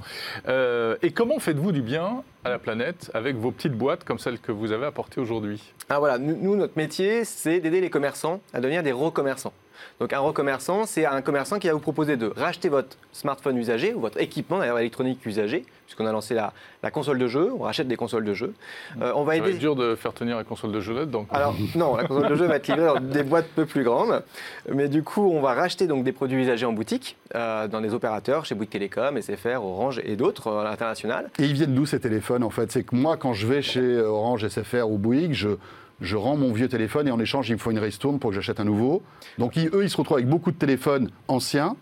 Euh, 0.49 0.97
et 1.01 1.11
comment 1.11 1.39
faites-vous 1.39 1.71
du 1.71 1.81
bien 1.81 2.21
à 2.43 2.49
la 2.49 2.59
planète 2.59 3.09
avec 3.13 3.37
vos 3.37 3.51
petites 3.51 3.71
boîtes 3.71 4.03
comme 4.03 4.19
celles 4.19 4.39
que 4.39 4.51
vous 4.51 4.73
avez 4.73 4.85
apportées 4.85 5.21
aujourd'hui? 5.21 5.73
Ah 5.87 5.99
voilà, 5.99 6.17
nous, 6.17 6.57
notre 6.57 6.73
métier, 6.75 7.23
c'est 7.23 7.61
d'aider 7.61 7.79
les 7.79 7.89
commerçants 7.89 8.41
à 8.53 8.59
devenir 8.59 8.83
des 8.83 8.91
recommerçants. 8.91 9.53
Donc 9.99 10.13
un 10.13 10.19
recommerçant, 10.19 10.85
c'est 10.85 11.05
un 11.05 11.21
commerçant 11.21 11.59
qui 11.59 11.67
va 11.67 11.73
vous 11.73 11.79
proposer 11.79 12.17
de 12.17 12.31
racheter 12.35 12.69
votre 12.69 12.97
smartphone 13.11 13.57
usagé 13.57 13.93
ou 13.93 13.99
votre 13.99 14.19
équipement 14.19 14.59
d'ailleurs 14.59 14.79
électronique 14.79 15.25
usagé, 15.25 15.65
puisqu'on 15.85 16.05
a 16.05 16.11
lancé 16.11 16.33
la, 16.33 16.53
la 16.83 16.91
console 16.91 17.19
de 17.19 17.27
jeu, 17.27 17.51
on 17.57 17.63
rachète 17.63 17.87
des 17.87 17.97
consoles 17.97 18.25
de 18.25 18.33
jeu. 18.33 18.53
Euh, 19.01 19.11
on 19.15 19.23
va 19.23 19.35
Ça 19.35 19.41
Va 19.41 19.49
être 19.49 19.59
dur 19.59 19.75
de 19.75 19.95
faire 19.95 20.13
tenir 20.13 20.37
la 20.37 20.43
console 20.43 20.71
de 20.71 20.79
jeu 20.81 20.93
là-dedans. 20.93 21.25
Alors 21.31 21.55
non, 21.75 21.95
la 21.95 22.05
console 22.05 22.29
de 22.29 22.35
jeu 22.35 22.45
va 22.45 22.55
être 22.55 22.67
livrée 22.67 22.85
dans 22.85 22.99
des 22.99 23.23
boîtes 23.23 23.47
peu 23.55 23.65
plus 23.65 23.83
grandes, 23.83 24.23
mais 24.71 24.87
du 24.87 25.03
coup 25.03 25.29
on 25.31 25.41
va 25.41 25.53
racheter 25.53 25.87
donc 25.87 26.03
des 26.03 26.11
produits 26.11 26.41
usagés 26.41 26.65
en 26.65 26.73
boutique, 26.73 27.17
euh, 27.35 27.67
dans 27.67 27.81
des 27.81 27.93
opérateurs, 27.93 28.45
chez 28.45 28.55
Bouygues 28.55 28.69
Télécom, 28.69 29.21
SFR, 29.21 29.63
Orange 29.63 30.01
et 30.03 30.15
d'autres 30.15 30.47
euh, 30.47 30.61
à 30.61 30.63
l'international. 30.63 31.29
Et 31.39 31.45
ils 31.45 31.53
viennent 31.53 31.73
d'où 31.75 31.85
ces 31.85 31.99
téléphones 31.99 32.43
en 32.43 32.49
fait? 32.49 32.71
C'est 32.71 32.83
que 32.83 32.95
moi 32.95 33.17
quand 33.17 33.33
je 33.33 33.47
vais 33.47 33.61
chez 33.61 33.99
Orange, 33.99 34.47
SFR 34.47 34.89
ou 34.89 34.97
Bouygues, 34.97 35.33
je 35.33 35.49
je 36.01 36.15
rends 36.17 36.35
mon 36.35 36.51
vieux 36.51 36.67
téléphone 36.67 37.07
et 37.07 37.11
en 37.11 37.19
échange, 37.19 37.49
il 37.49 37.53
me 37.53 37.57
faut 37.57 37.71
une 37.71 37.79
ristourne 37.79 38.19
pour 38.19 38.31
que 38.31 38.35
j'achète 38.35 38.59
un 38.59 38.65
nouveau. 38.65 39.03
Donc 39.37 39.57
eux, 39.57 39.83
ils 39.83 39.89
se 39.89 39.97
retrouvent 39.97 40.17
avec 40.17 40.27
beaucoup 40.27 40.51
de 40.51 40.57
téléphones 40.57 41.09
anciens, 41.27 41.75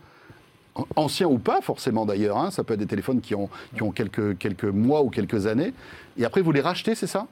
anciens 0.95 1.27
ou 1.27 1.39
pas 1.39 1.61
forcément 1.61 2.05
d'ailleurs, 2.05 2.37
hein. 2.37 2.51
ça 2.51 2.63
peut 2.63 2.73
être 2.73 2.79
des 2.79 2.85
téléphones 2.85 3.21
qui 3.21 3.33
ont, 3.35 3.49
qui 3.75 3.81
ont 3.81 3.91
quelques, 3.91 4.37
quelques 4.37 4.65
mois 4.65 5.01
ou 5.01 5.09
quelques 5.09 5.47
années, 5.47 5.73
et 6.17 6.25
après 6.25 6.41
vous 6.41 6.51
les 6.51 6.61
rachetez, 6.61 6.95
c'est 6.95 7.07
ça? 7.07 7.27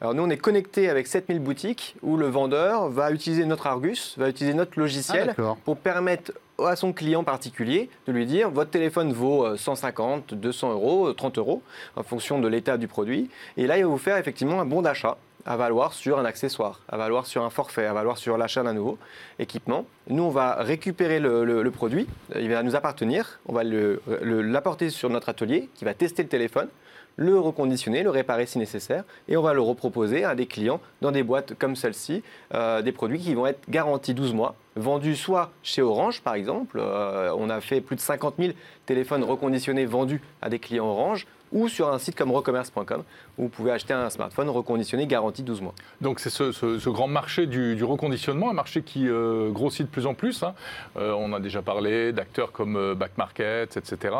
Alors 0.00 0.14
nous, 0.14 0.22
on 0.24 0.30
est 0.30 0.36
connecté 0.36 0.90
avec 0.90 1.06
7000 1.06 1.38
boutiques 1.38 1.94
où 2.02 2.16
le 2.16 2.26
vendeur 2.26 2.88
va 2.88 3.12
utiliser 3.12 3.44
notre 3.44 3.68
Argus, 3.68 4.16
va 4.18 4.28
utiliser 4.28 4.54
notre 4.54 4.78
logiciel 4.78 5.34
ah, 5.38 5.54
pour 5.64 5.76
permettre 5.76 6.32
à 6.58 6.76
son 6.76 6.92
client 6.92 7.24
particulier 7.24 7.88
de 8.06 8.12
lui 8.12 8.26
dire 8.26 8.50
votre 8.50 8.70
téléphone 8.70 9.12
vaut 9.12 9.56
150, 9.56 10.34
200 10.34 10.72
euros, 10.72 11.12
30 11.12 11.38
euros 11.38 11.62
en 11.96 12.02
fonction 12.02 12.40
de 12.40 12.48
l'état 12.48 12.78
du 12.78 12.88
produit. 12.88 13.30
Et 13.56 13.66
là, 13.66 13.78
il 13.78 13.84
va 13.84 13.90
vous 13.90 13.98
faire 13.98 14.16
effectivement 14.16 14.60
un 14.60 14.66
bon 14.66 14.82
d'achat 14.82 15.16
à 15.46 15.56
valoir 15.56 15.92
sur 15.92 16.18
un 16.18 16.24
accessoire, 16.24 16.80
à 16.88 16.96
valoir 16.96 17.26
sur 17.26 17.42
un 17.44 17.50
forfait, 17.50 17.86
à 17.86 17.92
valoir 17.92 18.18
sur 18.18 18.38
l'achat 18.38 18.62
d'un 18.62 18.74
nouveau 18.74 18.98
équipement. 19.38 19.84
Nous, 20.08 20.22
on 20.22 20.30
va 20.30 20.54
récupérer 20.54 21.18
le, 21.20 21.70
produit, 21.70 22.06
il 22.38 22.48
va 22.48 22.62
nous 22.62 22.76
appartenir, 22.76 23.40
on 23.46 23.52
va 23.52 23.62
l'apporter 23.64 24.90
sur 24.90 25.10
notre 25.10 25.28
atelier 25.28 25.68
qui 25.74 25.84
va 25.84 25.94
tester 25.94 26.22
le 26.22 26.28
téléphone, 26.28 26.68
le 27.16 27.38
reconditionner, 27.38 28.02
le 28.02 28.10
réparer 28.10 28.46
si 28.46 28.58
nécessaire, 28.58 29.04
et 29.28 29.36
on 29.36 29.42
va 29.42 29.52
le 29.52 29.60
reproposer 29.60 30.24
à 30.24 30.34
des 30.34 30.46
clients 30.46 30.80
dans 31.00 31.10
des 31.10 31.22
boîtes 31.22 31.54
comme 31.58 31.76
celle-ci, 31.76 32.22
euh, 32.54 32.82
des 32.82 32.92
produits 32.92 33.18
qui 33.18 33.34
vont 33.34 33.46
être 33.46 33.60
garantis 33.68 34.14
12 34.14 34.32
mois, 34.32 34.54
vendus 34.76 35.16
soit 35.16 35.50
chez 35.62 35.82
Orange 35.82 36.22
par 36.22 36.34
exemple, 36.34 36.78
euh, 36.80 37.34
on 37.36 37.50
a 37.50 37.60
fait 37.60 37.80
plus 37.80 37.96
de 37.96 38.00
50 38.00 38.36
000 38.38 38.52
téléphones 38.86 39.24
reconditionnés 39.24 39.84
vendus 39.84 40.22
à 40.40 40.48
des 40.48 40.58
clients 40.58 40.86
Orange, 40.86 41.26
ou 41.52 41.68
sur 41.68 41.92
un 41.92 41.98
site 41.98 42.16
comme 42.16 42.30
recommerce.com 42.30 43.02
où 43.38 43.42
vous 43.42 43.48
pouvez 43.48 43.70
acheter 43.70 43.94
un 43.94 44.10
smartphone 44.10 44.48
reconditionné 44.50 45.06
garanti 45.06 45.42
12 45.42 45.60
mois. 45.60 45.74
Donc 46.00 46.20
c'est 46.20 46.30
ce, 46.30 46.88
grand 46.88 47.06
marché 47.06 47.46
du, 47.46 47.82
reconditionnement, 47.84 48.50
un 48.50 48.54
marché 48.54 48.82
qui 48.82 49.08
euh, 49.08 49.50
grossit 49.50 49.86
de 49.86 49.90
plus 49.90 50.06
en 50.06 50.14
plus. 50.14 50.42
Hein. 50.42 50.54
Euh, 50.96 51.12
on 51.12 51.32
a 51.32 51.40
déjà 51.40 51.62
parlé 51.62 52.12
d'acteurs 52.12 52.52
comme 52.52 52.76
euh, 52.76 52.94
Back 52.94 53.12
Market, 53.16 53.76
etc. 53.76 54.14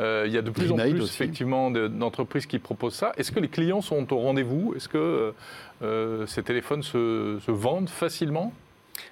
il 0.00 0.32
y 0.32 0.38
a 0.38 0.42
de 0.42 0.50
plus 0.50 0.72
en 0.72 0.76
plus 0.76 1.04
effectivement 1.04 1.70
d'entreprises 1.70 2.46
qui 2.46 2.58
proposent 2.58 2.94
ça. 2.94 3.12
Est-ce 3.16 3.32
que 3.32 3.40
les 3.40 3.48
clients 3.48 3.80
sont 3.80 4.12
au 4.12 4.18
rendez-vous? 4.18 4.74
Est-ce 4.76 4.88
que 4.88 5.34
ces 6.26 6.42
téléphones 6.42 6.82
se, 6.82 7.50
vendent 7.50 7.88
facilement? 7.88 8.52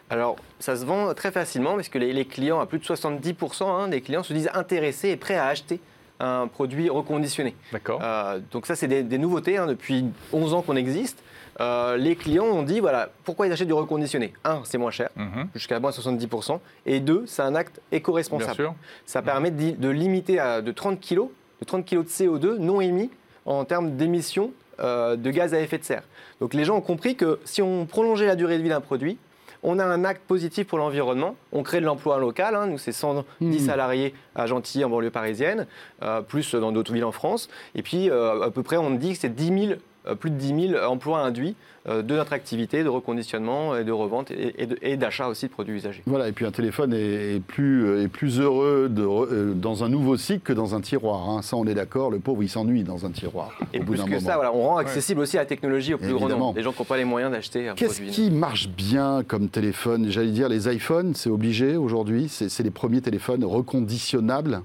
Alors, 0.09 0.37
ça 0.61 0.77
se 0.77 0.85
vend 0.85 1.13
très 1.15 1.31
facilement 1.31 1.75
parce 1.75 1.89
que 1.89 1.99
les, 1.99 2.25
clients, 2.25 2.61
à 2.61 2.67
plus 2.67 2.79
de 2.79 2.85
70%, 2.85 3.65
hein, 3.65 3.89
des 3.89 4.01
clients 4.01 4.23
se 4.23 4.33
disent 4.33 4.51
intéressés 4.55 5.11
et 5.11 5.17
prêts 5.17 5.37
à 5.37 5.47
acheter 5.47 5.81
un 6.21 6.47
produit 6.47 6.89
reconditionné. 6.89 7.55
D'accord. 7.73 8.01
Euh, 8.03 8.41
donc 8.51 8.67
ça, 8.67 8.77
c'est 8.77 8.89
des, 8.89 9.19
nouveautés. 9.19 9.57
Hein, 9.57 9.67
depuis 9.67 10.05
11 10.33 10.55
ans 10.55 10.63
qu'on 10.63 10.77
existe. 10.77 11.23
Euh, 11.61 11.97
les 11.97 12.17
clients 12.17 12.47
ont 12.47 12.63
dit, 12.63 12.81
voilà, 12.81 13.11
pourquoi 13.25 13.47
ils 13.47 13.53
achètent 13.53 13.69
du 13.69 13.75
reconditionné? 13.75 14.33
Un, 14.45 14.63
c'est 14.65 14.79
moins 14.79 14.91
cher, 14.91 15.11
mhm. 15.17 15.49
jusqu'à 15.55 15.79
moins 15.79 15.91
70%. 15.91 16.59
Et 16.87 17.01
deux, 17.01 17.25
c'est 17.27 17.43
un 17.43 17.55
acte 17.55 17.81
éco-responsable. 17.93 18.73
Ça 19.07 19.23
permet 19.23 19.51
de, 19.51 19.89
limiter 19.89 20.39
à 20.39 20.63
de 20.63 20.73
30 20.73 21.01
kg, 21.01 21.29
de 21.61 21.65
30 21.65 21.85
kg 21.87 21.99
de 21.99 22.09
CO2 22.09 22.57
non 22.57 22.81
émis 22.81 23.11
en 23.47 23.65
termes 23.65 23.97
d'émissions 23.97 24.53
euh, 24.81 25.15
de 25.15 25.31
gaz 25.31 25.55
à 25.55 25.61
effet 25.61 25.79
de 25.79 25.85
serre. 25.85 26.03
Donc 26.41 26.55
les 26.55 26.65
gens 26.65 26.77
ont 26.77 26.81
compris 26.81 27.15
que 27.15 27.39
si 27.45 27.63
on 27.63 27.87
prolongeait 27.87 28.27
la 28.27 28.35
durée 28.35 28.59
de 28.59 28.63
vie 28.63 28.69
d'un 28.69 28.81
produit, 28.81 29.19
on 29.65 29.79
a 29.79 29.85
un 29.85 30.05
acte 30.05 30.23
positif 30.27 30.67
pour 30.67 30.79
l'environnement. 30.79 31.35
On 31.53 31.63
crée 31.63 31.81
de 31.81 31.87
l'emploi 31.87 32.19
local. 32.19 32.55
Hein. 32.55 32.67
Nous, 32.69 32.79
c'est 32.79 32.93
110 32.93 33.25
hmm. 33.41 33.59
salariés 33.59 34.15
à 34.35 34.47
Gentilly, 34.47 34.85
en 34.85 34.91
banlieue 34.91 35.11
parisienne, 35.11 35.67
euh, 36.03 36.21
plus 36.21 36.55
dans 36.55 36.71
d'autres 36.71 36.93
villes 36.93 37.05
en 37.05 37.13
France. 37.13 37.49
Et 37.75 37.83
puis, 37.83 38.11
euh, 38.11 38.43
à 38.43 38.51
peu 38.51 38.63
près, 38.63 38.77
on 38.77 38.91
dit 38.91 39.15
que 39.15 39.19
c'est 39.19 39.35
10 39.35 39.67
000 39.67 39.73
euh, 39.73 39.77
plus 40.19 40.31
de 40.31 40.37
10 40.37 40.69
000 40.73 40.85
emplois 40.85 41.21
induits 41.21 41.57
euh, 41.87 42.01
de 42.01 42.17
notre 42.17 42.33
activité 42.33 42.83
de 42.83 42.89
reconditionnement 42.89 43.77
et 43.77 43.85
de 43.85 43.93
revente 43.93 44.31
et, 44.31 44.97
d'achat 44.97 45.29
aussi 45.29 45.49
de 45.49 45.51
produits 45.51 45.77
usagés. 45.77 46.03
Voilà, 46.07 46.29
et 46.29 46.33
puis 46.33 46.47
un 46.47 46.51
téléphone 46.51 46.95
est, 46.95 47.43
plus, 47.47 48.03
est 48.03 48.09
plus 48.09 48.41
heureux 48.41 48.89
de, 48.91 49.03
euh, 49.03 49.53
dans 49.53 49.85
un 49.85 49.91
nouveau 49.91 50.17
cycle 50.17 50.41
que 50.41 50.55
dans 50.55 50.75
un 50.75 50.81
tiroir. 50.81 51.29
Hein. 51.29 51.43
Ça, 51.43 51.59
on 51.59 51.67
est 51.67 51.75
d'accord, 51.75 52.11
le 52.11 52.21
pauvre, 52.21 52.43
il 52.43 52.49
s'ennuie 52.49 52.85
dans 52.85 53.05
un 53.05 53.11
tiroir. 53.11 53.59
Et 53.75 53.81
plus 53.81 54.03
que 54.03 54.19
ça, 54.19 54.37
voilà, 54.37 54.55
on 54.55 54.63
rend 54.63 54.79
accessible 54.79 55.21
aussi 55.21 55.37
la 55.37 55.45
technologie 55.45 55.93
au 55.93 55.99
plus 55.99 56.15
grand 56.15 56.31
nombre. 56.31 56.55
Les 56.57 56.63
gens 56.63 56.73
qui 56.73 56.81
n'ont 56.81 56.87
pas 56.87 56.97
les 56.97 57.05
moyens 57.05 57.31
d'acheter 57.31 57.69
un 57.69 57.75
Qu'est-ce 57.75 58.01
qui 58.01 58.31
marche 58.31 58.69
bien 58.69 59.23
comme 59.23 59.51
téléphone? 59.51 60.07
J'allais 60.09 60.31
dire, 60.31 60.49
les 60.49 60.75
iPhones, 60.75 61.15
c'est 61.15 61.29
obligé 61.29 61.77
aujourd'hui 61.77 62.29
C'est 62.31 62.63
les 62.63 62.71
premiers 62.71 63.03
téléphones 63.03 63.45
reconditionnables? 63.45 64.63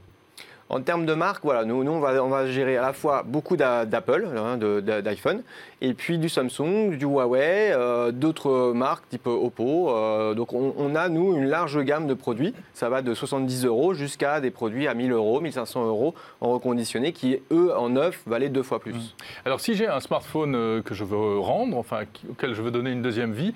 En 0.70 0.82
termes 0.82 1.08
de 1.08 1.14
marque, 1.16 1.44
voilà, 1.44 1.66
nous, 1.66 1.76
on, 1.76 2.00
va, 2.00 2.48
gérer 2.48 2.78
à 2.78 2.82
la 2.84 2.94
fois 2.94 3.24
beaucoup 3.26 3.58
d'Apple, 3.58 4.28
hein, 4.38 4.58
d'iPhone, 4.58 5.42
et 5.82 5.96
puis 5.96 6.20
du 6.20 6.30
Samsung, 6.30 6.92
du 6.92 7.06
Huawei, 7.06 7.72
euh, 7.72 8.12
d'autres 8.12 8.74
marques 8.74 9.10
type 9.10 9.26
Oppo. 9.26 9.90
Euh, 9.90 10.36
donc 10.36 10.54
on, 10.54 10.96
a, 10.96 11.10
nous, 11.10 11.36
une 11.36 11.48
large 11.48 11.82
gamme 11.84 12.06
de 12.06 12.14
produits. 12.14 12.54
Ça 12.74 12.88
va 12.88 13.02
de 13.02 13.14
70 13.16 13.66
euros 13.66 13.94
jusqu'à 13.96 14.42
des 14.42 14.52
produits 14.52 14.88
à 14.88 14.94
1000 14.94 15.12
euros, 15.12 15.42
1500 15.42 15.88
euros 15.88 16.14
en 16.40 16.52
reconditionné 16.52 17.14
qui, 17.14 17.40
eux, 17.52 17.76
en 17.76 17.90
neuf, 17.90 18.22
valaient 18.28 18.50
deux 18.50 18.64
fois 18.64 18.80
plus. 18.80 18.94
Mmh. 18.94 19.46
Alors 19.46 19.60
si 19.60 19.74
j'ai 19.74 19.88
un 19.88 20.00
smartphone 20.00 20.54
euh, 20.56 20.82
que 20.84 20.94
je 20.94 21.04
veux 21.04 21.40
rendre, 21.40 21.78
enfin 21.78 22.02
auquel 22.30 22.54
je 22.54 22.62
veux 22.62 22.72
donner 22.72 22.92
une 22.92 23.02
deuxième 23.02 23.34
vie, 23.34 23.54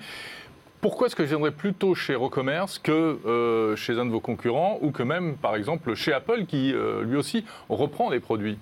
pourquoi 0.84 1.06
est-ce 1.06 1.16
que 1.16 1.22
je 1.22 1.30
viendrais 1.30 1.50
plutôt 1.50 1.94
chez 1.94 2.14
Recommerce 2.14 2.78
que 2.78 3.18
euh, 3.24 3.74
chez 3.74 3.98
un 3.98 4.04
de 4.04 4.10
vos 4.10 4.20
concurrents 4.20 4.78
ou 4.82 4.90
que 4.90 5.02
même, 5.02 5.36
par 5.36 5.56
exemple, 5.56 5.94
chez 5.94 6.12
Apple 6.12 6.44
qui, 6.44 6.74
euh, 6.74 7.02
lui 7.04 7.16
aussi, 7.16 7.46
reprend 7.70 8.10
les 8.10 8.20
produits? 8.20 8.58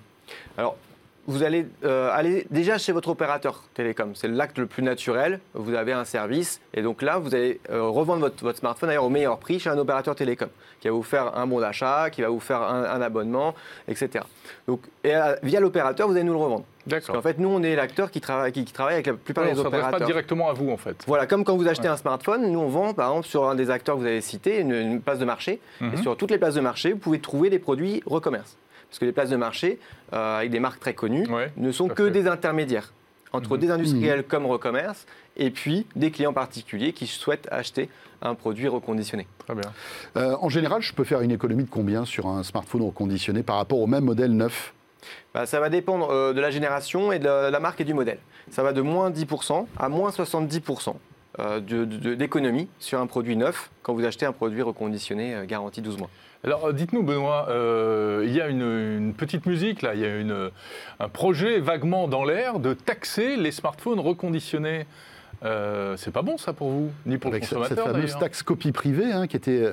Alors, 0.57 0.77
vous 1.27 1.43
allez 1.43 1.67
euh, 1.83 2.09
aller 2.13 2.47
déjà 2.49 2.77
chez 2.77 2.93
votre 2.93 3.09
opérateur 3.09 3.65
télécom. 3.73 4.15
C'est 4.15 4.29
l'acte 4.29 4.57
le 4.57 4.67
plus 4.67 4.83
naturel. 4.83 5.41
Vous 5.53 5.73
avez 5.73 5.91
un 5.91 6.05
service 6.05 6.61
et 6.73 6.81
donc 6.81 7.01
là, 7.01 7.17
vous 7.17 7.35
allez 7.35 7.59
revendre 7.69 8.21
votre, 8.21 8.55
smartphone 8.55 8.95
au 8.99 9.09
meilleur 9.09 9.37
prix 9.37 9.59
chez 9.59 9.69
un 9.69 9.77
opérateur 9.77 10.15
télécom 10.15 10.47
qui 10.79 10.87
va 10.87 10.93
vous 10.93 11.03
faire 11.03 11.35
un 11.37 11.45
bon 11.45 11.59
d'achat, 11.59 12.09
qui 12.09 12.21
va 12.21 12.29
vous 12.29 12.39
faire 12.39 12.61
un, 12.61 13.01
abonnement, 13.01 13.53
etc. 13.89 14.23
Donc, 14.65 14.79
et, 15.03 15.13
via 15.43 15.59
l'opérateur, 15.59 16.07
vous 16.07 16.13
allez 16.13 16.23
nous 16.23 16.31
le 16.31 16.39
revendre. 16.39 16.63
Parce 16.89 17.07
qu'en 17.07 17.21
fait, 17.21 17.39
nous, 17.39 17.49
on 17.49 17.63
est 17.63 17.75
l'acteur 17.75 18.11
qui 18.11 18.21
travaille, 18.21 18.51
qui, 18.51 18.65
travaille 18.65 18.95
avec 18.95 19.07
la 19.07 19.13
plupart 19.13 19.45
des 19.45 19.59
opérateurs. 19.59 19.99
pas 19.99 20.05
directement 20.05 20.49
à 20.49 20.53
vous, 20.53 20.69
en 20.69 20.77
fait. 20.77 21.03
Voilà, 21.07 21.25
comme 21.27 21.43
quand 21.43 21.55
vous 21.55 21.67
achetez 21.67 21.87
un 21.87 21.97
smartphone, 21.97 22.51
nous, 22.51 22.59
on 22.59 22.67
vend, 22.67 22.93
par 22.93 23.09
exemple, 23.09 23.27
sur 23.27 23.47
un 23.47 23.55
des 23.55 23.69
acteurs 23.69 23.95
que 23.95 24.01
vous 24.01 24.07
avez 24.07 24.21
cité, 24.21 24.59
une, 24.59 25.01
place 25.01 25.19
de 25.19 25.25
marché. 25.25 25.59
Et 25.81 25.85
mhm. 25.85 25.97
sur 25.97 26.17
toutes 26.17 26.31
les 26.31 26.37
places 26.37 26.55
de 26.55 26.61
marché, 26.61 26.91
vous 26.93 26.99
pouvez 26.99 27.19
trouver 27.19 27.49
des 27.49 27.59
produits 27.59 28.01
recommerce. 28.05 28.57
Parce 28.89 28.99
que 28.99 29.05
les 29.05 29.11
places 29.11 29.29
de 29.29 29.37
marché, 29.37 29.79
euh, 30.13 30.37
avec 30.37 30.51
des 30.51 30.59
marques 30.59 30.79
très 30.79 30.93
connues, 30.93 31.27
ne 31.57 31.71
sont 31.71 31.87
que 31.87 32.03
des 32.03 32.27
intermédiaires 32.27 32.91
entre 33.33 33.55
mhm. 33.55 33.59
des 33.59 33.71
industriels 33.71 34.19
mhm. 34.19 34.25
comme 34.25 34.45
Recommerce 34.45 35.05
et 35.35 35.49
puis 35.49 35.85
des 35.95 36.11
clients 36.11 36.33
particuliers 36.33 36.93
qui 36.93 37.07
souhaitent 37.07 37.47
acheter 37.51 37.89
un 38.21 38.35
produit 38.35 38.67
reconditionné. 38.67 39.27
Très 39.39 39.55
bien. 39.55 39.71
Euh, 40.15 40.37
en 40.39 40.49
général, 40.49 40.81
je 40.81 40.93
peux 40.93 41.03
faire 41.03 41.21
une 41.21 41.31
économie 41.31 41.63
de 41.63 41.69
combien 41.69 42.05
sur 42.05 42.27
un 42.27 42.43
smartphone 42.43 42.83
reconditionné 42.83 43.43
par 43.43 43.57
rapport 43.57 43.79
au 43.79 43.87
même 43.87 44.05
modèle 44.05 44.31
neuf? 44.31 44.73
Bah, 45.33 45.45
ça 45.45 45.59
va 45.59 45.69
dépendre 45.69 46.09
euh, 46.11 46.33
de 46.33 46.41
la 46.41 46.51
génération 46.51 47.11
et 47.11 47.19
de 47.19 47.27
la, 47.27 47.59
marque 47.59 47.81
et 47.81 47.83
du 47.83 47.93
modèle. 47.93 48.19
Ça 48.49 48.63
va 48.63 48.73
de 48.73 48.81
moins 48.81 49.09
10% 49.09 49.65
à 49.77 49.89
moins 49.89 50.09
70% 50.09 50.95
euh, 51.39 51.59
d'économie 51.59 52.67
sur 52.79 52.99
un 52.99 53.07
produit 53.07 53.35
neuf 53.35 53.71
quand 53.81 53.93
vous 53.93 54.05
achetez 54.05 54.25
un 54.25 54.33
produit 54.33 54.61
reconditionné 54.61 55.33
euh, 55.33 55.45
garanti 55.45 55.81
12 55.81 55.97
mois. 55.97 56.09
Alors 56.43 56.73
dites-nous 56.73 57.03
Benoît, 57.03 57.47
il 58.25 58.33
y 58.33 58.41
a 58.41 58.49
une, 58.49 59.13
petite 59.17 59.45
musique 59.45 59.81
là, 59.81 59.95
il 59.95 60.01
y 60.01 60.05
a 60.05 60.17
une, 60.17 60.51
un 60.99 61.07
projet 61.07 61.59
vaguement 61.59 62.09
dans 62.09 62.25
l'air 62.25 62.59
de 62.59 62.73
taxer 62.73 63.37
les 63.37 63.51
smartphones 63.51 64.01
reconditionnés. 64.01 64.85
c'est 65.41 66.11
pas 66.11 66.21
bon 66.21 66.37
ça 66.37 66.51
pour 66.51 66.69
vous, 66.69 66.91
ni 67.05 67.17
pour 67.17 67.31
le 67.31 67.39
consommateur 67.39 67.85
Cette 67.85 67.93
fameuse 67.93 68.17
taxe 68.17 68.43
copie 68.43 68.73
privée 68.73 69.13
hein, 69.13 69.25
qui 69.27 69.37
était 69.37 69.65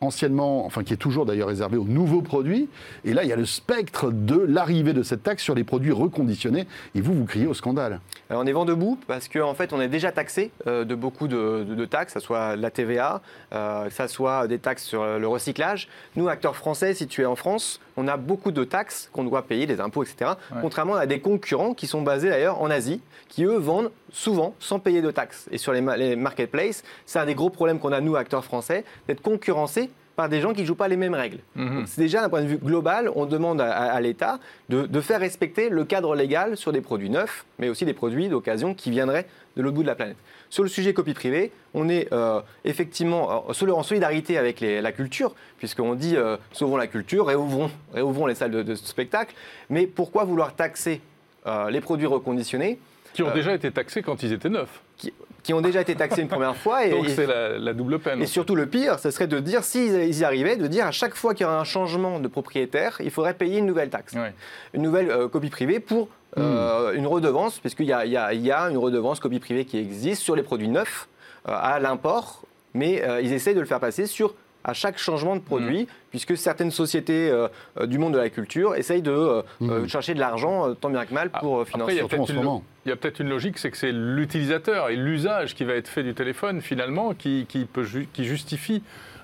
anciennement, 0.00 0.64
enfin 0.66 0.82
qui 0.82 0.92
est 0.92 0.96
toujours 0.96 1.26
d'ailleurs 1.26 1.48
réservé 1.48 1.76
aux 1.76 1.84
nouveaux 1.84 2.22
produits. 2.22 2.68
Et 3.04 3.12
là, 3.12 3.22
il 3.22 3.28
y 3.28 3.32
a 3.32 3.36
le 3.36 3.44
spectre 3.46 4.10
de 4.10 4.36
l'arrivée 4.38 4.92
de 4.92 5.02
cette 5.02 5.22
taxe 5.22 5.42
sur 5.42 5.54
les 5.54 5.64
produits 5.64 5.92
reconditionnés. 5.92 6.66
Et 6.94 7.00
vous, 7.00 7.14
vous 7.14 7.24
criez 7.24 7.46
au 7.46 7.54
scandale. 7.54 8.00
Alors, 8.28 8.42
on 8.42 8.46
est 8.46 8.52
vent 8.52 8.64
debout 8.64 8.98
parce 9.06 9.28
qu'en 9.28 9.54
fait, 9.54 9.72
on 9.72 9.80
est 9.80 9.88
déjà 9.88 10.12
taxé 10.12 10.50
euh, 10.66 10.84
de 10.84 10.94
beaucoup 10.94 11.28
de, 11.28 11.64
de- 11.68 11.74
de 11.74 11.84
taxes, 11.84 12.14
que 12.14 12.20
ce 12.20 12.26
soit 12.26 12.56
la 12.56 12.70
TVA, 12.70 13.20
euh, 13.52 13.86
que 13.88 13.92
ce 13.92 14.06
soit 14.06 14.46
des 14.48 14.58
taxes 14.58 14.84
sur 14.84 15.04
le 15.18 15.28
recyclage. 15.28 15.88
Nous, 16.16 16.28
acteurs 16.28 16.56
français 16.56 16.94
situés 16.94 17.26
en 17.26 17.36
France, 17.36 17.80
on 17.96 18.08
a 18.08 18.16
beaucoup 18.16 18.52
de 18.52 18.64
taxes 18.64 19.10
qu'on 19.12 19.24
doit 19.24 19.42
payer, 19.42 19.66
des 19.66 19.80
impôts, 19.80 20.02
etc. 20.02 20.32
Ouais. 20.52 20.58
Contrairement 20.62 20.94
à 20.94 21.06
des 21.06 21.20
concurrents 21.20 21.74
qui 21.74 21.86
sont 21.86 22.02
basés 22.02 22.30
d'ailleurs 22.30 22.62
en 22.62 22.70
Asie, 22.70 23.00
qui 23.28 23.44
eux 23.44 23.56
vendent 23.58 23.90
souvent 24.12 24.54
sans 24.58 24.78
payer 24.78 25.02
de 25.02 25.10
taxes. 25.10 25.48
Et 25.50 25.58
sur 25.58 25.72
les, 25.72 25.80
ma- 25.80 25.96
les 25.96 26.16
marketplaces, 26.16 26.82
c'est 27.06 27.18
un 27.18 27.26
des 27.26 27.34
gros 27.34 27.50
problèmes 27.50 27.78
qu'on 27.78 27.92
a, 27.92 28.00
nous, 28.00 28.16
acteurs 28.16 28.44
français, 28.44 28.84
d'être 29.08 29.22
concurrencés 29.22 29.90
par 30.16 30.28
des 30.28 30.40
gens 30.40 30.52
qui 30.52 30.62
ne 30.62 30.66
jouent 30.66 30.74
pas 30.74 30.88
les 30.88 30.96
mêmes 30.98 31.14
règles. 31.14 31.38
Mhm. 31.54 31.84
C'est 31.86 32.00
déjà 32.02 32.20
d'un 32.20 32.28
point 32.28 32.42
de 32.42 32.46
vue 32.46 32.58
global, 32.58 33.10
on 33.14 33.24
demande 33.26 33.60
à, 33.60 33.70
à- 33.72 33.92
à 33.92 34.00
l'État 34.00 34.38
de, 34.68 34.82
de 34.86 35.00
faire 35.00 35.20
respecter 35.20 35.68
le 35.70 35.84
cadre 35.84 36.14
légal 36.14 36.56
sur 36.56 36.72
des 36.72 36.80
produits 36.82 37.08
neufs, 37.10 37.44
mais 37.58 37.68
aussi 37.70 37.84
des 37.86 37.94
produits 37.94 38.28
d'occasion 38.28 38.74
qui 38.74 38.90
viendraient 38.90 39.26
de 39.56 39.62
l'autre 39.62 39.76
bout 39.76 39.82
de 39.82 39.86
la 39.88 39.94
planète. 39.94 40.16
Sur 40.50 40.62
le 40.64 40.68
sujet 40.68 40.92
copie 40.92 41.14
privée, 41.14 41.52
on 41.74 41.88
est 41.88 42.12
euh, 42.12 42.40
effectivement 42.64 43.46
euh, 43.48 43.70
en 43.72 43.82
solidarité 43.84 44.36
avec 44.36 44.60
les- 44.60 44.80
la 44.82 44.92
culture, 44.92 45.34
puisqu'on 45.58 45.94
dit 45.94 46.16
euh, 46.16 46.36
sauvons 46.52 46.76
la 46.76 46.88
culture, 46.88 47.26
réouvrons, 47.26 47.70
réouvrons 47.94 48.26
les 48.26 48.34
salles 48.34 48.50
de, 48.50 48.62
de 48.62 48.74
spectacle. 48.74 49.34
Mais 49.70 49.86
pourquoi 49.86 50.24
vouloir 50.24 50.54
taxer 50.54 51.00
euh, 51.46 51.70
les 51.70 51.80
produits 51.80 52.06
reconditionnés 52.06 52.78
Qui 53.12 53.22
ont 53.22 53.28
Euh, 53.28 53.34
déjà 53.34 53.52
été 53.54 53.70
taxés 53.70 54.02
quand 54.02 54.22
ils 54.22 54.32
étaient 54.32 54.48
neufs. 54.48 54.80
qui, 54.96 55.12
qui 55.42 55.54
ont 55.54 55.60
déjà 55.62 55.80
été 55.80 55.94
taxés 55.94 56.20
une 56.20 56.28
première 56.28 56.54
fois 56.56 56.84
et, 56.86 56.90
Donc 56.90 57.08
c'est 57.08 57.26
la, 57.26 57.58
la 57.58 57.72
double 57.72 57.98
peine. 57.98 58.20
et 58.22 58.26
surtout, 58.26 58.54
le 58.54 58.66
pire, 58.66 58.98
ce 58.98 59.10
serait 59.10 59.26
de 59.26 59.38
dire, 59.40 59.64
s'ils 59.64 59.94
ils 60.04 60.18
y 60.18 60.24
arrivaient, 60.24 60.56
de 60.56 60.66
dire 60.66 60.86
à 60.86 60.90
chaque 60.90 61.14
fois 61.14 61.34
qu'il 61.34 61.44
y 61.44 61.46
aura 61.48 61.58
un 61.58 61.64
changement 61.64 62.20
de 62.20 62.28
propriétaire, 62.28 62.98
il 63.02 63.10
faudrait 63.10 63.34
payer 63.34 63.58
une 63.58 63.66
nouvelle 63.66 63.88
taxe, 63.90 64.12
Ouais. 64.14 64.34
une 64.74 64.82
nouvelle 64.82 65.10
euh, 65.10 65.28
copie 65.28 65.48
privée 65.50 65.80
pour 65.80 66.08
euh, 66.38 66.92
une 66.92 67.06
redevance, 67.06 67.58
puisqu'il 67.58 67.86
y 67.86 67.92
a, 67.92 68.04
y, 68.06 68.16
a, 68.16 68.32
il 68.34 68.42
y 68.42 68.52
a 68.52 68.64
une 68.70 68.76
redevance 68.78 69.18
copie 69.18 69.40
privée 69.40 69.64
qui 69.64 69.78
existe 69.78 70.22
sur 70.22 70.36
les 70.36 70.42
produits 70.42 70.68
neufs 70.68 71.08
euh, 71.48 71.52
à 71.58 71.80
l'import, 71.80 72.42
mais 72.74 73.02
ils 73.22 73.32
essayent 73.32 73.54
de 73.54 73.60
le 73.60 73.66
faire 73.66 73.80
passer 73.80 74.06
sur 74.06 74.34
à 74.64 74.74
chaque 74.74 74.98
changement 74.98 75.36
de 75.36 75.40
produit, 75.40 75.88
puisque 76.10 76.36
certaines 76.36 76.70
sociétés 76.70 77.30
euh, 77.30 77.48
euh, 77.78 77.86
du 77.86 77.98
monde 77.98 78.12
de 78.14 78.18
la 78.18 78.28
culture 78.28 78.74
essayent 78.74 79.00
de 79.02 79.10
euh, 79.10 79.42
euh, 79.62 79.88
chercher 79.88 80.12
de 80.14 80.20
l'argent, 80.20 80.74
tant 80.74 80.90
bien 80.90 81.06
que 81.06 81.14
mal, 81.14 81.30
pour 81.30 81.60
Après, 81.62 81.70
il 81.70 81.70
y 81.70 81.72
financer. 81.72 81.92
a 81.92 81.96
Surtout 82.00 82.14
en 82.14 82.18
peut-être 82.18 82.26
ce 82.28 82.32
une, 82.32 82.38
moment. 82.38 82.64
il 82.84 82.88
y 82.90 82.92
a 82.92 82.96
peut-être 82.96 83.20
une 83.20 83.28
logique, 83.30 83.56
c'est 83.58 83.70
que 83.70 83.76
c'est 83.78 83.92
l'utilisateur 83.92 84.90
et 84.90 84.96
l'usage 84.96 85.54
qui 85.54 85.64
va 85.64 85.74
être 85.74 85.88
fait 85.88 86.02
du 86.02 86.12
téléphone 86.14 86.60
finalement 86.60 87.14
qui, 87.14 87.46
qui 87.48 87.64
peut 87.64 87.84
ju- 87.84 88.08
qui 88.12 88.24
justifie 88.24 88.82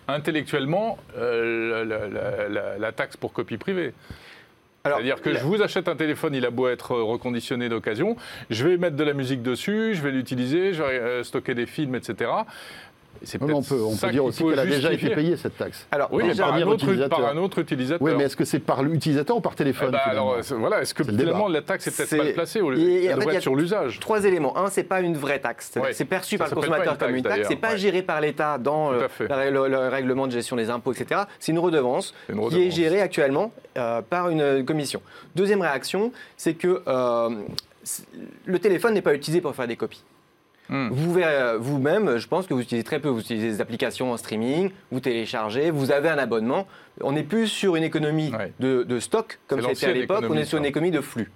intellectuellement 0.08 0.98
euh, 1.18 1.84
la, 1.84 2.08
la- 2.08 2.48
la- 2.48 2.78
la 2.78 2.92
taxe 2.92 3.16
pour 3.16 3.32
copie 3.32 3.56
privée. 3.58 3.92
C'est-à-dire 4.84 5.20
que 5.20 5.34
je 5.34 5.42
vous 5.42 5.60
achète 5.62 5.88
un 5.88 5.96
téléphone, 5.96 6.32
il 6.32 6.46
a 6.46 6.50
beau 6.50 6.68
être 6.68 6.92
reconditionné 6.94 7.68
d'occasion, 7.68 8.16
je 8.50 8.68
vais 8.68 8.76
mettre 8.76 8.94
de 8.94 9.02
la 9.02 9.14
musique 9.14 9.42
dessus, 9.42 9.94
je 9.94 10.00
vais 10.00 10.12
l'utiliser, 10.12 10.72
je 10.74 10.82
vais 10.84 11.24
stocker 11.24 11.54
des 11.56 11.66
films, 11.66 11.96
etc. 11.96 12.30
C'est 13.22 13.40
mais 13.40 13.52
on 13.52 13.62
peut, 13.62 13.80
on 13.82 13.92
ça 13.92 14.06
peut 14.08 14.12
dire 14.12 14.24
aussi 14.24 14.44
qu'elle 14.44 14.58
a 14.58 14.66
déjà 14.66 14.92
été 14.92 15.10
payée, 15.10 15.36
cette 15.36 15.56
taxe. 15.56 15.86
Alors, 15.90 16.08
Oui, 16.12 16.24
déjà, 16.24 16.44
par 16.44 16.54
un, 16.54 16.62
autre, 16.62 16.84
utilisateur. 16.84 17.20
par 17.20 17.28
un 17.30 17.36
autre 17.36 17.58
utilisateur. 17.58 18.02
Oui, 18.02 18.12
mais 18.16 18.24
est-ce 18.24 18.36
que 18.36 18.44
c'est 18.44 18.58
par 18.58 18.82
l'utilisateur 18.82 19.36
ou 19.36 19.40
par 19.40 19.52
Eh 19.54 19.56
téléphone 19.56 19.90
ben, 19.92 19.98
alors, 20.06 20.36
c'est- 20.42 20.54
voilà, 20.54 20.82
est-ce 20.82 20.94
que 20.94 21.04
finalement 21.04 21.48
la 21.48 21.62
taxe 21.62 21.86
est 21.88 21.96
peut-être 21.96 22.16
mal 22.24 22.32
placée 22.34 22.60
au 22.60 22.70
lieu 22.70 23.40
sur 23.40 23.54
l'usage 23.54 24.00
Trois 24.00 24.24
éléments. 24.24 24.56
Un, 24.58 24.68
c'est 24.70 24.84
pas 24.84 25.00
une 25.00 25.16
vraie 25.16 25.38
taxe. 25.38 25.70
C'est- 25.72 25.80
Ouais. 25.80 25.92
C'est 25.92 26.04
perçu 26.04 26.36
Ça 26.36 26.44
par 26.44 26.48
le 26.50 26.54
consommateur 26.56 26.92
une 26.94 26.98
comme 26.98 27.08
taxe, 27.08 27.16
une 27.18 27.22
taxe. 27.22 27.48
C'est 27.48 27.56
pas 27.56 27.70
ouais. 27.72 27.78
géré 27.78 28.02
par 28.02 28.20
l'État 28.20 28.58
dans 28.58 28.92
euh, 28.92 29.06
le, 29.50 29.68
le 29.68 29.78
règlement 29.88 30.26
de 30.26 30.32
gestion 30.32 30.56
des 30.56 30.70
impôts, 30.70 30.92
etc. 30.92 31.22
C'est 31.38 31.52
une 31.52 31.58
redevance 31.58 32.14
qui 32.50 32.62
est 32.66 32.70
gérée 32.70 33.00
actuellement 33.00 33.52
euh, 33.76 34.02
par 34.02 34.28
une 34.30 34.40
euh, 34.40 34.62
commission. 34.62 35.00
Deuxième 35.34 35.60
réaction, 35.62 36.12
c'est 36.36 36.54
que 36.54 36.82
euh, 36.86 37.30
le 38.46 38.58
téléphone 38.58 38.94
n'est 38.94 39.02
pas 39.02 39.14
utilisé 39.14 39.40
pour 39.40 39.54
faire 39.54 39.68
des 39.68 39.76
copies. 39.76 40.02
Hmm. 40.68 40.88
Vous 40.90 41.12
verrez, 41.12 41.56
vous-même, 41.58 42.16
je 42.18 42.26
pense 42.26 42.46
que 42.46 42.54
vous 42.54 42.60
utilisez 42.60 42.82
très 42.84 42.98
peu, 42.98 43.08
vous 43.08 43.20
utilisez 43.20 43.48
des 43.48 43.60
applications 43.60 44.10
en 44.12 44.16
streaming, 44.16 44.70
vous 44.90 45.00
téléchargez, 45.00 45.70
vous 45.70 45.90
avez 45.92 46.08
un 46.08 46.18
abonnement. 46.18 46.66
On 47.00 47.12
n'est 47.12 47.22
plus 47.22 47.46
sur 47.46 47.76
une 47.76 47.84
économie 47.84 48.32
Ouais. 48.36 48.52
de, 48.60 48.82
de 48.82 48.98
stock 49.00 49.38
comme 49.46 49.60
c'était 49.62 49.86
à 49.86 49.92
l'époque, 49.92 50.24
on 50.28 50.34
est 50.34 50.44
sur 50.44 50.58
une 50.58 50.64
économie 50.64 50.90
de 50.90 51.00
flux. 51.00 51.30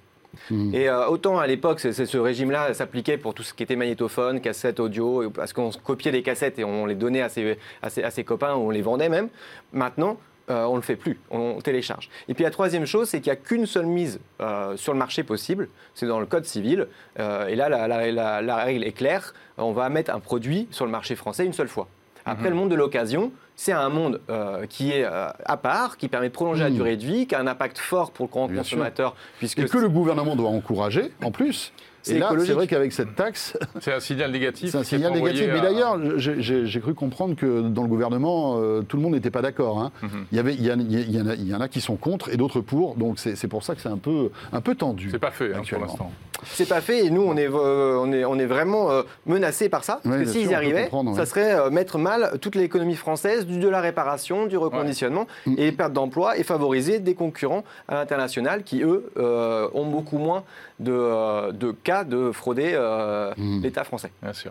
Hmm. 0.48 0.72
Et 0.74 0.88
euh, 0.88 1.06
autant 1.08 1.38
à 1.38 1.46
l'époque, 1.48 1.80
ce 1.80 2.16
régime-là 2.18 2.72
s'appliquait 2.72 3.18
pour 3.18 3.34
tout 3.34 3.42
ce 3.42 3.52
qui 3.52 3.62
était 3.64 3.74
magnétophone, 3.76 4.40
cassette 4.40 4.78
audio, 4.78 5.28
parce 5.30 5.52
qu'on 5.52 5.70
copiait 5.70 6.12
des 6.12 6.22
cassettes 6.22 6.58
et 6.60 6.64
on 6.64 6.86
les 6.86 6.94
donnait 6.94 7.20
à 7.22 7.28
ses, 7.28 7.58
à 7.82 7.90
ses- 7.90 8.04
à 8.04 8.10
ses 8.10 8.22
copains, 8.24 8.54
ou 8.54 8.68
on 8.68 8.70
les 8.70 8.80
vendait 8.82 9.08
même. 9.08 9.28
Maintenant, 9.72 10.18
euh, 10.50 10.64
on 10.66 10.72
ne 10.72 10.76
le 10.76 10.82
fait 10.82 10.96
plus, 10.96 11.18
on 11.30 11.60
télécharge. 11.60 12.10
Et 12.28 12.34
puis 12.34 12.44
la 12.44 12.50
troisième 12.50 12.84
chose, 12.86 13.08
c'est 13.08 13.20
qu'il 13.20 13.30
n'y 13.32 13.38
a 13.38 13.40
qu'une 13.40 13.66
seule 13.66 13.86
mise 13.86 14.20
euh, 14.40 14.76
sur 14.76 14.92
le 14.92 14.98
marché 14.98 15.22
possible, 15.22 15.68
c'est 15.94 16.06
dans 16.06 16.20
le 16.20 16.26
code 16.26 16.44
civil. 16.44 16.88
Euh, 17.18 17.46
et 17.46 17.54
là, 17.56 17.68
la, 17.68 17.86
la- 17.88 18.10
la- 18.12 18.42
la 18.42 18.56
règle 18.56 18.84
est 18.84 18.92
claire, 18.92 19.32
on 19.58 19.72
va 19.72 19.88
mettre 19.88 20.12
un 20.14 20.20
produit 20.20 20.68
sur 20.70 20.84
le 20.84 20.90
marché 20.90 21.14
français 21.16 21.46
une 21.46 21.52
seule 21.52 21.68
fois. 21.68 21.88
Après, 22.26 22.50
le 22.50 22.54
monde 22.54 22.70
de 22.70 22.74
l'occasion, 22.74 23.32
c'est 23.56 23.72
un 23.72 23.88
monde 23.88 24.20
euh, 24.28 24.66
qui 24.68 24.92
est 24.92 25.04
euh, 25.04 25.28
à 25.44 25.56
part, 25.56 25.96
qui 25.96 26.06
permet 26.08 26.28
de 26.28 26.32
prolonger 26.34 26.64
la 26.64 26.70
Mm. 26.70 26.74
durée 26.74 26.96
de 26.96 27.04
vie, 27.04 27.26
qui 27.26 27.34
a 27.34 27.40
un 27.40 27.46
impact 27.46 27.78
fort 27.78 28.10
pour 28.12 28.26
le 28.26 28.30
grand 28.30 28.46
Bien 28.46 28.62
sûr. 28.62 28.76
consommateur, 28.76 29.16
puisque 29.38 29.58
Et 29.60 29.64
que 29.66 29.78
le 29.78 29.88
gouvernement 29.88 30.36
doit 30.36 30.50
encourager, 30.50 31.12
en 31.24 31.30
plus. 31.30 31.72
C'est 32.02 32.16
Et 32.16 32.18
là, 32.18 32.32
c'est 32.44 32.52
vrai 32.52 32.66
qu'avec 32.66 32.92
cette 32.92 33.14
taxe, 33.14 33.58
C'est 33.80 33.92
un 33.92 34.00
signal 34.00 34.30
négatif. 34.32 34.70
c'est 34.70 34.78
un 34.78 34.84
signal 34.84 35.12
négatif. 35.12 35.48
Mais 35.52 35.58
à- 35.58 35.62
d'ailleurs, 35.62 35.98
j'ai- 36.16 36.80
cru 36.80 36.94
comprendre 36.94 37.34
que 37.36 37.60
dans 37.68 37.82
le 37.82 37.88
gouvernement, 37.88 38.56
euh, 38.58 38.80
tout 38.82 38.96
le 38.96 39.02
monde 39.02 39.12
n'était 39.12 39.30
pas 39.30 39.42
d'accord. 39.42 39.80
hein. 39.80 39.92
Mhm. 40.02 40.26
Il, 40.32 40.36
y 40.36 40.40
avait, 40.40 40.54
il, 40.54 40.64
y 40.64 40.72
en 40.72 40.78
a, 41.26 41.34
il 41.34 41.46
y 41.48 41.54
en 41.54 41.60
a 41.60 41.68
qui 41.68 41.80
sont 41.82 41.96
contre 41.96 42.30
et 42.30 42.36
d'autres 42.38 42.60
pour. 42.60 42.94
Donc 42.96 43.18
c'est 43.18 43.48
pour 43.48 43.62
ça 43.62 43.74
que 43.74 43.80
c'est 43.82 43.88
un 43.90 43.98
peu, 43.98 44.30
un 44.52 44.60
peu 44.62 44.74
tendu. 44.74 45.08
C'est 45.10 45.18
pas 45.18 45.30
fait 45.30 45.46
hein, 45.48 45.50
pour 45.52 45.58
actuellement. 45.60 45.86
l'instant. 45.86 46.12
C'est 46.44 46.68
pas 46.68 46.80
fait 46.80 47.04
et 47.06 47.10
nous 47.10 47.22
on 47.22 47.36
est, 47.36 47.48
euh, 47.48 47.98
on 48.00 48.12
est, 48.12 48.24
on 48.24 48.38
est 48.38 48.46
vraiment 48.46 48.90
euh, 48.90 49.02
menacés 49.26 49.68
par 49.68 49.84
ça. 49.84 50.00
Parce 50.02 50.16
Ouais, 50.16 50.24
que 50.24 50.28
s'ils 50.30 50.50
y 50.50 50.54
arrivaient, 50.54 50.88
ça 50.90 50.96
ouais. 50.98 51.26
serait 51.26 51.54
euh, 51.54 51.70
mettre 51.70 51.98
mal 51.98 52.38
toute 52.40 52.54
l'économie 52.54 52.96
française, 52.96 53.46
du, 53.46 53.58
de 53.58 53.68
la 53.68 53.80
réparation, 53.80 54.46
du 54.46 54.56
reconditionnement 54.56 55.26
Mm. 55.46 55.54
et 55.58 55.72
perte 55.72 55.92
d'emploi 55.92 56.36
et 56.38 56.42
favoriser 56.42 56.98
des 56.98 57.14
concurrents 57.14 57.64
à 57.88 57.94
l'international 57.94 58.62
qui 58.64 58.82
eux 58.82 59.10
euh, 59.18 59.68
ont 59.74 59.86
beaucoup 59.86 60.18
moins 60.18 60.44
de, 60.78 61.50
de 61.52 61.72
cas 61.72 62.04
de 62.04 62.30
frauder 62.32 62.72
euh, 62.74 63.32
Mm. 63.36 63.60
l'État 63.62 63.84
français. 63.84 64.10
Bien 64.22 64.32
sûr. 64.32 64.50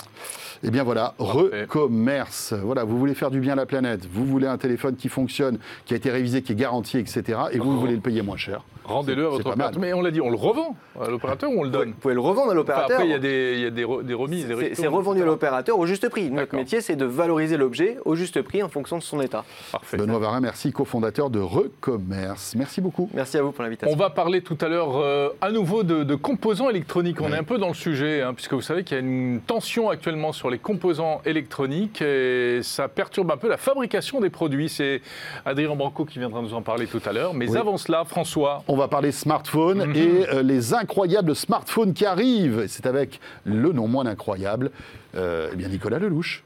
Eh 0.63 0.69
bien 0.71 0.84
voilà, 0.84 1.13
recommerce. 1.19 2.54
Voilà, 2.54 2.84
vous 2.84 2.97
voulez 2.97 3.13
faire 3.13 3.32
du 3.32 3.39
bien 3.39 3.54
à 3.54 3.56
la 3.56 3.65
planète, 3.65 4.02
vous 4.12 4.25
voulez 4.25 4.47
un 4.47 4.58
téléphone 4.58 4.95
qui 4.95 5.10
fonctionne, 5.10 5.58
qui 5.86 5.93
a 5.93 5.97
été 5.97 6.10
révisé, 6.12 6.41
qui 6.41 6.52
est 6.54 6.56
garanti, 6.56 6.97
etc. 6.97 7.39
Et 7.52 7.58
vous, 7.60 7.71
vous 7.71 7.80
voulez 7.80 7.95
le 7.95 8.02
payer 8.02 8.21
moins 8.21 8.38
cher. 8.38 8.63
Rendez-le 8.86 9.28
à 9.28 9.30
votre 9.30 9.47
opérateur. 9.52 9.80
Mais 9.80 9.93
on 9.93 10.02
l'a 10.02 10.10
dit, 10.12 10.19
on 10.21 10.32
le 10.32 10.36
revend 10.36 10.75
à 10.99 11.10
l'opérateur 11.10 11.52
ou 11.52 11.60
on 11.60 11.63
le 11.63 11.69
Vous 11.69 11.75
donne 11.86 11.94
pouvez 11.94 12.13
le 12.13 12.20
revendre 12.20 12.39
à 12.42 12.46
Enfin, 12.50 12.54
l'opérateur. 12.56 12.98
Après, 12.98 13.08
il 13.08 13.12
y 13.12 13.13
a 13.15 13.20
des, 13.20 13.54
il 13.56 13.62
y 13.62 13.65
a 13.65 13.70
des, 13.70 13.86
re- 13.86 14.04
des 14.04 14.13
remises, 14.13 14.48
des 14.48 14.76
C'est- 14.76 14.88
revendu 14.88 15.22
à 15.22 15.26
l'opérateur 15.26 15.78
au 15.80 15.86
juste 15.86 16.10
prix. 16.10 16.30
Notre 16.30 16.56
métier, 16.56 16.82
c'est 16.82 16.96
de 16.96 17.06
valoriser 17.06 17.58
l'objet 17.58 17.98
au 18.06 18.15
juste 18.15 18.42
prix 18.42 18.62
en 18.63 18.70
fonction 18.70 18.98
de 18.98 19.04
son 19.04 19.22
état. 19.22 19.44
Parfait. 19.72 19.98
Benoît 19.98 20.20
Varin, 20.20 20.39
merci, 20.39 20.72
cofondateur 20.72 21.30
de 21.30 21.39
Recommerce. 21.39 22.56
Merci 22.56 22.82
beaucoup. 22.82 23.10
Merci 23.13 23.38
à 23.38 23.42
vous 23.42 23.52
pour 23.52 23.63
l'invitation. 23.63 23.94
On 23.94 24.00
va 24.00 24.10
parler 24.10 24.42
tout 24.42 24.58
à 24.62 24.68
l'heure 24.68 24.98
euh, 24.98 25.30
à 25.42 25.52
nouveau 25.52 25.84
de, 25.84 26.04
de 26.04 26.15
composants 26.15 26.70
électroniques. 26.70 27.22
On 27.22 27.26
Ouais. 27.30 27.32
est 27.36 27.39
un 27.39 27.44
peu 27.44 27.58
dans 27.58 27.68
le 27.68 27.74
sujet, 27.74 28.22
hein, 28.22 28.34
puisque 28.34 28.54
vous 28.54 28.62
savez 28.62 28.84
qu'il 28.84 28.96
y 28.96 29.00
a 29.00 29.04
une 29.04 29.39
tension 29.46 29.89
actuellement 29.89 30.32
sur 30.32 30.50
les 30.50 30.58
composants 30.58 31.22
électroniques 31.26 32.02
et 32.02 32.60
ça 32.63 32.88
perturbe 32.88 33.32
un 33.32 33.38
peu 33.38 33.48
la 33.50 33.58
fabrication 33.58 34.20
des 34.20 34.30
produits. 34.30 34.70
C'est 34.70 35.02
Adrien 35.46 35.76
Branco 35.76 36.06
qui 36.06 36.20
viendra 36.20 36.42
nous 36.42 36.54
en 36.54 36.62
parler 36.62 36.88
tout 36.88 37.02
à 37.06 37.13
l'heure. 37.13 37.34
Mais 37.34 37.50
Oui. 37.50 37.58
avant 37.58 37.78
cela, 37.78 38.04
François, 38.06 38.63
On 38.68 38.76
va 38.78 38.88
parler 38.88 39.12
smartphone 39.12 39.86
Mhm. 39.89 39.96
et 39.96 40.30
euh, 40.34 40.42
les 40.44 40.74
incroyables 40.74 41.36
smartphones 41.36 41.68
qui 41.93 42.05
arrivent. 42.05 42.65
C'est 42.67 42.86
avec 42.86 43.19
le 43.45 43.71
non 43.71 43.88
moins 43.88 44.05
incroyable, 44.05 44.71
euh, 45.15 45.49
eh 45.53 45.55
bien 45.55 45.67
Nicolas 45.69 45.99
Lelouch. 45.99 46.43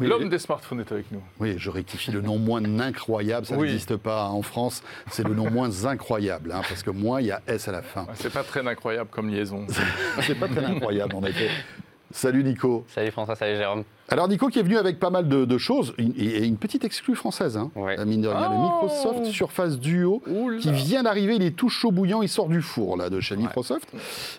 Oui, 0.00 0.08
l'homme 0.08 0.28
des 0.28 0.40
smartphones 0.40 0.80
est 0.80 0.90
avec 0.90 1.12
nous. 1.12 1.22
Oui, 1.38 1.54
je 1.56 1.70
rectifie 1.70 2.10
le 2.10 2.20
nom 2.20 2.36
moins 2.36 2.64
incroyable, 2.80 3.46
ça 3.46 3.56
Oui. 3.56 3.68
n'existe 3.68 3.96
pas 3.96 4.24
en 4.26 4.42
France. 4.42 4.82
C'est 5.12 5.22
le 5.22 5.34
nom 5.34 5.50
moins 5.50 5.86
incroyable, 5.86 6.50
hein, 6.50 6.62
parce 6.68 6.82
que 6.82 6.90
moins, 6.90 7.20
il 7.20 7.28
y 7.28 7.30
a 7.30 7.40
S 7.46 7.68
à 7.68 7.72
la 7.72 7.82
fin. 7.82 8.06
C'est 8.14 8.32
pas 8.32 8.42
très 8.42 8.66
incroyable 8.66 9.08
comme 9.12 9.28
liaison. 9.30 9.66
C'est 10.22 10.34
pas 10.34 10.48
très 10.48 10.64
incroyable, 10.64 11.14
en 11.14 11.22
effet. 11.22 11.48
Salut 12.16 12.44
Nico. 12.44 12.84
Salut 12.86 13.10
François, 13.10 13.34
salut 13.34 13.56
Jérôme. 13.56 13.82
Alors 14.08 14.28
Nico 14.28 14.46
qui 14.46 14.60
est 14.60 14.62
venu 14.62 14.76
avec 14.78 15.00
pas 15.00 15.10
mal 15.10 15.28
de, 15.28 15.44
de 15.44 15.58
choses, 15.58 15.94
et 15.98 16.44
une 16.46 16.56
petite 16.58 16.84
exclue 16.84 17.16
française, 17.16 17.56
hein, 17.56 17.72
Ouais. 17.74 17.96
mine 18.04 18.20
de 18.22 18.28
rien, 18.28 18.50
le 18.50 18.54
Oh 18.56 18.62
Microsoft 18.62 19.24
Surface 19.24 19.80
Duo, 19.80 20.22
Oula. 20.28 20.58
qui 20.58 20.70
vient 20.70 21.02
d'arriver, 21.02 21.34
il 21.34 21.42
est 21.42 21.56
tout 21.56 21.68
chaud 21.68 21.90
bouillant, 21.90 22.22
il 22.22 22.28
sort 22.28 22.48
du 22.48 22.62
four 22.62 22.96
là 22.96 23.10
de 23.10 23.18
chez 23.18 23.34
Microsoft. 23.34 23.88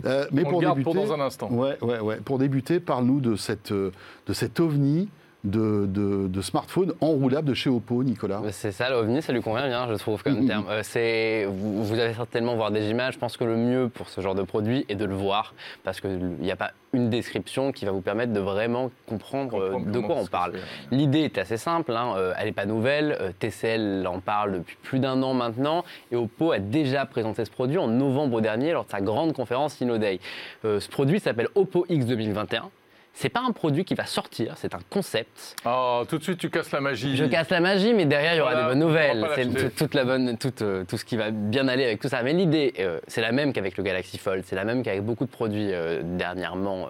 Euh, 0.06 0.26
mais 0.32 0.44
On 0.46 0.50
pour 0.52 0.62
le 0.62 0.66
garde 0.68 0.78
débuter, 0.78 0.96
pour 0.98 1.06
dans 1.08 1.14
un 1.14 1.20
instant. 1.20 1.50
ouais, 1.52 1.78
ouais, 1.82 2.00
ouais. 2.00 2.16
Pour 2.24 2.40
débuter, 2.40 2.80
parle-nous 2.80 3.20
de 3.20 3.36
cette, 3.36 3.74
euh, 3.74 3.92
de 4.28 4.32
cet 4.34 4.62
ovni 4.62 5.10
de, 5.46 5.86
de, 5.88 6.28
de 6.28 6.42
smartphones 6.42 6.94
enroulables 7.02 7.48
de 7.48 7.54
chez 7.54 7.70
Oppo, 7.70 8.04
Nicolas 8.04 8.42
C'est 8.52 8.72
ça, 8.72 8.90
l'OVNI, 8.90 9.22
ça 9.22 9.32
lui 9.32 9.42
convient 9.42 9.68
bien, 9.68 9.88
je 9.90 9.94
trouve, 9.96 10.22
comme 10.24 10.40
Mhm. 10.42 10.48
terme. 10.48 10.66
Euh, 10.70 10.82
c'est, 10.84 11.46
vous, 11.50 11.84
vous 11.84 12.00
allez 12.00 12.14
certainement 12.14 12.56
voir 12.56 12.72
des 12.72 12.90
images. 12.90 13.14
Je 13.14 13.20
pense 13.20 13.38
que 13.38 13.44
le 13.44 13.56
mieux 13.56 13.88
pour 13.90 14.10
ce 14.10 14.20
genre 14.22 14.36
de 14.36 14.42
produit 14.44 14.86
est 14.90 14.96
de 14.96 15.06
le 15.06 15.16
voir, 15.16 15.54
parce 15.84 16.02
qu'il 16.02 16.18
n'y 16.42 16.52
a 16.52 16.56
pas 16.56 16.72
une 16.94 17.10
description 17.10 17.72
qui 17.72 17.86
va 17.86 17.92
vous 17.92 18.02
permettre 18.02 18.34
de 18.34 18.40
vraiment 18.40 18.90
comprendre, 19.08 19.60
euh, 19.62 19.72
Comprendre 19.72 19.92
de 19.92 20.00
quoi 20.00 20.16
on 20.16 20.26
parle. 20.26 20.54
L'idée 20.92 21.20
est 21.22 21.38
assez 21.38 21.58
simple, 21.58 21.92
hein, 21.96 22.14
euh, 22.18 22.34
elle 22.40 22.46
n'est 22.48 22.52
pas 22.52 22.66
nouvelle. 22.66 23.18
euh, 23.22 23.32
TCL 23.38 24.08
en 24.08 24.20
parle 24.20 24.54
depuis 24.54 24.78
plus 24.82 25.00
d'un 25.00 25.22
an 25.22 25.34
maintenant 25.34 25.84
et 26.12 26.16
Oppo 26.16 26.52
a 26.52 26.60
déjà 26.60 27.06
présenté 27.06 27.44
ce 27.46 27.52
produit 27.52 27.78
en 27.78 27.88
novembre 27.88 28.42
dernier 28.42 28.72
lors 28.72 28.86
de 28.86 28.90
sa 28.92 29.02
grande 29.02 29.34
conférence 29.34 29.82
InnoDay. 29.82 30.20
Euh, 30.64 30.80
ce 30.80 30.90
produit 30.90 31.20
s'appelle 31.20 31.50
Oppo 31.56 31.86
X 31.90 32.06
2021. 32.06 32.70
C'est 33.18 33.30
pas 33.30 33.40
un 33.40 33.52
produit 33.52 33.86
qui 33.86 33.96
va 33.96 34.06
sortir, 34.06 34.56
c'est 34.58 34.76
un 34.76 34.80
concept. 34.90 35.56
Ah, 35.64 36.04
tout 36.10 36.18
de 36.18 36.24
suite, 36.24 36.38
tu 36.38 36.50
casses 36.50 36.72
la 36.72 36.82
magie. 36.82 37.16
Je 37.16 37.24
casse 37.24 37.50
la 37.50 37.62
magie, 37.62 37.94
mais 37.94 38.06
derrière, 38.06 38.34
il 38.34 38.38
y 38.38 38.42
aura 38.42 38.52
Voilà, 38.52 38.68
des 38.68 38.74
bonnes 38.74 38.84
on 38.84 38.88
nouvelles. 38.88 39.26
C'est 39.36 39.76
toute 39.76 39.94
la 39.94 40.04
bonne, 40.04 40.38
tout, 40.38 40.52
euh, 40.62 40.84
tout 40.84 40.98
ce 40.98 41.06
qui 41.06 41.16
va 41.16 41.32
bien 41.32 41.70
aller 41.70 41.86
avec 41.86 42.02
tout 42.02 42.10
ça. 42.10 42.22
Mais 42.24 42.34
l'idée, 42.34 42.74
euh, 42.80 43.00
c'est 43.08 43.22
la 43.22 43.32
même 43.32 43.54
qu'avec 43.54 43.78
le 43.78 43.84
Galaxy 43.84 44.18
Fold, 44.18 44.44
c'est 44.46 44.58
la 44.58 44.66
même 44.66 44.84
qu'avec 44.84 45.02
beaucoup 45.02 45.24
de 45.24 45.30
produits 45.30 45.72
euh, 45.72 46.02
dernièrement 46.04 46.88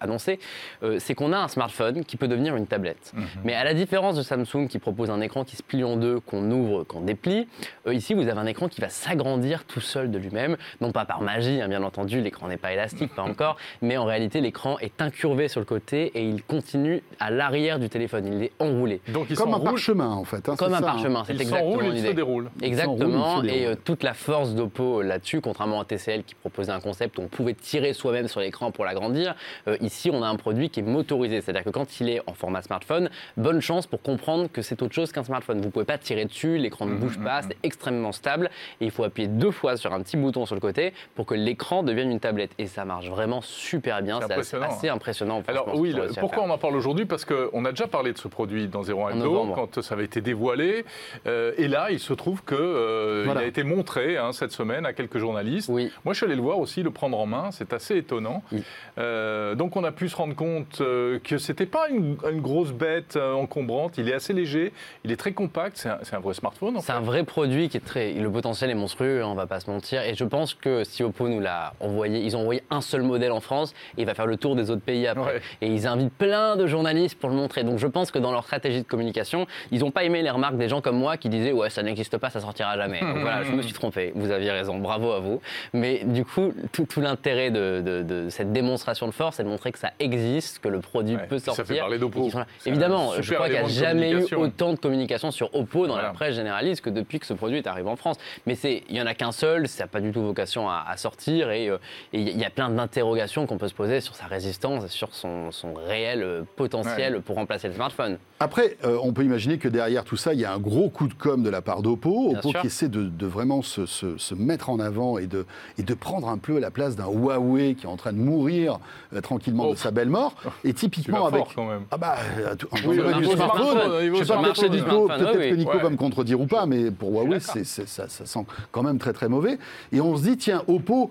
a- 0.00 0.04
annoncés. 0.04 0.38
Euh, 0.82 0.98
c'est 0.98 1.14
qu'on 1.14 1.32
a 1.32 1.38
un 1.38 1.48
smartphone 1.48 2.04
qui 2.04 2.16
peut 2.16 2.28
devenir 2.28 2.56
une 2.56 2.66
tablette. 2.66 3.12
Mhm. 3.14 3.24
Mais 3.44 3.54
à 3.54 3.64
la 3.64 3.74
différence 3.74 4.16
de 4.16 4.22
Samsung 4.22 4.66
qui 4.68 4.78
propose 4.78 5.10
un 5.10 5.20
écran 5.20 5.44
qui 5.44 5.56
se 5.56 5.62
plie 5.62 5.84
en 5.84 5.96
deux, 5.96 6.20
qu'on 6.20 6.50
ouvre, 6.50 6.84
qu'on 6.84 7.00
déplie, 7.00 7.46
euh, 7.86 7.94
ici, 7.94 8.14
vous 8.14 8.22
avez 8.28 8.38
un 8.40 8.46
écran 8.46 8.68
qui 8.68 8.80
va 8.80 8.88
s'agrandir 8.88 9.64
tout 9.64 9.80
seul 9.80 10.10
de 10.10 10.18
lui-même. 10.18 10.56
Non 10.80 10.92
pas 10.92 11.04
par 11.04 11.20
magie, 11.22 11.60
hein, 11.60 11.68
bien 11.68 11.82
entendu, 11.82 12.20
l'écran 12.20 12.48
n'est 12.48 12.56
pas 12.56 12.72
élastique, 12.72 13.14
pas 13.14 13.22
encore, 13.22 13.56
mais 13.82 13.96
en 13.96 14.04
réalité, 14.04 14.40
l'écran 14.40 14.78
est 14.80 15.00
incurvé 15.00 15.48
sur 15.48 15.60
le 15.60 15.66
côté 15.66 16.06
et 16.14 16.22
il 16.24 16.42
continue 16.42 17.02
à 17.18 17.30
l'arrière 17.30 17.78
du 17.78 17.88
téléphone. 17.88 18.26
Il 18.26 18.42
est 18.42 18.52
enroulé. 18.58 19.00
Donc, 19.08 19.26
ils 19.30 19.36
Comme 19.36 19.54
un 19.54 19.60
parchemin, 19.60 20.10
en 20.10 20.24
fait. 20.24 20.48
hein, 20.48 20.56
Comme 20.56 20.72
un 20.74 20.78
ça, 20.80 20.88
hein. 20.88 20.92
parchemin, 20.92 21.24
c'est 21.26 21.32
exactement 21.32 21.60
s'enroulent, 21.60 21.84
ils 21.94 22.00
se 22.02 22.06
l'idée. 22.08 22.20
s'enroule, 22.20 22.50
Exactement, 22.62 23.42
il 23.42 23.48
se 23.50 23.54
et 23.54 23.58
déroule. 23.60 23.72
euh, 23.72 23.76
toute 23.84 24.02
la 24.02 24.14
force 24.14 24.54
d'Oppo 24.54 25.02
là-dessus, 25.02 25.40
contrairement 25.40 25.80
à 25.80 25.84
TCL 25.84 26.24
qui 26.24 26.34
proposait 26.34 26.72
un 26.72 26.80
concept 26.80 27.18
où 27.18 27.22
on 27.22 27.28
pouvait 27.28 27.54
tirer 27.54 27.92
soi-même 27.92 28.28
sur 28.28 28.40
l'écran 28.40 28.70
pour 28.70 28.84
l'agrandir, 28.84 29.34
euh, 29.68 29.76
ici 29.90 30.10
on 30.12 30.22
a 30.22 30.28
un 30.28 30.36
produit 30.36 30.70
qui 30.70 30.80
est 30.80 30.84
motorisé, 30.84 31.40
c'est-à-dire 31.40 31.64
que 31.64 31.70
quand 31.70 32.00
il 32.00 32.08
est 32.08 32.20
en 32.28 32.32
format 32.34 32.62
smartphone, 32.62 33.10
bonne 33.36 33.60
chance 33.60 33.86
pour 33.88 34.00
comprendre 34.02 34.48
que 34.52 34.62
c'est 34.62 34.80
autre 34.82 34.94
chose 34.94 35.10
qu'un 35.12 35.24
smartphone. 35.24 35.58
Vous 35.58 35.66
ne 35.66 35.70
pouvez 35.70 35.84
pas 35.84 35.98
tirer 35.98 36.24
dessus, 36.24 36.56
l'écran 36.58 36.86
ne 36.86 36.94
bouge 36.94 37.18
pas, 37.18 37.42
c'est 37.42 37.56
extrêmement 37.64 38.12
stable, 38.12 38.50
et 38.80 38.84
il 38.84 38.90
faut 38.90 39.02
appuyer 39.04 39.28
deux 39.28 39.50
fois 39.50 39.76
sur 39.76 39.92
un 39.92 40.00
petit 40.02 40.16
bouton 40.16 40.46
sur 40.46 40.54
le 40.54 40.60
côté 40.60 40.92
pour 41.16 41.26
que 41.26 41.34
l'écran 41.34 41.82
devienne 41.82 42.10
une 42.10 42.20
tablette. 42.20 42.52
Et 42.58 42.66
ça 42.66 42.84
marche 42.84 43.08
vraiment 43.08 43.40
super 43.40 44.00
bien, 44.02 44.18
C'est 44.20 44.24
assez, 44.24 44.32
impressionnant, 44.34 44.66
assez 44.68 44.88
impressionnant. 44.88 45.42
Alors 45.48 45.64
franchement, 45.64 45.80
oui, 45.82 45.92
le- 45.92 46.08
pourquoi 46.20 46.44
on 46.44 46.50
en 46.50 46.58
parle 46.58 46.76
aujourd'hui? 46.76 47.04
Parce 47.06 47.24
qu'on 47.24 47.64
a 47.64 47.70
déjà 47.70 47.86
parlé 47.88 48.12
de 48.12 48.18
ce 48.18 48.28
produit 48.28 48.68
dans 48.68 48.82
Zero 48.84 49.02
En 49.02 49.08
Hebdo 49.10 49.24
novembre. 49.24 49.54
quand 49.54 49.82
ça 49.82 49.94
avait 49.94 50.04
été 50.04 50.20
dévoilé. 50.20 50.84
Euh, 51.26 51.52
et 51.58 51.66
là, 51.68 51.88
il 51.90 51.98
se 51.98 52.12
trouve 52.12 52.42
que 52.44 52.54
euh, 52.54 53.22
Voilà. 53.24 53.40
a 53.40 53.44
été 53.44 53.64
montré 53.64 54.16
hein, 54.16 54.32
cette 54.32 54.52
semaine 54.52 54.86
à 54.86 54.92
quelques 54.92 55.18
journalistes. 55.18 55.68
Oui. 55.68 55.90
Moi, 56.04 56.14
je 56.14 56.18
suis 56.18 56.26
allé 56.26 56.36
le 56.36 56.42
voir 56.42 56.58
aussi, 56.58 56.82
le 56.82 56.90
prendre 56.90 57.18
en 57.18 57.26
main. 57.26 57.50
C'est 57.50 57.72
assez 57.72 57.96
étonnant. 57.96 58.42
Oui. 58.52 58.62
Euh, 58.98 59.54
donc, 59.54 59.76
on 59.76 59.79
a 59.84 59.92
pu 59.92 60.08
se 60.08 60.16
rendre 60.16 60.34
compte 60.34 60.80
euh, 60.80 61.18
que 61.22 61.38
c'était 61.38 61.66
pas 61.66 61.88
une, 61.88 62.16
une 62.30 62.40
grosse 62.40 62.72
bête 62.72 63.16
euh, 63.16 63.32
encombrante. 63.34 63.98
Il 63.98 64.08
est 64.08 64.14
assez 64.14 64.32
léger. 64.32 64.72
Il 65.04 65.12
est 65.12 65.16
très 65.16 65.32
compact. 65.32 65.76
C'est 66.02 66.14
un, 66.14 66.20
vrai 66.20 66.34
smartphone. 66.34 66.78
C'est 66.80 66.92
un 66.92 67.00
vrai 67.00 67.24
produit 67.24 67.68
qui 67.68 67.76
est 67.76 67.84
très. 67.84 68.12
Le 68.12 68.30
potentiel 68.30 68.70
est 68.70 68.74
monstrueux, 68.74 69.22
hein, 69.22 69.26
on 69.28 69.34
va 69.34 69.46
pas 69.46 69.60
se 69.60 69.70
mentir. 69.70 70.02
Et 70.02 70.14
je 70.14 70.24
pense 70.24 70.54
que 70.54 70.84
si 70.84 71.02
Oppo 71.02 71.28
nous 71.28 71.40
l'a 71.40 71.74
envoyé, 71.80 72.20
ils 72.20 72.36
ont 72.36 72.40
envoyé 72.40 72.62
un 72.70 72.80
seul 72.80 73.02
modèle 73.02 73.32
en 73.32 73.40
France 73.40 73.72
et 73.96 74.02
il 74.02 74.06
va 74.06 74.14
faire 74.14 74.26
le 74.26 74.36
tour 74.36 74.56
des 74.56 74.70
autres 74.70 74.82
pays 74.82 75.06
après. 75.06 75.34
Ouais. 75.34 75.40
Et 75.60 75.68
ils 75.68 75.86
invitent 75.86 76.12
plein 76.12 76.56
de 76.56 76.66
journalistes 76.66 77.18
pour 77.18 77.30
le 77.30 77.36
montrer. 77.36 77.64
Donc 77.64 77.78
je 77.78 77.86
pense 77.86 78.10
que 78.10 78.18
dans 78.18 78.32
leur 78.32 78.44
stratégie 78.44 78.82
de 78.82 78.86
communication, 78.86 79.46
ils 79.70 79.80
n'ont 79.80 79.90
pas 79.90 80.04
aimé 80.04 80.22
les 80.22 80.30
remarques 80.30 80.56
des 80.56 80.68
gens 80.68 80.80
comme 80.80 80.98
moi 80.98 81.16
qui 81.16 81.28
disaient 81.28 81.52
Ouais, 81.52 81.70
ça 81.70 81.82
n'existe 81.82 82.16
pas, 82.18 82.30
ça 82.30 82.40
sortira 82.40 82.76
jamais. 82.76 83.00
Donc 83.00 83.18
voilà, 83.18 83.42
je 83.44 83.52
me 83.52 83.62
suis 83.62 83.72
trompé. 83.72 84.12
Vous 84.14 84.30
aviez 84.30 84.50
raison, 84.50 84.78
bravo 84.78 85.12
à 85.12 85.20
vous. 85.20 85.40
Mais 85.72 86.02
du 86.04 86.24
coup, 86.24 86.52
tout, 86.72 86.86
tout 86.86 87.00
l'intérêt 87.00 87.50
de, 87.50 87.82
de- 87.84 88.02
de 88.02 88.28
cette 88.30 88.52
démonstration 88.52 89.06
de 89.06 89.12
force, 89.12 89.36
c'est 89.36 89.44
de 89.44 89.48
montrer 89.48 89.69
que 89.72 89.78
ça 89.78 89.92
existe, 89.98 90.58
que 90.60 90.68
le 90.68 90.80
produit 90.80 91.16
Ouais, 91.16 91.22
peut 91.22 91.36
puis 91.36 91.40
ça 91.40 91.46
sortir. 91.54 91.66
fait 91.66 91.78
parler 91.78 91.98
d'Oppo. 91.98 92.28
Évidemment, 92.66 93.12
je 93.20 93.34
crois 93.34 93.46
qu'il 93.48 93.58
n'y 93.58 93.64
a 93.64 93.68
jamais 93.68 94.08
eu 94.10 94.12
communication. 94.14 94.40
autant 94.40 94.72
de 94.72 94.78
communication 94.78 95.30
sur 95.30 95.54
Oppo 95.54 95.86
dans 95.86 95.94
Voilà. 95.94 96.08
la 96.08 96.14
presse 96.14 96.34
généraliste 96.34 96.82
que 96.82 96.90
depuis 96.90 97.18
que 97.18 97.26
ce 97.26 97.34
produit 97.34 97.58
est 97.58 97.66
arrivé 97.66 97.88
en 97.88 97.96
France. 97.96 98.16
Mais 98.46 98.54
c'est, 98.54 98.82
il 98.88 98.96
y 98.96 99.02
en 99.02 99.06
a 99.06 99.14
qu'un 99.14 99.32
seul, 99.32 99.68
ça 99.68 99.84
n'a 99.84 99.88
pas 99.88 100.00
du 100.00 100.12
tout 100.12 100.22
vocation 100.22 100.68
à, 100.68 100.84
à 100.88 100.96
sortir 100.96 101.50
et 101.50 101.68
euh, 101.68 101.78
il 102.12 102.38
y 102.38 102.44
a 102.44 102.50
plein 102.50 102.70
d'interrogations 102.70 103.46
qu'on 103.46 103.58
peut 103.58 103.68
se 103.68 103.74
poser 103.74 104.00
sur 104.00 104.14
sa 104.14 104.26
résistance 104.26 104.84
et 104.84 104.88
sur 104.88 105.14
son, 105.14 105.50
son 105.50 105.74
réel 105.74 106.22
euh, 106.22 106.42
potentiel 106.56 107.20
pour 107.20 107.36
remplacer 107.36 107.68
le 107.68 107.74
smartphone. 107.74 108.18
Après, 108.40 108.76
euh, 108.84 108.98
on 109.02 109.12
peut 109.12 109.24
imaginer 109.24 109.58
que 109.58 109.68
derrière 109.68 110.04
tout 110.04 110.16
ça, 110.16 110.32
il 110.34 110.40
y 110.40 110.44
a 110.44 110.52
un 110.52 110.58
gros 110.58 110.88
coup 110.88 111.08
de 111.08 111.14
com 111.14 111.42
de 111.42 111.50
la 111.50 111.60
part 111.62 111.82
d'Oppo. 111.82 112.34
Oppo 112.36 112.52
qui 112.60 112.66
essaie 112.66 112.88
de, 112.88 113.02
de 113.04 113.26
vraiment 113.26 113.62
se, 113.62 113.84
se- 113.86 114.16
se 114.16 114.34
mettre 114.34 114.70
en 114.70 114.78
avant 114.80 115.18
et 115.18 115.26
de, 115.26 115.44
et 115.78 115.82
de 115.82 115.94
prendre 115.94 116.28
un 116.28 116.38
peu 116.38 116.58
la 116.58 116.70
place 116.70 116.96
d'un 116.96 117.06
Huawei 117.08 117.74
qui 117.74 117.84
est 117.84 117.88
en 117.88 117.96
train 117.96 118.12
de 118.12 118.18
mourir 118.18 118.78
euh, 119.12 119.20
tranquillement 119.20 119.59
Oh. 119.68 119.72
de 119.72 119.78
sa 119.78 119.90
belle 119.90 120.08
mort. 120.08 120.34
Et 120.64 120.72
typiquement 120.72 121.26
avec. 121.26 121.44
fort 121.44 121.52
quand 121.54 121.66
même. 121.68 121.82
Ah 121.90 121.96
bah, 121.96 122.16
euh, 122.38 122.54
un 122.54 122.88
Oui, 122.88 122.98
vrai 122.98 123.10
au 123.10 123.12
du 123.14 123.20
niveau 123.20 123.36
smartphone. 123.36 124.02
niveau 124.02 124.16
Je 124.16 124.24
sais 124.24 124.32
pas, 124.34 124.42
peut-être 124.42 124.60
que 124.60 124.66
Nico, 124.66 124.84
smartphone, 125.06 125.08
peut-être 125.08 125.38
oui, 125.38 125.50
que 125.50 125.54
Nico 125.56 125.72
ouais. 125.72 125.82
va 125.82 125.90
me 125.90 125.96
contredire 125.96 126.40
ou 126.40 126.46
pas, 126.46 126.66
mais 126.66 126.90
pour 126.90 127.10
Huawei, 127.10 127.40
ça 127.40 127.64
sent 128.08 128.46
quand 128.72 128.82
même 128.82 128.98
très 128.98 129.12
très 129.12 129.28
mauvais. 129.28 129.58
Et 129.92 130.00
on 130.00 130.16
se 130.16 130.22
dit, 130.22 130.36
tiens, 130.36 130.62
Oppo 130.66 131.10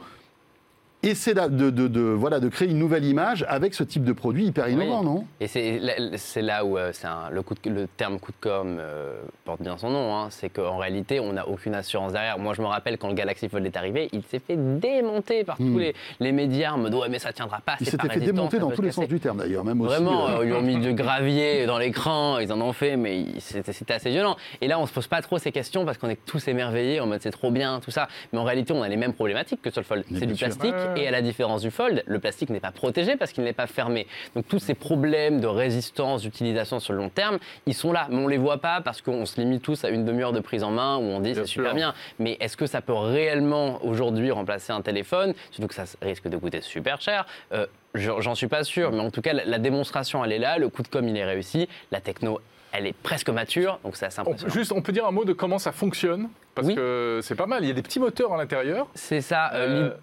essaie 1.01 1.33
de, 1.33 1.47
de- 1.47 1.69
de- 1.69 1.87
de- 1.87 2.01
voilà, 2.01 2.39
de 2.39 2.49
créer 2.49 2.67
une 2.69 2.77
nouvelle 2.79 3.05
image 3.05 3.45
avec 3.47 3.73
ce 3.73 3.83
type 3.83 4.03
de 4.03 4.11
produit 4.13 4.45
hyper 4.45 4.67
innovant, 4.67 4.99
Oui. 4.99 5.05
non? 5.05 5.25
Et 5.39 5.47
c'est 5.47 5.79
là- 5.79 5.93
c'est 6.17 6.41
là 6.41 6.65
où 6.65 6.77
euh, 6.77 6.91
c'est 6.93 7.07
un- 7.07 7.29
le, 7.31 7.41
coup 7.41 7.53
de- 7.55 7.69
le 7.69 7.87
terme 7.87 8.19
coup 8.19 8.31
de 8.31 8.37
com 8.41 8.77
euh, 8.79 9.19
porte 9.45 9.61
bien 9.61 9.77
son 9.77 9.89
nom. 9.89 10.15
hein. 10.15 10.27
c'est 10.29 10.49
qu'en 10.49 10.77
réalité, 10.77 11.19
on 11.19 11.33
n'a 11.33 11.47
aucune 11.47 11.73
assurance 11.75 12.11
derrière. 12.13 12.37
Moi, 12.39 12.53
je 12.53 12.61
me 12.61 12.67
rappelle 12.67 12.97
quand 12.97 13.07
le 13.07 13.13
Galaxy 13.13 13.47
Fold 13.49 13.65
est 13.65 13.77
arrivé, 13.77 14.09
il 14.11 14.23
s'est 14.23 14.39
fait 14.39 14.57
démonter 14.57 15.43
par 15.43 15.59
Hmm. 15.59 15.71
tous 15.73 15.79
les, 15.79 15.93
les 16.19 16.31
médias 16.31 16.73
en 16.73 16.77
mode 16.77 16.93
ouais, 16.95 17.09
mais 17.09 17.19
ça 17.19 17.31
tiendra 17.33 17.59
pas. 17.61 17.75
Il 17.79 17.87
s'était 17.87 18.09
fait 18.09 18.19
démonter 18.19 18.59
dans 18.59 18.69
tous 18.69 18.77
se 18.77 18.81
les 18.81 18.91
sens 18.91 19.07
du 19.07 19.19
terme 19.19 19.37
d'ailleurs, 19.37 19.63
même 19.63 19.79
aussi. 19.81 19.89
Vraiment, 19.95 20.27
euh, 20.27 20.39
euh, 20.39 20.43
ils 20.43 20.47
lui 20.47 20.53
ont 20.53 20.61
mis 20.61 20.77
du 20.79 20.93
gravier 20.93 21.65
dans 21.65 21.77
l'écran, 21.77 22.39
ils 22.39 22.51
en 22.51 22.59
ont 22.61 22.73
fait, 22.73 22.97
mais 22.97 23.25
c'était 23.39 23.93
assez 23.93 24.09
violent. 24.09 24.35
Et 24.61 24.67
là, 24.67 24.79
on 24.79 24.85
se 24.85 24.93
pose 24.93 25.07
pas 25.07 25.21
trop 25.21 25.37
ces 25.37 25.51
questions 25.51 25.85
parce 25.85 25.97
qu'on 25.97 26.09
est 26.09 26.19
tous 26.25 26.47
émerveillés 26.47 26.99
en 26.99 27.07
mode 27.07 27.21
c'est 27.21 27.31
trop 27.31 27.51
bien, 27.51 27.79
tout 27.79 27.91
ça. 27.91 28.07
Mais 28.33 28.39
en 28.39 28.43
réalité, 28.43 28.73
on 28.73 28.81
a 28.83 28.87
les 28.89 28.97
mêmes 28.97 29.13
problématiques 29.13 29.61
que 29.61 29.69
sur 29.71 29.81
le 29.81 29.85
Fold. 29.85 30.03
C'est 30.17 30.25
du 30.25 30.33
plastique. 30.35 30.73
Et 30.95 31.07
à 31.07 31.11
la 31.11 31.21
différence 31.21 31.61
du 31.61 31.71
Fold, 31.71 32.03
le 32.05 32.19
plastique 32.19 32.49
n'est 32.49 32.59
pas 32.59 32.71
protégé 32.71 33.15
parce 33.15 33.31
qu'il 33.31 33.43
n'est 33.43 33.53
pas 33.53 33.67
fermé. 33.67 34.07
Donc 34.35 34.47
tous 34.47 34.59
ces 34.59 34.73
problèmes 34.73 35.39
de 35.39 35.47
résistance, 35.47 36.21
d'utilisation 36.21 36.79
sur 36.79 36.93
le 36.93 36.99
long 36.99 37.09
terme, 37.09 37.39
ils 37.65 37.73
sont 37.73 37.91
là, 37.91 38.07
mais 38.09 38.17
on 38.17 38.27
les 38.27 38.37
voit 38.37 38.59
pas 38.59 38.81
parce 38.81 39.01
qu'on 39.01 39.25
se 39.25 39.39
limite 39.39 39.61
tous 39.61 39.83
à 39.85 39.89
une 39.89 40.05
demi-heure 40.05 40.33
de 40.33 40.39
prise 40.39 40.63
en 40.63 40.71
main 40.71 40.97
où 40.97 41.01
on 41.01 41.19
dit 41.19 41.35
c'est 41.35 41.45
super 41.45 41.73
bien. 41.75 41.93
Mais 42.19 42.37
est-ce 42.39 42.57
que 42.57 42.65
ça 42.65 42.81
peut 42.81 42.93
réellement 42.93 43.83
aujourd'hui 43.85 44.31
remplacer 44.31 44.71
un 44.73 44.81
téléphone? 44.81 45.33
Surtout 45.51 45.67
que 45.67 45.75
ça 45.75 45.83
risque 46.01 46.27
de 46.27 46.37
coûter 46.37 46.61
super 46.61 47.01
cher. 47.01 47.25
Euh, 47.53 47.65
J'en 47.95 48.35
suis 48.35 48.47
pas 48.47 48.63
sûr, 48.63 48.91
mais 48.91 48.99
en 48.99 49.09
tout 49.09 49.21
cas, 49.21 49.33
la, 49.33 49.57
démonstration, 49.57 50.23
elle 50.23 50.31
est 50.31 50.37
là. 50.37 50.59
Le 50.59 50.69
coup 50.69 50.83
de 50.83 50.87
com, 50.87 51.07
il 51.07 51.17
est 51.17 51.25
réussi. 51.25 51.67
La 51.91 51.99
techno, 52.01 52.39
elle 52.71 52.85
est 52.85 52.93
presque 52.93 53.29
mature, 53.29 53.79
donc 53.83 53.95
c'est 53.95 54.05
assez 54.05 54.19
On 54.19 54.27
impressionnant. 54.27 54.53
juste, 54.53 54.71
on 54.71 54.81
peut 54.83 54.91
dire 54.91 55.07
un 55.07 55.11
mot 55.11 55.25
de 55.25 55.33
comment 55.33 55.57
ça 55.57 55.71
fonctionne? 55.71 56.29
Parce 56.53 56.67
Oui. 56.67 56.75
que 56.75 57.19
c'est 57.23 57.33
pas 57.33 57.47
mal. 57.47 57.63
Il 57.63 57.67
y 57.67 57.71
a 57.71 57.73
des 57.73 57.81
petits 57.81 57.99
moteurs 57.99 58.31
à 58.33 58.37
l'intérieur. 58.37 58.85
C'est 58.93 59.21
ça. 59.21 59.51
euh, 59.55 59.89
euh, 59.89 59.93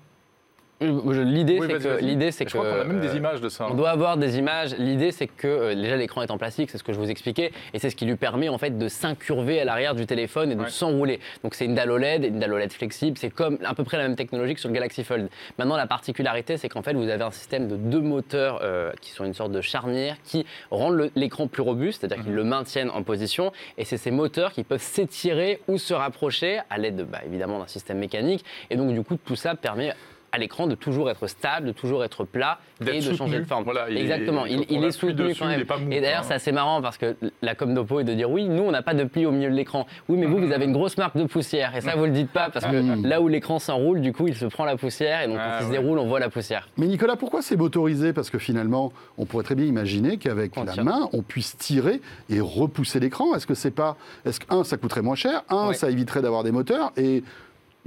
L'idée, 0.80 1.58
oui, 1.58 1.68
c'est 1.70 1.78
que, 1.82 2.04
l'idée, 2.04 2.30
c'est 2.30 2.44
Je 2.48 2.54
crois 2.54 2.68
qu'on 2.70 2.80
a 2.80 2.84
même 2.84 3.00
des 3.00 3.08
euh, 3.08 3.16
images 3.16 3.40
de 3.40 3.48
ça. 3.48 3.66
On 3.70 3.74
doit 3.74 3.88
avoir 3.90 4.18
des 4.18 4.36
images. 4.38 4.74
L'idée, 4.78 5.10
c'est 5.10 5.26
que 5.26 5.46
euh, 5.46 5.74
déjà 5.74 5.96
l'écran 5.96 6.22
est 6.22 6.30
en 6.30 6.36
plastique, 6.36 6.70
c'est 6.70 6.76
ce 6.76 6.84
que 6.84 6.92
je 6.92 6.98
vous 6.98 7.08
expliquais, 7.10 7.50
et 7.72 7.78
c'est 7.78 7.88
ce 7.88 7.96
qui 7.96 8.04
lui 8.04 8.16
permet 8.16 8.50
en 8.50 8.58
fait 8.58 8.76
de 8.76 8.88
s'incurver 8.88 9.58
à 9.60 9.64
l'arrière 9.64 9.94
du 9.94 10.04
téléphone 10.04 10.52
et 10.52 10.54
de 10.54 10.60
Ouais. 10.60 10.68
s'enrouler. 10.70 11.18
Donc 11.42 11.54
c'est 11.54 11.64
une 11.64 11.74
dalle 11.74 11.90
OLED, 11.90 12.24
une 12.24 12.38
dalle 12.40 12.52
OLED 12.52 12.72
flexible. 12.72 13.16
C'est 13.16 13.30
comme 13.30 13.58
à 13.64 13.74
peu 13.74 13.84
près 13.84 13.96
la 13.96 14.02
même 14.02 14.16
technologie 14.16 14.54
que 14.54 14.60
sur 14.60 14.68
le 14.68 14.74
Galaxy 14.74 15.02
Fold. 15.02 15.28
Maintenant, 15.58 15.76
la 15.76 15.86
particularité, 15.86 16.58
c'est 16.58 16.68
qu'en 16.68 16.82
fait, 16.82 16.92
vous 16.92 17.08
avez 17.08 17.24
un 17.24 17.30
système 17.30 17.68
de 17.68 17.76
deux 17.76 18.00
moteurs 18.00 18.60
euh, 18.62 18.92
qui 19.00 19.12
sont 19.12 19.24
une 19.24 19.34
sorte 19.34 19.52
de 19.52 19.62
charnière 19.62 20.16
qui 20.24 20.44
rendent 20.70 21.10
l'écran 21.16 21.46
plus 21.46 21.62
robuste, 21.62 22.00
c'est-à-dire 22.02 22.18
Mhm. 22.18 22.24
qu'ils 22.24 22.34
le 22.34 22.44
maintiennent 22.44 22.90
en 22.90 23.02
position. 23.02 23.50
Et 23.78 23.84
c'est 23.86 23.96
ces 23.96 24.10
moteurs 24.10 24.52
qui 24.52 24.62
peuvent 24.62 24.82
s'étirer 24.82 25.60
ou 25.68 25.78
se 25.78 25.94
rapprocher 25.94 26.60
à 26.68 26.76
l'aide, 26.76 26.96
de, 26.96 27.04
bah, 27.04 27.20
évidemment, 27.26 27.60
d'un 27.60 27.66
système 27.66 27.98
mécanique. 27.98 28.44
Et 28.68 28.76
donc, 28.76 28.92
du 28.92 29.02
coup, 29.02 29.16
tout 29.16 29.36
ça 29.36 29.54
permet 29.54 29.94
à 30.32 30.38
l'écran 30.38 30.66
de 30.66 30.74
toujours 30.74 31.10
être 31.10 31.26
stable, 31.26 31.68
de 31.68 31.72
toujours 31.72 32.04
être 32.04 32.24
plat 32.24 32.58
et 32.86 33.00
de 33.00 33.14
changer 33.14 33.38
de 33.40 33.44
forme. 33.44 33.64
Voilà, 33.64 33.86
il 33.90 33.96
est- 33.96 34.00
Exactement, 34.02 34.44
il, 34.46 34.62
est 34.84 34.90
soutenu 34.90 35.14
dessus, 35.28 35.38
quand 35.40 35.46
il 35.46 35.52
même. 35.52 35.60
est 35.60 35.64
pas 35.64 35.78
mou, 35.78 35.90
et 35.90 36.00
d'ailleurs, 36.00 36.24
c'est 36.24 36.34
assez 36.34 36.52
marrant 36.52 36.82
parce 36.82 36.98
que 36.98 37.16
la 37.42 37.54
com 37.54 37.72
d'Oppo 37.74 38.00
est 38.00 38.04
de 38.04 38.12
dire 38.14 38.30
oui, 38.30 38.48
nous 38.48 38.62
on 38.64 38.70
n'a 38.70 38.82
pas 38.82 38.94
de 38.94 39.04
pli 39.04 39.24
au 39.26 39.30
milieu 39.32 39.50
de 39.50 39.54
l'écran. 39.54 39.86
Oui, 40.08 40.16
mais 40.18 40.26
vous, 40.26 40.38
vous 40.38 40.52
avez 40.52 40.64
une 40.66 40.72
grosse 40.72 40.96
marque 40.98 41.16
de 41.16 41.24
poussière 41.24 41.74
et 41.76 41.80
ça 41.80 41.94
vous 41.96 42.04
le 42.04 42.10
dites 42.10 42.30
pas 42.30 42.50
parce 42.50 42.66
que 42.66 42.76
Mm. 42.76 43.06
là 43.06 43.20
où 43.20 43.28
l'écran 43.28 43.58
s'enroule, 43.58 44.00
du 44.00 44.12
coup, 44.12 44.28
il 44.28 44.34
se 44.34 44.46
prend 44.46 44.64
la 44.64 44.76
poussière 44.76 45.22
et 45.22 45.28
donc 45.28 45.36
Ah, 45.40 45.58
quand 45.58 45.64
il 45.64 45.66
se 45.68 45.70
déroule, 45.72 45.98
on 45.98 46.06
voit 46.06 46.20
la 46.20 46.28
poussière. 46.28 46.68
Mais 46.76 46.86
Nicolas, 46.86 47.16
pourquoi 47.16 47.40
c'est 47.42 47.56
motorisé? 47.56 48.12
Parce 48.12 48.28
que 48.30 48.38
finalement, 48.38 48.92
on 49.18 49.24
pourrait 49.24 49.44
très 49.44 49.54
bien 49.54 49.64
imaginer 49.66 50.18
qu'avec 50.18 50.54
la 50.56 50.66
tire. 50.72 50.84
main, 50.84 51.08
on 51.12 51.22
puisse 51.22 51.56
tirer 51.56 52.00
et 52.28 52.40
repousser 52.40 53.00
l'écran. 53.00 53.34
Est-ce 53.34 53.46
que 53.46 53.54
c'est 53.54 53.70
pas. 53.70 53.96
Est-ce 54.24 54.40
que, 54.40 54.46
un, 54.54 54.64
ça 54.64 54.76
coûterait 54.76 55.02
moins 55.02 55.14
cher 55.14 55.42
Un, 55.48 55.68
Ouais. 55.68 55.74
ça 55.74 55.90
éviterait 55.90 56.22
d'avoir 56.22 56.42
des 56.44 56.52
moteurs 56.52 56.92
Et 56.96 57.22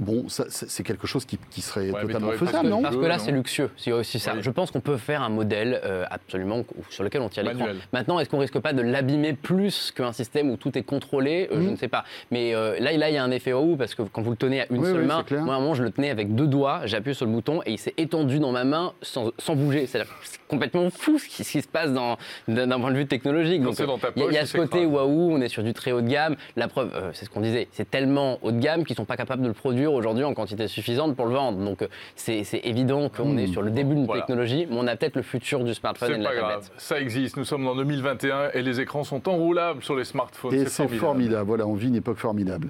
bon, 0.00 0.28
ça, 0.28 0.44
c'est 0.48 0.82
quelque 0.82 1.06
chose 1.06 1.24
qui, 1.24 1.38
qui 1.50 1.60
serait 1.60 1.90
Ouais, 1.90 2.02
totalement 2.02 2.32
faisable, 2.32 2.68
non 2.68 2.82
Parce 2.82 2.96
que 2.96 3.06
là, 3.06 3.18
c'est 3.18 3.30
luxueux, 3.30 3.70
c'est 3.76 3.92
aussi 3.92 4.18
ça. 4.18 4.32
Oui. 4.34 4.40
Je 4.42 4.50
pense 4.50 4.70
qu'on 4.72 4.80
peut 4.80 4.96
faire 4.96 5.22
un 5.22 5.28
modèle 5.28 5.80
euh, 5.84 6.04
absolument 6.10 6.64
sur 6.88 7.04
lequel 7.04 7.20
on 7.22 7.28
tire 7.28 7.44
l'écran. 7.44 7.66
Maintenant, 7.92 8.18
est-ce 8.18 8.28
qu'on 8.28 8.38
risque 8.38 8.58
pas 8.58 8.72
de 8.72 8.82
l'abîmer 8.82 9.34
plus 9.34 9.92
qu'un 9.92 10.12
système 10.12 10.50
où 10.50 10.56
tout 10.56 10.76
est 10.76 10.82
contrôlé? 10.82 11.48
Euh, 11.52 11.56
Je 11.56 11.60
Mhm. 11.66 11.70
ne 11.72 11.76
sais 11.76 11.88
pas. 11.88 12.04
Mais 12.30 12.54
euh, 12.54 12.78
là, 12.80 12.92
là, 12.96 13.10
il 13.10 13.14
y 13.14 13.18
a 13.18 13.22
un 13.24 13.30
effet 13.30 13.52
waouh 13.52 13.76
parce 13.76 13.94
que 13.94 14.02
quand 14.02 14.22
vous 14.22 14.30
le 14.30 14.36
tenez 14.36 14.62
à 14.62 14.66
une 14.70 14.78
Oui, 14.80 14.86
seule 14.86 15.02
oui, 15.02 15.06
main, 15.06 15.24
moi, 15.44 15.54
à 15.54 15.56
un 15.58 15.60
moment, 15.60 15.74
je 15.74 15.82
le 15.82 15.90
tenais 15.90 16.10
avec 16.10 16.34
deux 16.34 16.46
doigts, 16.46 16.80
j'ai 16.86 16.96
appuyé 16.96 17.14
sur 17.14 17.26
le 17.26 17.32
bouton 17.32 17.60
et 17.66 17.72
il 17.72 17.78
s'est 17.78 17.94
étendu 17.96 18.38
dans 18.40 18.52
ma 18.52 18.64
main 18.64 18.92
sans, 19.02 19.30
sans 19.38 19.54
bouger. 19.54 19.86
C'est 19.86 20.02
complètement 20.48 20.88
fou 20.90 21.18
ce 21.18 21.28
qui, 21.28 21.44
ce 21.44 21.52
qui 21.52 21.62
se 21.62 21.68
passe 21.68 21.92
dans- 21.92 22.16
d'un 22.48 22.80
point 22.80 22.90
de 22.90 22.96
vue 22.96 23.06
technologique. 23.06 23.62
Donc, 23.62 23.76
il 24.16 24.32
y 24.32 24.38
a- 24.38 24.46
ce 24.46 24.56
côté 24.56 24.86
waouh, 24.86 25.32
on 25.32 25.40
est 25.40 25.48
sur 25.48 25.62
du 25.62 25.72
très 25.74 25.92
haut 25.92 26.00
de 26.00 26.08
gamme. 26.08 26.36
La 26.56 26.68
preuve, 26.68 26.90
euh, 26.94 27.10
c'est 27.12 27.24
ce 27.26 27.30
qu'on 27.30 27.40
disait, 27.40 27.68
c'est 27.72 27.88
tellement 27.90 28.38
haut 28.42 28.50
de 28.52 28.58
gamme 28.58 28.84
qu'ils 28.84 28.96
sont 28.96 29.04
pas 29.04 29.16
capables 29.16 29.42
de 29.42 29.48
le 29.48 29.54
produire 29.54 29.89
aujourd'hui 29.94 30.24
en 30.24 30.34
quantité 30.34 30.68
suffisante 30.68 31.16
pour 31.16 31.26
le 31.26 31.34
vendre. 31.34 31.58
Donc 31.58 31.82
euh, 31.82 31.88
c'est 32.16 32.44
évident 32.64 33.08
qu'on 33.08 33.36
est 33.36 33.46
sur 33.46 33.62
le 33.62 33.70
début 33.70 33.94
d'une 33.94 34.06
Voilà. 34.06 34.22
technologie, 34.22 34.66
mais 34.70 34.76
on 34.78 34.86
a 34.86 34.96
peut-être 34.96 35.16
le 35.16 35.22
futur 35.22 35.64
du 35.64 35.74
smartphone 35.74 36.10
et 36.10 36.12
C'est 36.12 36.18
de 36.18 36.24
la 36.24 36.30
pas 36.30 36.36
grave, 36.36 36.50
tablette. 36.62 36.72
ça 36.76 37.00
existe. 37.00 37.36
Nous 37.36 37.44
sommes 37.44 37.66
en 37.66 37.74
2021 37.76 38.50
et 38.54 38.62
les 38.62 38.80
écrans 38.80 39.04
sont 39.04 39.28
enroulables 39.28 39.82
sur 39.82 39.96
les 39.96 40.04
smartphones. 40.04 40.54
Et 40.54 40.66
c'est 40.66 40.88
formidable. 40.88 41.46
voilà, 41.46 41.66
on 41.66 41.74
vit 41.74 41.88
une 41.88 41.96
époque 41.96 42.18
formidable. 42.18 42.68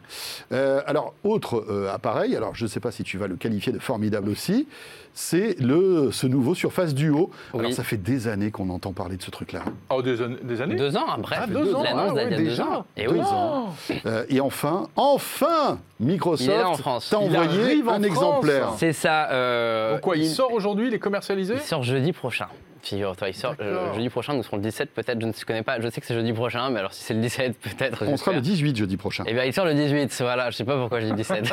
Euh, 0.53 0.81
alors, 0.87 1.15
autre 1.25 1.65
euh, 1.71 1.93
appareil, 1.93 2.37
alors 2.37 2.55
je 2.55 2.65
ne 2.65 2.69
sais 2.69 2.81
pas 2.81 2.91
si 2.91 3.03
tu 3.05 3.19
vas 3.19 3.27
le 3.27 3.37
qualifier 3.37 3.73
de 3.73 3.79
formidable 3.79 4.29
aussi, 4.29 4.67
c'est 5.15 5.57
le, 5.61 6.11
ce 6.13 6.27
nouveau 6.27 6.55
Surface 6.55 6.95
Duo. 6.95 7.31
Alors, 7.53 7.67
Oui. 7.67 7.73
ça 7.73 7.83
fait 7.83 7.97
des 7.97 8.29
années 8.29 8.51
qu'on 8.51 8.71
entend 8.71 8.93
parler 8.93 9.17
de 9.17 9.23
ce 9.23 9.31
truc-là. 9.31 9.61
Oh, 9.91 10.03
des, 10.03 10.23
an- 10.23 10.37
des 10.43 10.61
années 10.61 10.77
Deux 10.77 10.97
ans, 10.97 11.07
bref, 11.19 11.41
Ah, 11.43 11.47
deux 11.47 11.75
ans, 11.75 11.83
l'annonce 11.83 12.11
ah 12.13 12.15
ouais, 12.15 12.37
déjà. 12.37 12.65
ans. 12.65 12.85
Et 12.97 13.07
Deux 13.07 13.21
ans. 13.21 13.75
Euh, 14.07 14.25
et 14.29 14.41
enfin, 14.41 14.89
enfin, 14.97 15.79
Microsoft 15.99 16.83
t'a 17.11 17.19
envoyé 17.19 17.83
un 17.89 18.03
exemplaire. 18.03 18.73
C'est 18.79 18.93
ça. 18.93 19.31
euh, 19.31 19.93
Donc 19.95 20.01
quoi, 20.03 20.17
il, 20.17 20.23
il, 20.25 20.29
sort 20.29 20.53
aujourd'hui, 20.53 20.89
il 20.89 20.95
est 20.95 20.99
commercialisé? 20.99 21.55
Il 21.55 21.61
sort 21.61 21.83
jeudi 21.83 22.13
prochain. 22.13 22.47
Figure-toi, 22.83 23.29
il 23.29 23.35
sort 23.35 23.55
euh, 23.61 23.93
jeudi 23.95 24.09
prochain, 24.09 24.35
nous 24.35 24.43
serons 24.43 24.57
le 24.57 24.63
17 24.63 24.91
peut-être, 24.95 25.21
je 25.21 25.27
ne 25.27 25.33
connais 25.47 25.63
pas, 25.63 25.81
je 25.81 25.89
sais 25.89 26.01
que 26.01 26.07
c'est 26.07 26.15
jeudi 26.15 26.33
prochain, 26.33 26.71
mais 26.71 26.79
alors 26.79 26.93
si 26.93 27.03
c'est 27.05 27.15
le 27.15 27.21
17 27.21 27.59
peut-être. 27.59 28.05
On 28.07 28.17
sera 28.17 28.33
le 28.33 28.41
18 28.41 28.77
jeudi 28.77 28.97
prochain. 28.97 29.25
Eh 29.27 29.35
bien, 29.35 29.45
il 29.45 29.53
sort 29.53 29.65
le 29.67 29.75
18, 29.75 30.13
voilà, 30.21 30.51
je 30.51 30.57
sais 30.57 30.65
pas 30.65 30.77
pourquoi 30.79 31.01
j'ai 31.01 31.09
dit 31.09 31.15
17. 31.15 31.53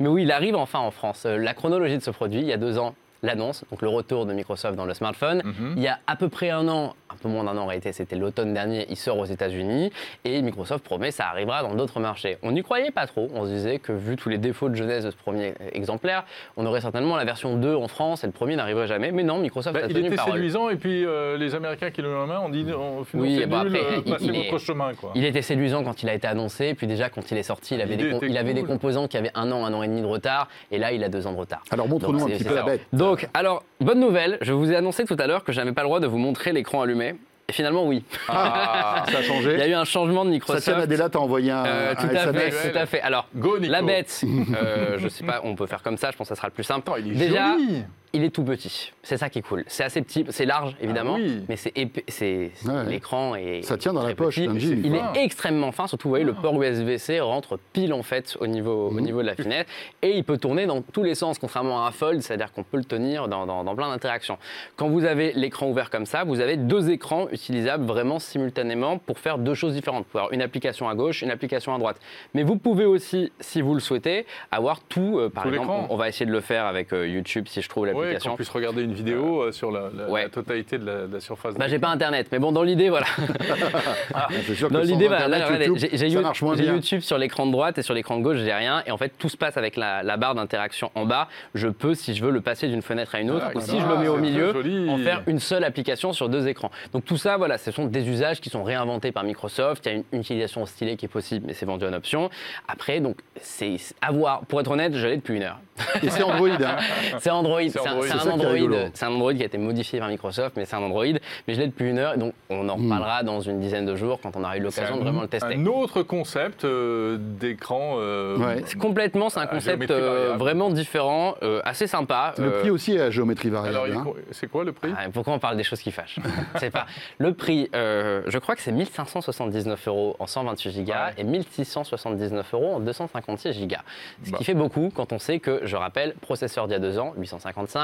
Mais 0.00 0.08
oui, 0.08 0.22
il 0.22 0.30
arrive 0.32 0.56
enfin 0.56 0.78
en 0.78 0.90
France. 0.90 1.24
Euh, 1.26 1.36
La 1.38 1.54
chronologie 1.54 1.98
de 1.98 2.02
ce 2.02 2.10
produit, 2.10 2.40
il 2.40 2.46
y 2.46 2.52
a 2.52 2.56
deux 2.56 2.78
ans, 2.78 2.94
l'annonce, 3.22 3.64
donc 3.70 3.82
le 3.82 3.88
retour 3.88 4.26
de 4.26 4.32
Microsoft 4.32 4.76
dans 4.76 4.84
le 4.84 4.94
smartphone. 4.94 5.42
Mhm. 5.44 5.74
Il 5.76 5.82
y 5.82 5.88
a 5.88 5.98
à 6.06 6.16
peu 6.16 6.28
près 6.28 6.50
un 6.50 6.68
an, 6.68 6.94
un 7.10 7.16
peu 7.16 7.28
moins 7.28 7.44
d'un 7.44 7.56
an 7.56 7.62
en 7.62 7.66
réalité, 7.66 7.92
c'était 7.92 8.16
l'automne 8.16 8.52
dernier, 8.54 8.86
il 8.90 8.96
sort 8.96 9.18
aux 9.18 9.24
États-Unis 9.24 9.90
et 10.24 10.42
Microsoft 10.42 10.84
promet 10.84 11.10
ça 11.10 11.26
arrivera 11.28 11.62
dans 11.62 11.74
d'autres 11.74 12.00
marchés. 12.00 12.38
On 12.42 12.52
n'y 12.52 12.62
croyait 12.62 12.90
pas 12.90 13.06
trop, 13.06 13.28
on 13.34 13.44
se 13.44 13.50
disait 13.50 13.78
que 13.78 13.92
vu 13.92 14.16
tous 14.16 14.28
les 14.28 14.38
défauts 14.38 14.68
de 14.68 14.74
jeunesse 14.74 15.04
de 15.04 15.10
ce 15.10 15.16
premier 15.16 15.54
exemplaire, 15.72 16.24
on 16.56 16.66
aurait 16.66 16.80
certainement 16.80 17.16
la 17.16 17.24
version 17.24 17.56
2 17.56 17.74
en 17.74 17.88
France 17.88 18.24
et 18.24 18.26
le 18.26 18.32
premier 18.32 18.56
n'arriverait 18.56 18.86
jamais. 18.86 19.12
Mais 19.12 19.22
non, 19.22 19.38
Microsoft 19.38 19.74
Bah, 19.74 19.84
a 19.84 19.88
il 19.88 19.94
tenu 19.94 20.06
était 20.08 20.16
parole. 20.16 20.34
séduisant 20.34 20.68
et 20.68 20.76
puis 20.76 21.04
euh, 21.04 21.36
les 21.38 21.54
Américains 21.54 21.90
qui 21.90 22.02
l'ont 22.02 22.16
en 22.22 22.26
main 22.26 22.40
ont 22.40 22.48
dit 22.50 22.66
on, 22.76 23.04
Oui, 23.14 23.44
bah, 23.46 23.64
nul, 23.64 23.76
après, 23.76 23.86
euh, 23.96 24.02
il- 24.20 24.26
il 24.26 24.36
est- 24.36 24.50
votre 24.50 24.62
chemin. 24.64 24.92
Quoi. 24.94 25.12
Il 25.14 25.24
était 25.24 25.42
séduisant 25.42 25.82
quand 25.84 26.02
il 26.02 26.08
a 26.08 26.14
été 26.14 26.26
annoncé, 26.26 26.74
puis 26.74 26.86
déjà 26.86 27.08
quand 27.08 27.30
il 27.30 27.38
est 27.38 27.42
sorti, 27.42 27.74
il 27.74 27.80
avait, 27.80 27.96
des, 27.96 28.08
était 28.10 28.26
il 28.28 28.36
avait 28.36 28.54
des 28.54 28.62
composants 28.64 29.08
qui 29.08 29.16
avaient 29.16 29.30
un 29.34 29.50
an, 29.52 29.64
un 29.64 29.72
an 29.72 29.82
et 29.82 29.88
demi 29.88 30.00
de 30.02 30.06
retard, 30.06 30.48
et 30.70 30.78
là 30.78 30.92
il 30.92 31.02
a 31.02 31.08
deux 31.08 31.26
ans 31.26 31.32
de 31.32 31.38
retard. 31.38 31.62
Alors, 31.70 31.88
montre-nous 31.88 32.24
un 32.24 32.28
petit 32.28 32.44
peu 32.44 32.54
la 32.54 32.60
ça. 32.60 32.66
bête. 32.66 32.80
Donc, 32.92 33.05
alors, 33.34 33.62
bonne 33.80 34.00
nouvelle, 34.00 34.38
je 34.40 34.52
vous 34.52 34.70
ai 34.72 34.76
annoncé 34.76 35.04
tout 35.04 35.16
à 35.18 35.26
l'heure 35.26 35.44
que 35.44 35.52
je 35.52 35.58
n'avais 35.58 35.72
pas 35.72 35.82
le 35.82 35.86
droit 35.88 36.00
de 36.00 36.06
vous 36.06 36.18
montrer 36.18 36.52
l'écran 36.52 36.82
allumé. 36.82 37.14
Et 37.48 37.52
finalement, 37.52 37.86
oui. 37.86 38.02
Ah, 38.28 39.04
Ça 39.12 39.18
a 39.18 39.20
Il 39.20 39.24
y 39.24 39.24
a 39.24 39.28
changé. 39.28 39.70
eu 39.70 39.74
un 39.74 39.84
changement 39.84 40.24
de 40.24 40.30
Microsoft. 40.30 40.64
Satya 40.64 40.80
Nadella 40.80 41.08
t'a 41.08 41.20
envoyé 41.20 41.52
un, 41.52 41.64
Euh, 41.64 41.92
un 41.92 41.94
tout 41.94 42.06
à 42.08 42.22
SMS. 42.24 42.54
fait, 42.54 42.72
tout 42.72 42.78
à 42.78 42.86
fait. 42.86 43.00
Alors, 43.02 43.28
Go, 43.36 43.58
Nico. 43.60 43.70
la 43.70 43.82
bête, 43.82 44.20
euh, 44.60 44.96
je 44.98 45.08
sais 45.08 45.22
pas, 45.24 45.40
on 45.44 45.54
peut 45.54 45.66
faire 45.66 45.82
comme 45.82 45.96
ça, 45.96 46.10
je 46.10 46.16
pense 46.16 46.26
que 46.28 46.34
ça 46.34 46.36
sera 46.36 46.48
le 46.48 46.52
plus 46.54 46.64
simple. 46.64 46.80
Attends, 46.90 46.96
il 46.96 47.12
est 47.12 47.28
Déjà, 47.28 47.52
joli. 47.52 47.84
Il 48.16 48.24
est 48.24 48.30
tout 48.30 48.42
petit. 48.44 48.92
C'est 49.02 49.16
ça 49.16 49.28
qui 49.30 49.38
est 49.38 49.42
cool. 49.42 49.64
C'est 49.68 49.84
assez 49.84 50.02
petit, 50.02 50.24
c'est 50.30 50.46
large 50.46 50.74
évidemment, 50.80 51.14
Ah 51.16 51.22
oui. 51.22 51.44
mais 51.48 51.56
c'est 51.56 51.72
épais- 51.76 52.04
c'est 52.08 52.50
Ouais. 52.66 52.84
l'écran 52.88 53.34
est 53.36 53.62
Ça 53.62 53.76
tient 53.76 53.92
dans 53.92 54.02
la 54.06 54.14
poche 54.14 54.36
petit. 54.36 54.46
d'un 54.48 54.58
jean. 54.58 54.80
Il 54.84 54.96
fin. 54.96 55.12
est 55.14 55.24
extrêmement 55.24 55.70
fin, 55.72 55.86
surtout 55.86 56.08
vous 56.08 56.12
voyez 56.12 56.24
le 56.24 56.32
port 56.34 56.60
USB-C 56.60 57.20
rentre 57.20 57.58
pile 57.72 57.92
en 57.92 58.02
fait 58.02 58.36
au 58.40 58.46
niveau, 58.46 58.90
Mhm. 58.90 58.96
au 58.96 59.00
niveau 59.00 59.22
de 59.22 59.26
la 59.26 59.34
finesse 59.36 59.66
et 60.02 60.10
il 60.16 60.24
peut 60.24 60.38
tourner 60.38 60.66
dans 60.66 60.82
tous 60.82 61.02
les 61.02 61.14
sens 61.14 61.38
contrairement 61.38 61.84
à 61.84 61.88
un 61.88 61.92
fold, 61.92 62.20
c'est-à-dire 62.22 62.52
qu'on 62.52 62.62
peut 62.64 62.76
le 62.78 62.84
tenir 62.84 63.28
dans, 63.28 63.46
dans- 63.46 63.62
dans 63.64 63.74
plein 63.76 63.88
d'interactions. 63.88 64.38
Quand 64.76 64.88
vous 64.88 65.04
avez 65.04 65.32
l'écran 65.34 65.68
ouvert 65.68 65.90
comme 65.90 66.06
ça, 66.06 66.24
vous 66.24 66.40
avez 66.40 66.56
deux 66.56 66.90
écrans 66.90 67.28
utilisables 67.30 67.84
vraiment 67.84 68.18
simultanément 68.18 68.98
pour 68.98 69.18
faire 69.18 69.38
deux 69.38 69.54
choses 69.54 69.74
différentes. 69.74 70.04
Vous 70.04 70.10
pouvez 70.10 70.20
avoir 70.22 70.32
une 70.32 70.42
application 70.42 70.88
à 70.88 70.94
gauche, 70.94 71.22
une 71.22 71.30
application 71.30 71.74
à 71.74 71.78
droite. 71.78 71.98
Mais 72.34 72.42
vous 72.42 72.56
pouvez 72.56 72.84
aussi, 72.86 73.32
si 73.40 73.60
vous 73.60 73.74
le 73.74 73.80
souhaitez, 73.80 74.26
avoir 74.50 74.80
tout. 74.80 75.18
euh, 75.18 75.28
par 75.28 75.44
Tout 75.44 75.50
exemple, 75.50 75.70
on, 75.90 75.94
on 75.94 75.96
va 75.96 76.08
essayer 76.08 76.26
de 76.26 76.32
le 76.32 76.40
faire 76.40 76.64
avec 76.66 76.92
euh, 76.92 77.06
YouTube 77.06 77.46
si 77.48 77.62
je 77.62 77.68
trouve 77.68 77.84
Ouais, 77.86 77.92
l'application. 78.06 78.30
qu'on 78.32 78.36
puisse 78.36 78.48
regarder 78.48 78.82
une 78.82 78.92
vidéo 78.94 79.42
euh, 79.42 79.52
sur 79.52 79.70
la, 79.70 79.88
la- 79.96 80.08
ouais. 80.08 80.22
la 80.24 80.28
totalité 80.28 80.78
de 80.78 80.86
la, 80.86 81.06
de 81.06 81.14
la 81.14 81.20
surface. 81.20 81.54
Bah, 81.54 81.68
j'ai 81.68 81.78
pas 81.78 81.88
internet, 81.88 82.28
mais 82.32 82.38
bon, 82.38 82.52
dans 82.52 82.62
l'idée, 82.62 82.88
voilà. 82.88 83.06
Ah, 84.14 84.28
sûr 84.54 84.70
Dans 84.70 84.80
l'idée, 84.80 85.08
voilà, 85.08 85.48
j'ai. 85.58 86.64
YouTube 86.66 87.00
sur 87.00 87.18
l'écran 87.18 87.46
de 87.46 87.52
droite 87.52 87.78
et 87.78 87.82
sur 87.82 87.94
l'écran 87.94 88.16
de 88.18 88.22
gauche, 88.22 88.38
j'ai 88.38 88.52
rien. 88.52 88.82
Et 88.86 88.90
en 88.90 88.96
fait, 88.96 89.12
tout 89.18 89.28
se 89.28 89.36
passe 89.36 89.56
avec 89.56 89.76
la, 89.76 90.02
la 90.02 90.16
barre 90.16 90.34
d'interaction 90.34 90.90
en 90.94 91.04
bas. 91.04 91.28
Je 91.54 91.68
peux, 91.68 91.94
si 91.94 92.14
je 92.14 92.24
veux, 92.24 92.30
le 92.30 92.40
passer 92.40 92.68
d'une 92.68 92.82
fenêtre 92.82 93.14
à 93.14 93.20
une 93.20 93.30
autre, 93.30 93.46
Ah, 93.48 93.56
ou 93.56 93.60
si 93.60 93.78
je 93.78 93.86
le 93.86 93.96
mets 93.98 94.08
au 94.08 94.16
milieu, 94.16 94.52
en 94.90 94.98
faire 94.98 95.22
une 95.26 95.38
seule 95.38 95.64
application 95.64 96.12
sur 96.12 96.28
deux 96.28 96.48
écrans. 96.48 96.70
Donc 96.92 97.04
tout 97.04 97.16
ça, 97.16 97.36
voilà, 97.36 97.58
ce 97.58 97.70
sont 97.70 97.86
des 97.86 98.08
usages 98.08 98.40
qui 98.40 98.50
sont 98.50 98.62
réinventés 98.64 99.12
par 99.12 99.24
Microsoft. 99.24 99.84
Il 99.86 99.88
y 99.88 99.92
a 99.92 99.94
une, 99.96 100.04
une 100.12 100.20
utilisation 100.20 100.66
stylée 100.66 100.96
qui 100.96 101.06
est 101.06 101.08
possible, 101.08 101.44
mais 101.46 101.52
c'est 101.54 101.66
vendu 101.66 101.84
en 101.86 101.92
option. 101.92 102.30
Après, 102.68 103.00
donc, 103.00 103.16
c'est 103.40 103.76
à 104.00 104.12
voir. 104.12 104.40
Pour 104.46 104.60
être 104.60 104.70
honnête, 104.70 104.94
je 104.94 105.06
l'ai 105.06 105.16
depuis 105.16 105.36
une 105.36 105.42
heure. 105.42 105.58
Et 106.02 106.10
c'est 106.10 106.22
Android. 106.22 106.48
hein. 106.48 106.76
C'est 107.18 107.30
Android, 107.30 107.60
c'est 107.68 107.86
un, 107.86 107.95
Android. 108.04 108.06
c'est 108.22 108.28
un 108.28 108.32
Android, 108.32 108.50
rigolo. 108.52 108.76
c'est 108.94 109.04
un 109.04 109.10
Android 109.12 109.34
qui 109.34 109.42
a 109.42 109.46
été 109.46 109.58
modifié 109.58 109.98
par 109.98 110.08
Microsoft, 110.08 110.56
mais 110.56 110.64
c'est 110.64 110.76
un 110.76 110.82
Android. 110.82 111.04
Mais 111.46 111.54
je 111.54 111.60
l'ai 111.60 111.66
depuis 111.66 111.88
une 111.90 111.98
heure, 111.98 112.14
et 112.14 112.18
donc 112.18 112.34
on 112.50 112.68
en 112.68 112.76
Hmm. 112.76 112.84
reparlera 112.84 113.22
dans 113.22 113.40
une 113.40 113.60
dizaine 113.60 113.86
de 113.86 113.96
jours 113.96 114.20
quand 114.22 114.36
on 114.36 114.42
aura 114.44 114.56
eu 114.56 114.60
C'est 114.70 114.80
l'occasion 114.82 114.96
de 114.96 115.00
un- 115.00 115.04
vraiment 115.04 115.22
le 115.22 115.28
tester. 115.28 115.54
Un 115.54 115.66
autre 115.66 116.02
concept 116.02 116.64
euh, 116.64 117.16
d'écran. 117.20 117.96
euh, 117.98 118.36
Ouais. 118.36 118.62
C'est 118.66 118.78
complètement, 118.78 119.28
c'est 119.30 119.40
un 119.40 119.46
concept 119.46 119.90
euh, 119.90 120.34
vraiment 120.36 120.70
différent, 120.70 121.34
euh, 121.42 121.60
assez 121.64 121.86
sympa. 121.86 122.34
Le 122.38 122.44
euh, 122.46 122.60
prix 122.60 122.70
aussi 122.70 122.94
est 122.96 123.00
à 123.00 123.10
géométrie 123.10 123.50
variable. 123.50 123.92
Hein. 123.96 124.04
c'est 124.32 124.48
quoi 124.48 124.64
le 124.64 124.72
prix? 124.72 124.90
Ah, 124.96 125.04
pourquoi 125.12 125.32
on 125.34 125.38
parle 125.38 125.56
des 125.56 125.62
choses 125.64 125.80
qui 125.80 125.90
fâchent? 125.92 126.18
C'est 126.60 126.70
pas 126.70 126.86
le 127.18 127.32
prix. 127.34 127.68
euh, 127.74 128.22
je 128.26 128.38
crois 128.38 128.54
que 128.56 128.62
c'est 128.62 128.72
1579 128.72 129.88
euros 129.88 130.16
en 130.18 130.26
128 130.26 130.84
Go 130.84 130.92
Ouais. 130.92 130.96
et 131.18 131.24
1679 131.24 132.54
euros 132.54 132.74
en 132.74 132.80
256 132.80 133.66
Go. 133.66 133.76
Ce 134.24 134.30
Bah. 134.30 134.38
qui 134.38 134.44
fait 134.44 134.54
beaucoup 134.54 134.90
quand 134.94 135.12
on 135.12 135.18
sait 135.18 135.38
que, 135.40 135.60
je 135.64 135.76
rappelle, 135.76 136.14
processeur 136.20 136.66
d'il 136.66 136.74
y 136.74 136.76
a 136.76 136.80
deux 136.80 136.98
ans, 136.98 137.12
855, 137.16 137.75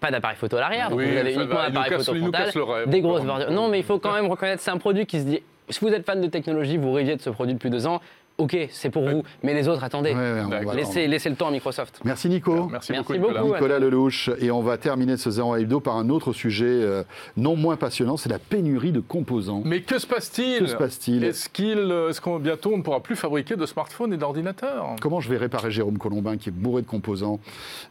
pas 0.00 0.10
d'appareil 0.10 0.36
photo 0.36 0.56
à 0.56 0.60
l'arrière, 0.60 0.90
donc 0.90 0.98
Oui, 0.98 1.10
vous 1.12 1.16
avez 1.18 1.32
uniquement 1.34 1.54
va, 1.54 1.62
un 1.62 1.66
appareil 1.68 1.90
casse- 1.90 2.06
photo 2.06 2.18
frontal, 2.18 2.50
rêve. 2.56 2.88
des 2.88 3.00
grosses 3.00 3.22
bordures. 3.24 3.50
Non, 3.52 3.68
mais 3.68 3.78
il 3.78 3.84
faut 3.84 3.98
quand 3.98 4.12
même 4.14 4.26
reconnaître, 4.26 4.60
c'est 4.62 4.70
un 4.70 4.78
produit 4.78 5.06
qui 5.06 5.20
se 5.20 5.24
dit. 5.24 5.42
Si 5.68 5.78
vous 5.80 5.88
êtes 5.92 6.04
fan 6.04 6.20
de 6.20 6.26
technologie, 6.26 6.76
vous 6.76 6.92
rêviez 6.92 7.14
de 7.16 7.22
ce 7.22 7.30
produit 7.30 7.54
depuis 7.54 7.70
deux 7.70 7.86
ans. 7.86 8.00
Ok, 8.42 8.56
c'est 8.72 8.90
pour 8.90 9.08
vous, 9.08 9.22
mais 9.44 9.54
les 9.54 9.68
autres, 9.68 9.84
attendez. 9.84 10.12
Ouais, 10.12 10.42
ouais, 10.44 10.66
on. 10.66 10.72
Laissez, 10.72 11.06
laissez 11.06 11.30
le 11.30 11.36
temps 11.36 11.46
à 11.46 11.52
Microsoft. 11.52 12.00
Merci 12.04 12.28
Nico. 12.28 12.66
Merci, 12.66 12.90
Merci 12.90 13.12
beaucoup, 13.12 13.12
Nicolas. 13.12 13.40
beaucoup. 13.42 13.54
Nicolas 13.54 13.78
Lelouch. 13.78 14.30
Et 14.40 14.50
on 14.50 14.62
va 14.62 14.78
terminer 14.78 15.16
ce 15.16 15.30
Zéro 15.30 15.54
Hebdo 15.54 15.78
par 15.78 15.96
un 15.96 16.08
autre 16.08 16.32
sujet 16.32 16.66
euh, 16.66 17.04
non 17.36 17.54
moins 17.54 17.76
passionnant, 17.76 18.16
c'est 18.16 18.28
la 18.28 18.40
pénurie 18.40 18.90
de 18.90 18.98
composants. 18.98 19.62
Mais 19.64 19.82
que 19.82 20.00
se 20.00 20.08
passe-t-il 20.08 20.58
Que 20.58 20.66
se 20.66 20.74
passe-t-il 20.74 21.22
Est-ce 21.22 21.48
qu'il, 21.48 21.78
euh, 21.78 22.10
est-ce 22.10 22.20
qu'on 22.20 22.40
bientôt 22.40 22.72
on 22.74 22.78
ne 22.78 22.82
pourra 22.82 22.98
plus 23.00 23.14
fabriquer 23.14 23.54
de 23.54 23.64
smartphones 23.64 24.12
et 24.12 24.16
d'ordinateurs? 24.16 24.96
Comment 25.00 25.20
je 25.20 25.28
vais 25.28 25.36
réparer 25.36 25.70
Jérôme 25.70 25.98
Colombin 25.98 26.36
qui 26.36 26.48
est 26.48 26.52
bourré 26.52 26.82
de 26.82 26.88
composants? 26.88 27.38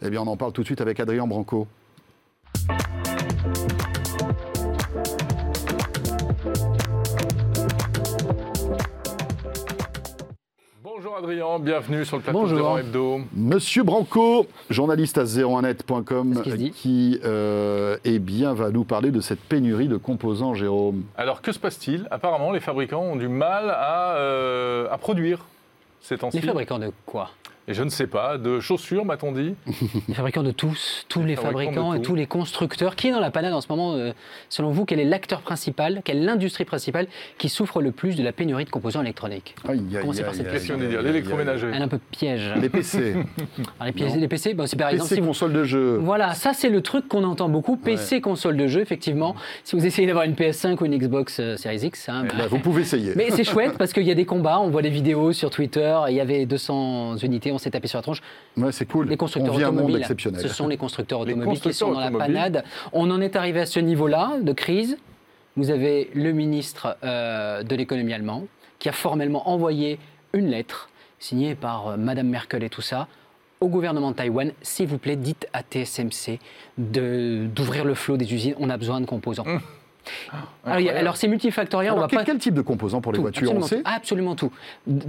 Eh 0.03 0.09
bien, 0.09 0.21
on 0.21 0.27
en 0.27 0.35
parle 0.35 0.51
tout 0.51 0.61
de 0.61 0.65
suite 0.67 0.81
avec 0.81 0.99
Adrien 0.99 1.27
Branco. 1.27 1.65
Adrien, 11.21 11.59
bienvenue 11.59 12.03
sur 12.03 12.17
le 12.17 12.23
plateau 12.23 12.39
Bonjour. 12.39 12.75
de 12.77 12.79
Hebdo. 12.79 13.19
Monsieur 13.35 13.83
Branco, 13.83 14.47
journaliste 14.71 15.19
à 15.19 15.23
01net.com, 15.23 16.33
Qu'est-ce 16.33 16.41
qu'il 16.41 16.51
se 16.51 16.57
dit 16.57 16.71
qui 16.71 17.19
euh, 17.23 17.95
eh 18.05 18.17
bien, 18.17 18.55
va 18.55 18.71
nous 18.71 18.85
parler 18.85 19.11
de 19.11 19.21
cette 19.21 19.39
pénurie 19.39 19.87
de 19.87 19.97
composants, 19.97 20.55
Jérôme. 20.55 21.03
Alors 21.15 21.43
que 21.43 21.51
se 21.51 21.59
passe-t-il? 21.59 22.07
Apparemment, 22.09 22.51
les 22.51 22.59
fabricants 22.59 23.03
ont 23.03 23.17
du 23.17 23.27
mal 23.27 23.69
à, 23.69 24.15
euh, 24.15 24.87
à 24.89 24.97
produire 24.97 25.45
ces 26.01 26.17
temps-ci. 26.17 26.39
Les 26.39 26.47
fabricants 26.47 26.79
de 26.79 26.91
quoi? 27.05 27.29
Et 27.71 27.73
je 27.73 27.83
ne 27.83 27.89
sais 27.89 28.07
pas, 28.07 28.37
de 28.37 28.59
chaussures, 28.59 29.05
m'a-t-on 29.05 29.31
dit 29.31 29.55
Les 30.09 30.13
fabricants 30.13 30.43
de 30.43 30.51
tous, 30.51 31.05
tous 31.07 31.23
les 31.23 31.37
fabricants 31.37 31.71
fabricants 31.71 31.93
et 31.93 32.01
tous 32.01 32.15
les 32.15 32.25
constructeurs. 32.25 32.97
Qui 32.97 33.07
est 33.07 33.11
dans 33.11 33.21
la 33.21 33.31
panade 33.31 33.53
en 33.53 33.61
ce 33.61 33.67
moment 33.69 33.93
euh, 33.93 34.11
Selon 34.49 34.71
vous, 34.71 34.83
quel 34.83 34.99
est 34.99 35.05
l'acteur 35.05 35.39
principal, 35.39 36.01
quelle 36.03 36.17
est 36.17 36.25
l'industrie 36.25 36.65
principale 36.65 37.07
qui 37.37 37.47
souffre 37.47 37.81
le 37.81 37.93
plus 37.93 38.17
de 38.17 38.23
la 38.23 38.33
pénurie 38.33 38.65
de 38.65 38.69
composants 38.69 39.01
électroniques 39.03 39.55
Aïe, 39.65 39.79
aïe, 39.89 40.01
Commencez 40.01 40.23
par 40.23 40.33
aïe, 40.33 40.39
cette 40.59 40.77
veut 40.77 40.89
dire 40.89 41.01
L'électroménager. 41.01 41.67
Elle 41.73 41.79
est 41.79 41.85
un 41.85 41.87
peu 41.87 41.99
piège. 42.11 42.51
Les 42.59 42.67
PC. 42.67 43.13
Alors, 43.79 43.85
les, 43.85 43.91
PC, 43.93 44.17
les 44.17 44.27
PC, 44.27 44.53
bon, 44.53 44.67
c'est 44.67 44.75
par 44.75 44.89
exemple 44.89 45.07
PC, 45.07 45.15
si 45.15 45.21
vous- 45.21 45.27
console 45.27 45.53
de 45.53 45.63
jeu. 45.63 45.95
Voilà, 46.01 46.33
ça 46.33 46.51
c'est 46.51 46.69
le 46.69 46.81
truc 46.81 47.07
qu'on 47.07 47.23
entend 47.23 47.47
beaucoup. 47.47 47.77
PC, 47.77 48.19
console 48.19 48.57
de 48.57 48.67
jeu, 48.67 48.81
effectivement. 48.81 49.33
Si 49.63 49.77
vous 49.77 49.85
essayez 49.85 50.07
d'avoir 50.07 50.25
une 50.25 50.33
PS5 50.33 50.75
ou 50.81 50.85
une 50.85 50.97
Xbox 50.97 51.39
euh, 51.39 51.55
Series 51.55 51.85
X, 51.85 52.09
hein, 52.09 52.25
bah, 52.25 52.33
Bah, 52.37 52.47
vous 52.49 52.59
pouvez 52.59 52.81
essayer. 52.81 53.13
mais 53.15 53.29
c'est 53.31 53.43
chouette 53.49 53.77
parce 53.77 53.93
qu'il 53.93 54.03
y 54.03 54.11
a 54.11 54.15
des 54.15 54.25
combats, 54.25 54.59
on 54.59 54.69
voit 54.69 54.81
des 54.81 54.89
vidéos 54.89 55.31
sur 55.31 55.49
Twitter, 55.49 55.97
il 56.09 56.15
y 56.15 56.19
avait 56.19 56.45
200 56.45 57.15
unités, 57.23 57.53
on 57.53 57.60
s'est 57.61 57.71
tapé 57.71 57.87
sur 57.87 57.97
la 57.97 58.03
tronche. 58.03 58.21
Ouais, 58.57 58.71
c'est 58.71 58.85
cool. 58.85 59.07
Les 59.07 59.17
constructeurs 59.17 59.53
On 59.53 59.57
vit 59.57 59.63
un 59.63 59.67
monde 59.67 59.77
automobiles, 59.79 60.01
exceptionnel. 60.01 60.41
ce 60.41 60.47
sont 60.47 60.67
les 60.67 60.77
constructeurs 60.77 61.23
Les 61.25 61.33
automobiles 61.33 61.59
qui 61.61 61.73
sont 61.73 61.91
dans 61.91 61.99
la 61.99 62.07
automobiles. 62.07 62.33
panade. 62.35 62.63
On 62.93 63.09
en 63.11 63.21
est 63.21 63.35
arrivé 63.35 63.61
à 63.61 63.65
ce 63.65 63.79
niveau-là 63.79 64.33
de 64.41 64.51
crise. 64.53 64.97
Vous 65.57 65.69
avez 65.69 66.09
le 66.13 66.31
ministre 66.31 66.97
euh, 67.03 67.63
de 67.63 67.75
l'économie 67.75 68.13
allemand 68.13 68.45
qui 68.79 68.89
a 68.89 68.93
formellement 68.93 69.49
envoyé 69.49 69.99
une 70.33 70.47
lettre 70.47 70.89
signée 71.19 71.55
par 71.55 71.87
euh, 71.89 71.97
Madame 71.97 72.27
Merkel 72.27 72.63
et 72.63 72.69
tout 72.69 72.81
ça 72.81 73.07
au 73.59 73.67
gouvernement 73.67 74.09
de 74.11 74.15
Taïwan. 74.15 74.51
S'il 74.63 74.87
vous 74.87 74.97
plaît, 74.97 75.15
dites 75.15 75.47
à 75.53 75.61
TSMC 75.61 76.39
d'ouvrir 76.77 77.85
le 77.85 77.93
flot 77.93 78.17
des 78.17 78.33
usines. 78.33 78.55
On 78.59 78.69
a 78.69 78.77
besoin 78.77 79.01
de 79.01 79.05
composants. 79.05 79.45
Alors, 80.65 80.79
il 80.79 80.85
y 80.85 80.89
a- 80.89 80.97
alors, 80.97 81.15
c'est 81.15 81.27
multifactoriel. 81.27 81.93
on 81.93 81.99
va 81.99 82.07
quel, 82.07 82.19
pas 82.19 82.25
quel 82.25 82.39
type 82.39 82.55
de 82.55 82.61
composants 82.61 83.01
pour 83.01 83.11
les 83.11 83.17
tout, 83.17 83.21
voitures 83.21 83.53
On 83.53 83.61
sait 83.61 83.81
absolument 83.85 84.35
tout. 84.35 84.51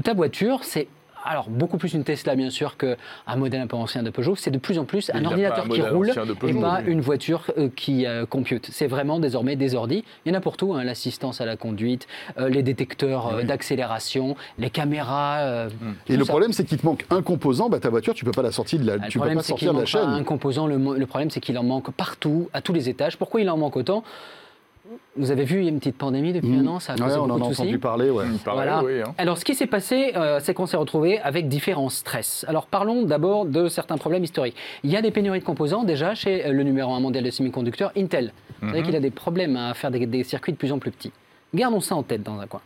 Ta 0.05 0.12
voiture, 0.12 0.64
c'est 0.64 0.86
alors 1.25 1.49
beaucoup 1.49 1.79
plus 1.79 1.93
une 1.95 2.05
Tesla 2.05 2.35
bien 2.35 2.51
sûr 2.51 2.77
qu'un 2.77 2.97
modèle 3.37 3.61
un 3.61 3.66
peu 3.66 3.77
ancien 3.77 4.03
de 4.03 4.11
Peugeot. 4.11 4.37
C'est 4.37 4.51
de 4.51 4.59
plus 4.59 4.79
en 4.79 4.85
plus 4.85 5.11
un 5.14 5.25
ordinateur 5.25 5.66
un 5.66 5.68
qui 5.68 5.81
roule 5.83 6.11
et 6.11 6.55
pas 6.55 6.81
oui. 6.85 6.85
une 6.93 7.01
voiture 7.01 7.45
euh, 7.59 7.68
qui 7.75 8.07
euh, 8.07 8.27
compute. 8.27 8.68
C'est 8.73 8.87
vraiment 8.87 9.18
désormais 9.18 9.57
des 9.57 9.75
ordi. 9.75 10.05
Il 10.25 10.33
y 10.33 10.35
en 10.35 10.39
a 10.39 10.41
pour 10.41 10.57
tout, 10.57 10.75
hein, 10.75 10.85
l'assistance 10.85 11.41
à 11.41 11.47
la 11.47 11.57
conduite, 11.57 12.07
euh, 12.39 12.49
les 12.49 12.62
détecteurs 12.62 13.29
euh, 13.35 13.43
d'accélération, 13.43 14.37
les 14.59 14.70
caméras. 14.70 15.39
euh, 15.41 15.68
Et 16.09 16.16
le 16.16 16.25
ça. 16.25 16.33
problème, 16.33 16.53
c'est 16.53 16.64
qu'il 16.64 16.79
te 16.79 16.87
manque 16.87 17.05
un 17.11 17.23
composant. 17.23 17.68
Bah, 17.68 17.81
ta 17.81 17.91
voiture, 17.91 18.14
tu 18.14 18.25
peux 18.25 18.31
pas 18.33 18.43
la 18.43 18.53
sortir 18.53 18.81
de 18.81 18.87
la, 18.87 18.95
Ah, 18.95 18.97
Le 19.05 19.09
tu 19.11 19.18
peux 19.18 19.33
pas 19.35 19.43
sortir 19.43 19.73
de 19.73 19.79
la 19.79 19.83
pas 19.83 19.87
chaîne. 19.87 20.09
un 20.09 20.25
composant. 20.25 20.66
Le 20.66 21.07
problème, 21.07 21.31
c'est 21.31 21.41
qu'il 21.41 21.57
en 21.59 21.62
manque 21.64 21.91
partout, 21.93 22.49
à 22.53 22.61
tous 22.61 22.73
les 22.73 22.89
étages. 22.89 23.16
Pourquoi 23.16 23.41
il 23.41 23.49
en 23.51 23.57
manque 23.57 23.77
autant? 23.77 24.03
Vous 25.16 25.30
avez 25.30 25.45
vu, 25.45 25.59
il 25.59 25.64
y 25.64 25.66
a 25.66 25.70
une 25.70 25.78
petite 25.78 25.97
pandémie 25.99 26.32
depuis 26.32 26.55
un 26.57 26.66
an, 26.66 26.80
ça 26.80 26.93
a 26.93 26.97
Ouais, 26.97 27.03
causé 27.03 27.18
on 27.18 27.22
en 27.24 27.26
beaucoup 27.28 27.36
a 27.38 27.49
de 27.49 27.55
soucis. 27.55 27.62
entendu 27.62 27.78
parler. 27.78 28.11
Ouais. 28.11 28.24
Paraît, 28.45 28.57
Voilà. 28.57 28.82
oui, 28.84 29.01
hein. 29.03 29.14
Alors, 29.18 29.38
ce 29.38 29.45
qui 29.45 29.55
s'est 29.55 29.66
passé, 29.66 30.12
euh, 30.16 30.38
c'est 30.43 30.55
qu'on 30.55 30.66
s'est 30.66 30.76
retrouvé 30.76 31.18
avec 31.20 31.49
différents 31.49 31.88
stress. 31.88 32.45
Alors, 32.49 32.66
parlons 32.66 33.03
d'abord 33.05 33.45
de 33.47 33.68
certains 33.68 33.99
problèmes 33.99 34.24
historiques. 34.24 34.57
Il 34.84 34.90
y 34.90 34.97
a 34.97 35.03
des 35.03 35.11
pénuries 35.11 35.40
de 35.40 35.45
composants 35.45 35.84
déjà 35.84 36.14
chez 36.14 36.47
euh, 36.47 36.53
le 36.53 36.62
numéro 36.62 36.93
un 36.95 37.01
mondial 37.01 37.24
des 37.24 37.30
semi-conducteurs, 37.30 37.93
Intel. 37.97 38.32
Vous 38.61 38.68
savez 38.70 38.82
qu'il 38.82 38.95
a 38.97 39.01
des 39.01 39.11
problèmes 39.11 39.57
à 39.57 39.74
faire 39.74 39.90
des, 39.90 40.07
des 40.07 40.22
circuits 40.24 40.53
de 40.53 40.59
plus 40.59 40.70
en 40.72 40.78
plus 40.78 40.90
petits. 40.93 41.12
Gardons 41.55 41.80
ça 41.80 41.97
en 41.97 42.03
tête 42.03 42.22
dans 42.22 42.38
un 42.38 42.47
coin. 42.47 42.61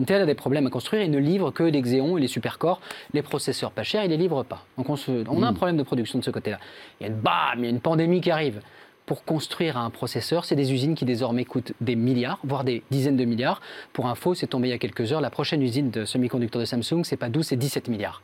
Intel 0.00 0.22
a 0.22 0.26
des 0.26 0.34
problèmes 0.34 0.66
à 0.66 0.70
construire, 0.70 1.02
il 1.02 1.10
ne 1.10 1.18
livre 1.18 1.50
que 1.50 1.62
les 1.62 1.82
Xeon 1.82 2.16
et 2.16 2.20
les 2.22 2.28
supercores, 2.28 2.80
les 3.12 3.20
processeurs 3.20 3.70
pas 3.70 3.82
chers, 3.82 4.02
il 4.02 4.06
ne 4.06 4.12
les 4.12 4.16
livre 4.16 4.44
pas. 4.44 4.64
Donc 4.78 4.88
on, 4.88 4.96
se- 4.96 5.24
on 5.28 5.42
a 5.42 5.46
un 5.46 5.52
problème 5.52 5.76
de 5.76 5.82
production 5.82 6.18
de 6.18 6.24
ce 6.24 6.30
côté-là. 6.30 6.58
Il 7.00 7.06
y 7.06 7.10
a 7.10 7.12
une 7.12 7.18
bam, 7.20 7.32
il 7.58 7.64
y 7.64 7.66
a 7.66 7.70
une 7.70 7.80
pandémie 7.80 8.20
qui 8.22 8.30
arrive. 8.30 8.62
Pour 9.10 9.24
construire 9.24 9.76
un 9.76 9.90
processeur, 9.90 10.44
c'est 10.44 10.54
des 10.54 10.72
usines 10.72 10.94
qui 10.94 11.04
désormais 11.04 11.44
coûtent 11.44 11.72
des 11.80 11.96
milliards, 11.96 12.38
voire 12.44 12.62
des 12.62 12.84
dizaines 12.92 13.16
de 13.16 13.24
milliards. 13.24 13.60
Pour 13.92 14.06
info, 14.06 14.34
c'est 14.34 14.46
tombé 14.46 14.68
il 14.68 14.70
y 14.70 14.74
a 14.74 14.78
quelques 14.78 15.10
heures, 15.10 15.20
la 15.20 15.30
prochaine 15.30 15.60
usine 15.62 15.90
de 15.90 16.04
semi-conducteurs 16.04 16.60
de 16.60 16.64
Samsung, 16.64 17.02
c'est 17.02 17.16
pas 17.16 17.28
12, 17.28 17.44
c'est 17.44 17.56
17 17.56 17.88
milliards. 17.88 18.22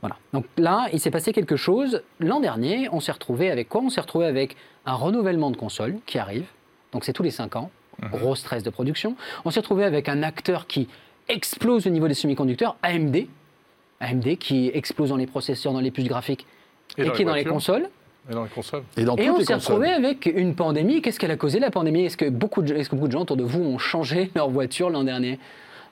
Voilà. 0.00 0.16
Donc 0.32 0.44
là, 0.56 0.88
il 0.92 0.98
s'est 0.98 1.12
passé 1.12 1.32
quelque 1.32 1.54
chose. 1.54 2.02
L'an 2.18 2.40
dernier, 2.40 2.88
on 2.90 2.98
s'est 2.98 3.12
retrouvé 3.12 3.52
avec 3.52 3.68
quoi? 3.68 3.82
On 3.82 3.88
s'est 3.88 4.00
retrouvé 4.00 4.26
avec 4.26 4.56
un 4.84 4.94
renouvellement 4.94 5.52
de 5.52 5.56
console 5.56 5.94
qui 6.06 6.18
arrive. 6.18 6.46
Donc 6.90 7.04
c'est 7.04 7.12
tous 7.12 7.22
les 7.22 7.30
5 7.30 7.54
ans. 7.54 7.70
Gros 8.10 8.34
stress 8.34 8.64
de 8.64 8.70
production. 8.70 9.14
On 9.44 9.52
s'est 9.52 9.60
retrouvé 9.60 9.84
avec 9.84 10.08
un 10.08 10.24
acteur 10.24 10.66
qui 10.66 10.88
explose 11.28 11.86
au 11.86 11.90
niveau 11.90 12.08
des 12.08 12.14
semi-conducteurs, 12.14 12.74
AMD. 12.82 13.28
AMD 14.00 14.38
qui 14.38 14.72
explose 14.74 15.10
dans 15.10 15.16
les 15.18 15.28
processeurs, 15.28 15.72
dans 15.72 15.78
les 15.78 15.92
puces 15.92 16.08
graphiques 16.08 16.48
et, 16.98 17.04
dans 17.04 17.12
qui 17.12 17.22
est 17.22 17.26
dans 17.26 17.32
les 17.32 17.44
consoles. 17.44 17.88
Et 18.30 18.34
dans 18.34 18.42
les 18.44 18.48
consoles. 18.50 18.82
Et 18.96 19.04
dans 19.04 19.16
Et 19.16 19.26
toutes 19.26 19.36
on 19.38 19.44
s'est 19.44 19.54
retrouvé 19.54 19.88
avec 19.90 20.26
une 20.26 20.54
pandémie. 20.54 21.00
Qu'est-ce 21.02 21.18
qu'elle 21.20 21.30
a 21.30 21.36
causé 21.36 21.60
la 21.60 21.70
pandémie? 21.70 22.04
Est-ce 22.06 22.16
que, 22.16 22.28
beaucoup 22.28 22.62
de, 22.62 22.74
est-ce 22.74 22.88
que 22.90 22.96
beaucoup 22.96 23.06
de 23.08 23.12
gens 23.12 23.20
autour 23.22 23.36
de 23.36 23.44
vous 23.44 23.62
ont 23.62 23.78
changé 23.78 24.30
leur 24.36 24.48
voiture 24.50 24.90
l'an 24.90 25.04
dernier? 25.04 25.38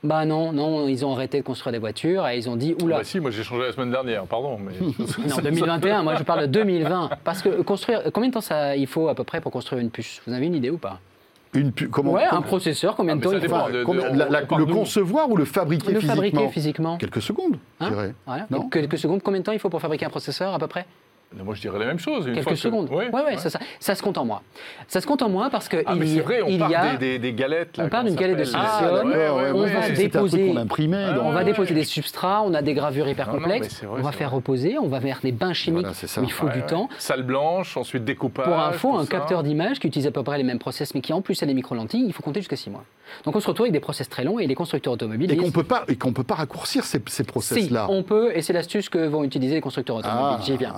Bah 0.03 0.27
non, 0.27 0.53
non, 0.53 0.87
ils 0.87 1.05
ont 1.07 1.13
arrêté 1.15 1.39
de 1.39 1.45
construire 1.45 1.73
des 1.73 1.79
voitures 1.79 2.27
et 2.29 2.37
ils 2.37 2.51
ont 2.51 2.57
dit 2.57 2.75
oula. 2.83 2.99
Bah 2.99 3.05
si, 3.05 3.21
moi 3.21 3.31
j'ai 3.31 3.43
changé 3.43 3.63
la 3.63 3.73
semaine 3.73 3.91
dernière, 3.91 4.25
pardon. 4.25 4.59
Mais... 4.59 4.73
Non, 5.29 5.37
2021, 5.43 6.03
moi 6.03 6.17
je 6.17 6.23
parle 6.25 6.43
de 6.43 6.47
2020. 6.47 7.11
Parce 7.25 7.41
que 7.41 7.63
construire, 7.63 8.03
combien 8.13 8.29
de 8.29 8.35
temps 8.35 8.43
ça, 8.43 8.77
il 8.77 8.87
faut 8.87 9.09
à 9.09 9.15
peu 9.15 9.25
près 9.25 9.41
pour 9.41 9.51
construire 9.51 9.81
une 9.81 9.89
puce? 9.91 10.21
Vous 10.27 10.35
avez 10.35 10.45
une 10.47 10.55
idée 10.57 10.69
ou 10.71 10.77
pas? 10.77 11.01
Une 11.55 11.71
pu- 11.73 11.89
comment, 11.89 12.13
Ouais, 12.13 12.25
un 12.31 12.43
processeur, 12.43 12.97
combien 12.97 13.17
Ah, 13.17 13.23
temps 13.23 13.31
il 13.33 13.49
faut 13.49 13.69
de- 13.73 13.79
de- 13.79 13.85
combien- 13.85 14.11
on- 14.11 14.15
la- 14.17 14.29
la- 14.29 14.43
on 14.43 14.47
parle 14.47 14.61
le 14.67 14.75
concevoir 14.75 15.31
ou 15.31 15.37
le 15.37 15.45
fabriquer 15.47 15.93
Le 15.93 16.01
physiquement 16.01 16.15
fabriquer 16.17 16.49
physiquement? 16.49 16.97
Quelques 16.99 17.23
secondes, 17.23 17.57
Hein? 17.81 17.87
je 17.87 17.95
dirais. 17.95 18.15
Voilà. 18.27 18.47
Non? 18.51 18.69
Quelques 18.69 18.99
secondes, 18.99 19.23
combien 19.23 19.39
de 19.41 19.45
temps 19.47 19.53
il 19.53 19.59
faut 19.61 19.71
pour 19.71 19.81
fabriquer 19.81 20.05
un 20.05 20.11
processeur 20.11 20.53
à 20.53 20.59
peu 20.59 20.67
près? 20.67 20.85
Moi 21.43 21.55
je 21.55 21.61
dirais 21.61 21.79
la 21.79 21.87
même 21.87 21.99
chose. 21.99 22.27
Une 22.27 22.35
fois 22.35 22.43
Quelques 22.45 22.49
que- 22.51 22.55
secondes. 22.57 22.91
Ouais, 22.91 23.11
ouais, 23.11 23.23
ouais, 23.25 23.37
Ça, 23.39 23.51
ça, 23.81 23.95
se 23.95 24.03
compte 24.03 24.19
en 24.19 24.25
mois. 24.25 24.43
Ça 24.89 25.01
se 25.01 25.07
compte 25.07 25.23
en 25.23 25.29
mois 25.29 25.51
parce 25.51 25.69
que 25.69 25.83
Ah, 25.87 25.93
il, 25.97 26.05
y- 26.07 26.21
vrai, 26.21 26.43
on 26.43 26.49
il 26.49 26.59
y 26.59 26.75
a. 26.75 26.97
des, 26.97 27.33
galettes. 27.33 27.77
Là, 27.77 27.85
on 27.85 27.89
parle 27.89 28.07
d'une 28.07 28.15
galette 28.15 28.39
de 28.39 28.45
silicium. 28.45 28.65
Ah, 28.65 29.03
on 29.55 29.63
va 29.67 29.89
déposer- 29.91 30.57
imprimait. 30.57 31.07
Ah, 31.11 31.19
On 31.23 31.33
va 31.33 31.45
déposer 31.45 31.75
des 31.75 31.85
substrats, 31.85 32.43
on 32.45 32.55
a 32.55 32.63
des 32.63 32.75
gravures 32.75 33.09
hyper 33.09 33.27
Non, 33.29 33.35
non, 33.35 33.39
complexes, 33.41 33.83
vrai, 33.83 33.99
on 34.01 34.03
va 34.03 34.13
faire 34.13 34.29
vrai. 34.29 34.37
reposer, 34.37 34.79
on 34.79 34.87
va 34.89 35.01
faire 35.01 35.19
des 35.23 35.33
bains 35.33 35.53
chimiques, 35.53 35.87
Voilà, 35.87 36.23
il 36.23 36.33
faut 36.33 36.49
du 36.49 36.63
temps. 36.63 36.89
Salle 36.99 37.23
blanche, 37.23 37.77
ensuite 37.77 38.05
découpage. 38.05 38.45
Pour 38.47 38.59
info, 38.59 38.97
un 38.97 39.07
capteur 39.07 39.43
d'image 39.43 39.79
qui 39.81 39.87
utilise 39.89 40.07
à 40.07 40.11
peu 40.11 40.23
près 40.23 40.39
les 40.39 40.45
mêmes 40.45 40.59
process, 40.59 40.95
mais 40.95 41.01
qui 41.01 41.13
en 41.13 41.21
plus 41.21 41.43
a 41.43 41.47
des 41.47 41.55
micro-lentilles, 41.55 42.05
il 42.07 42.13
faut 42.13 42.23
compter 42.23 42.41
jusqu'à 42.41 42.57
6 42.57 42.71
mois. 42.71 42.85
Donc 43.25 43.37
on 43.37 43.41
se 43.41 43.47
retrouve 43.47 43.65
avec 43.65 43.73
des 43.73 43.81
process 43.81 44.09
très 44.09 44.25
longs 44.25 44.39
et 44.39 44.47
les 44.47 44.55
constructeurs 44.55 44.93
automobiles 44.95 45.31
Et 45.33 45.37
qu'on 45.37 45.51
peut 45.51 45.63
pas, 45.63 45.85
et 45.89 45.97
qu'on 45.97 46.13
peut 46.13 46.25
pas 46.25 46.35
raccourcir 46.35 46.85
ces, 46.85 47.01
ces 47.07 47.23
si, 47.23 47.23
process-là. 47.25 47.87
on 47.91 48.03
peut, 48.03 48.33
et 48.35 48.43
c'est 48.43 48.53
l'astuce 48.53 48.89
que 48.89 48.99
vont 49.07 49.25
utiliser 49.25 49.55
les 49.57 49.61
constructeurs 49.61 49.97
automobiles. 49.97 50.37
Ah. 50.41 50.43
J'y 50.45 50.57
viens. 50.57 50.75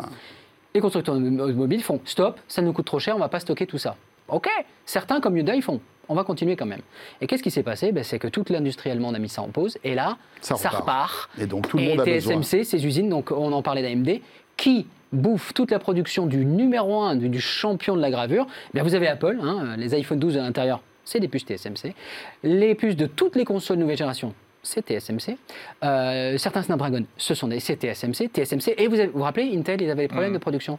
Les 0.77 0.83
constructeurs 0.83 1.14
automobiles 1.14 1.83
font 1.83 2.03
stop, 2.05 2.39
ça 2.49 2.61
nous 2.61 2.74
coûte 2.74 2.85
trop 2.85 2.99
cher, 2.99 3.16
on 3.16 3.18
va 3.18 3.31
pas 3.31 3.41
stocker 3.41 3.66
tout 3.66 3.79
ça. 3.79 3.97
Ok, 4.29 4.47
certains 4.85 5.22
comme 5.22 5.35
Hyundai 5.39 5.62
font. 5.62 5.81
On 6.07 6.14
va 6.14 6.22
continuer 6.22 6.55
quand 6.55 6.66
même. 6.66 6.83
Et 7.22 7.27
qu'est-ce 7.27 7.43
qui 7.43 7.51
s'est 7.51 7.62
passé? 7.62 7.93
Ben, 7.93 8.05
C'est 8.05 8.18
que 8.18 8.29
toute 8.29 8.51
l'industrie 8.51 8.91
allemande 8.91 9.14
a 9.14 9.18
mis 9.18 9.31
ça 9.31 9.41
en 9.41 9.49
pause. 9.49 9.79
Et 9.85 9.95
là, 9.95 10.18
Ça 10.43 10.57
ça, 10.57 10.68
repart. 10.68 10.83
repart. 10.83 11.31
Et 11.41 11.47
donc 11.47 11.66
tout 11.66 11.79
le 11.79 11.85
et 11.85 11.97
monde 11.97 12.05
besoin. 12.05 12.43
TSMC, 12.43 12.64
ces 12.64 12.85
usines, 12.85 13.09
donc 13.09 13.31
on 13.31 13.53
en 13.53 13.62
parlait 13.62 13.81
d'AMD, 13.81 14.20
qui 14.59 14.87
bouffe 15.14 15.55
toute 15.55 15.70
la 15.70 15.79
production 15.79 16.27
du 16.27 16.45
numéro 16.45 17.01
1, 17.01 17.16
du, 17.16 17.31
du 17.31 17.41
champion 17.41 17.97
de 17.97 18.03
la 18.03 18.11
gravure. 18.11 18.47
Bien, 18.74 18.83
vous 18.83 18.95
avez 18.95 19.09
Apple, 19.09 19.39
hein, 19.43 19.77
les 19.79 19.95
iPhone 19.95 20.18
12 20.18 20.37
à 20.37 20.43
l'intérieur, 20.43 20.83
c'est 21.07 21.20
des 21.20 21.29
puces 21.29 21.47
TSMC. 21.47 21.95
Les 22.43 22.74
puces 22.74 22.97
de 22.97 23.07
toutes 23.07 23.35
les 23.35 23.47
consoles 23.47 23.79
nouvelle 23.79 23.97
génération, 23.97 24.35
c'est 24.67 24.85
TSMC. 24.87 25.37
Euh, 25.85 26.37
certains 26.39 26.62
Snapdragon, 26.62 27.05
ce 27.17 27.35
sont 27.35 27.49
des 27.49 27.61
c'est 27.61 27.77
TSMC, 27.77 28.29
TSMC. 28.33 28.75
Et 28.79 28.89
vous 28.89 28.95
avez- 28.99 29.07
vous 29.09 29.19
vous 29.19 29.25
rappelez, 29.25 29.57
Intel, 29.57 29.81
ils 29.83 29.91
avaient 29.91 30.03
des 30.03 30.09
problèmes 30.09 30.33
de 30.33 30.39
production. 30.39 30.79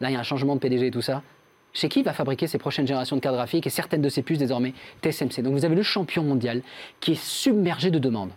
Là, 0.00 0.10
il 0.10 0.14
y 0.14 0.16
a 0.16 0.20
un 0.20 0.24
changement 0.24 0.54
de 0.54 0.60
PDG 0.60 0.86
et 0.86 0.90
tout 0.90 1.02
ça. 1.02 1.22
Chez 1.74 1.88
qui 1.88 2.02
va 2.02 2.12
fabriquer 2.12 2.46
ces 2.46 2.58
prochaines 2.58 2.86
générations 2.86 3.16
de 3.16 3.20
cartes 3.20 3.36
graphiques 3.36 3.66
et 3.66 3.70
certaines 3.70 4.00
de 4.02 4.08
ces 4.08 4.22
puces 4.22 4.38
désormais 4.38 4.72
TSMC. 5.02 5.42
Donc 5.42 5.52
vous 5.52 5.64
avez 5.64 5.74
le 5.74 5.82
champion 5.82 6.22
mondial 6.22 6.62
qui 7.00 7.12
est 7.12 7.20
submergé 7.22 7.90
de 7.90 7.98
demandes. 7.98 8.30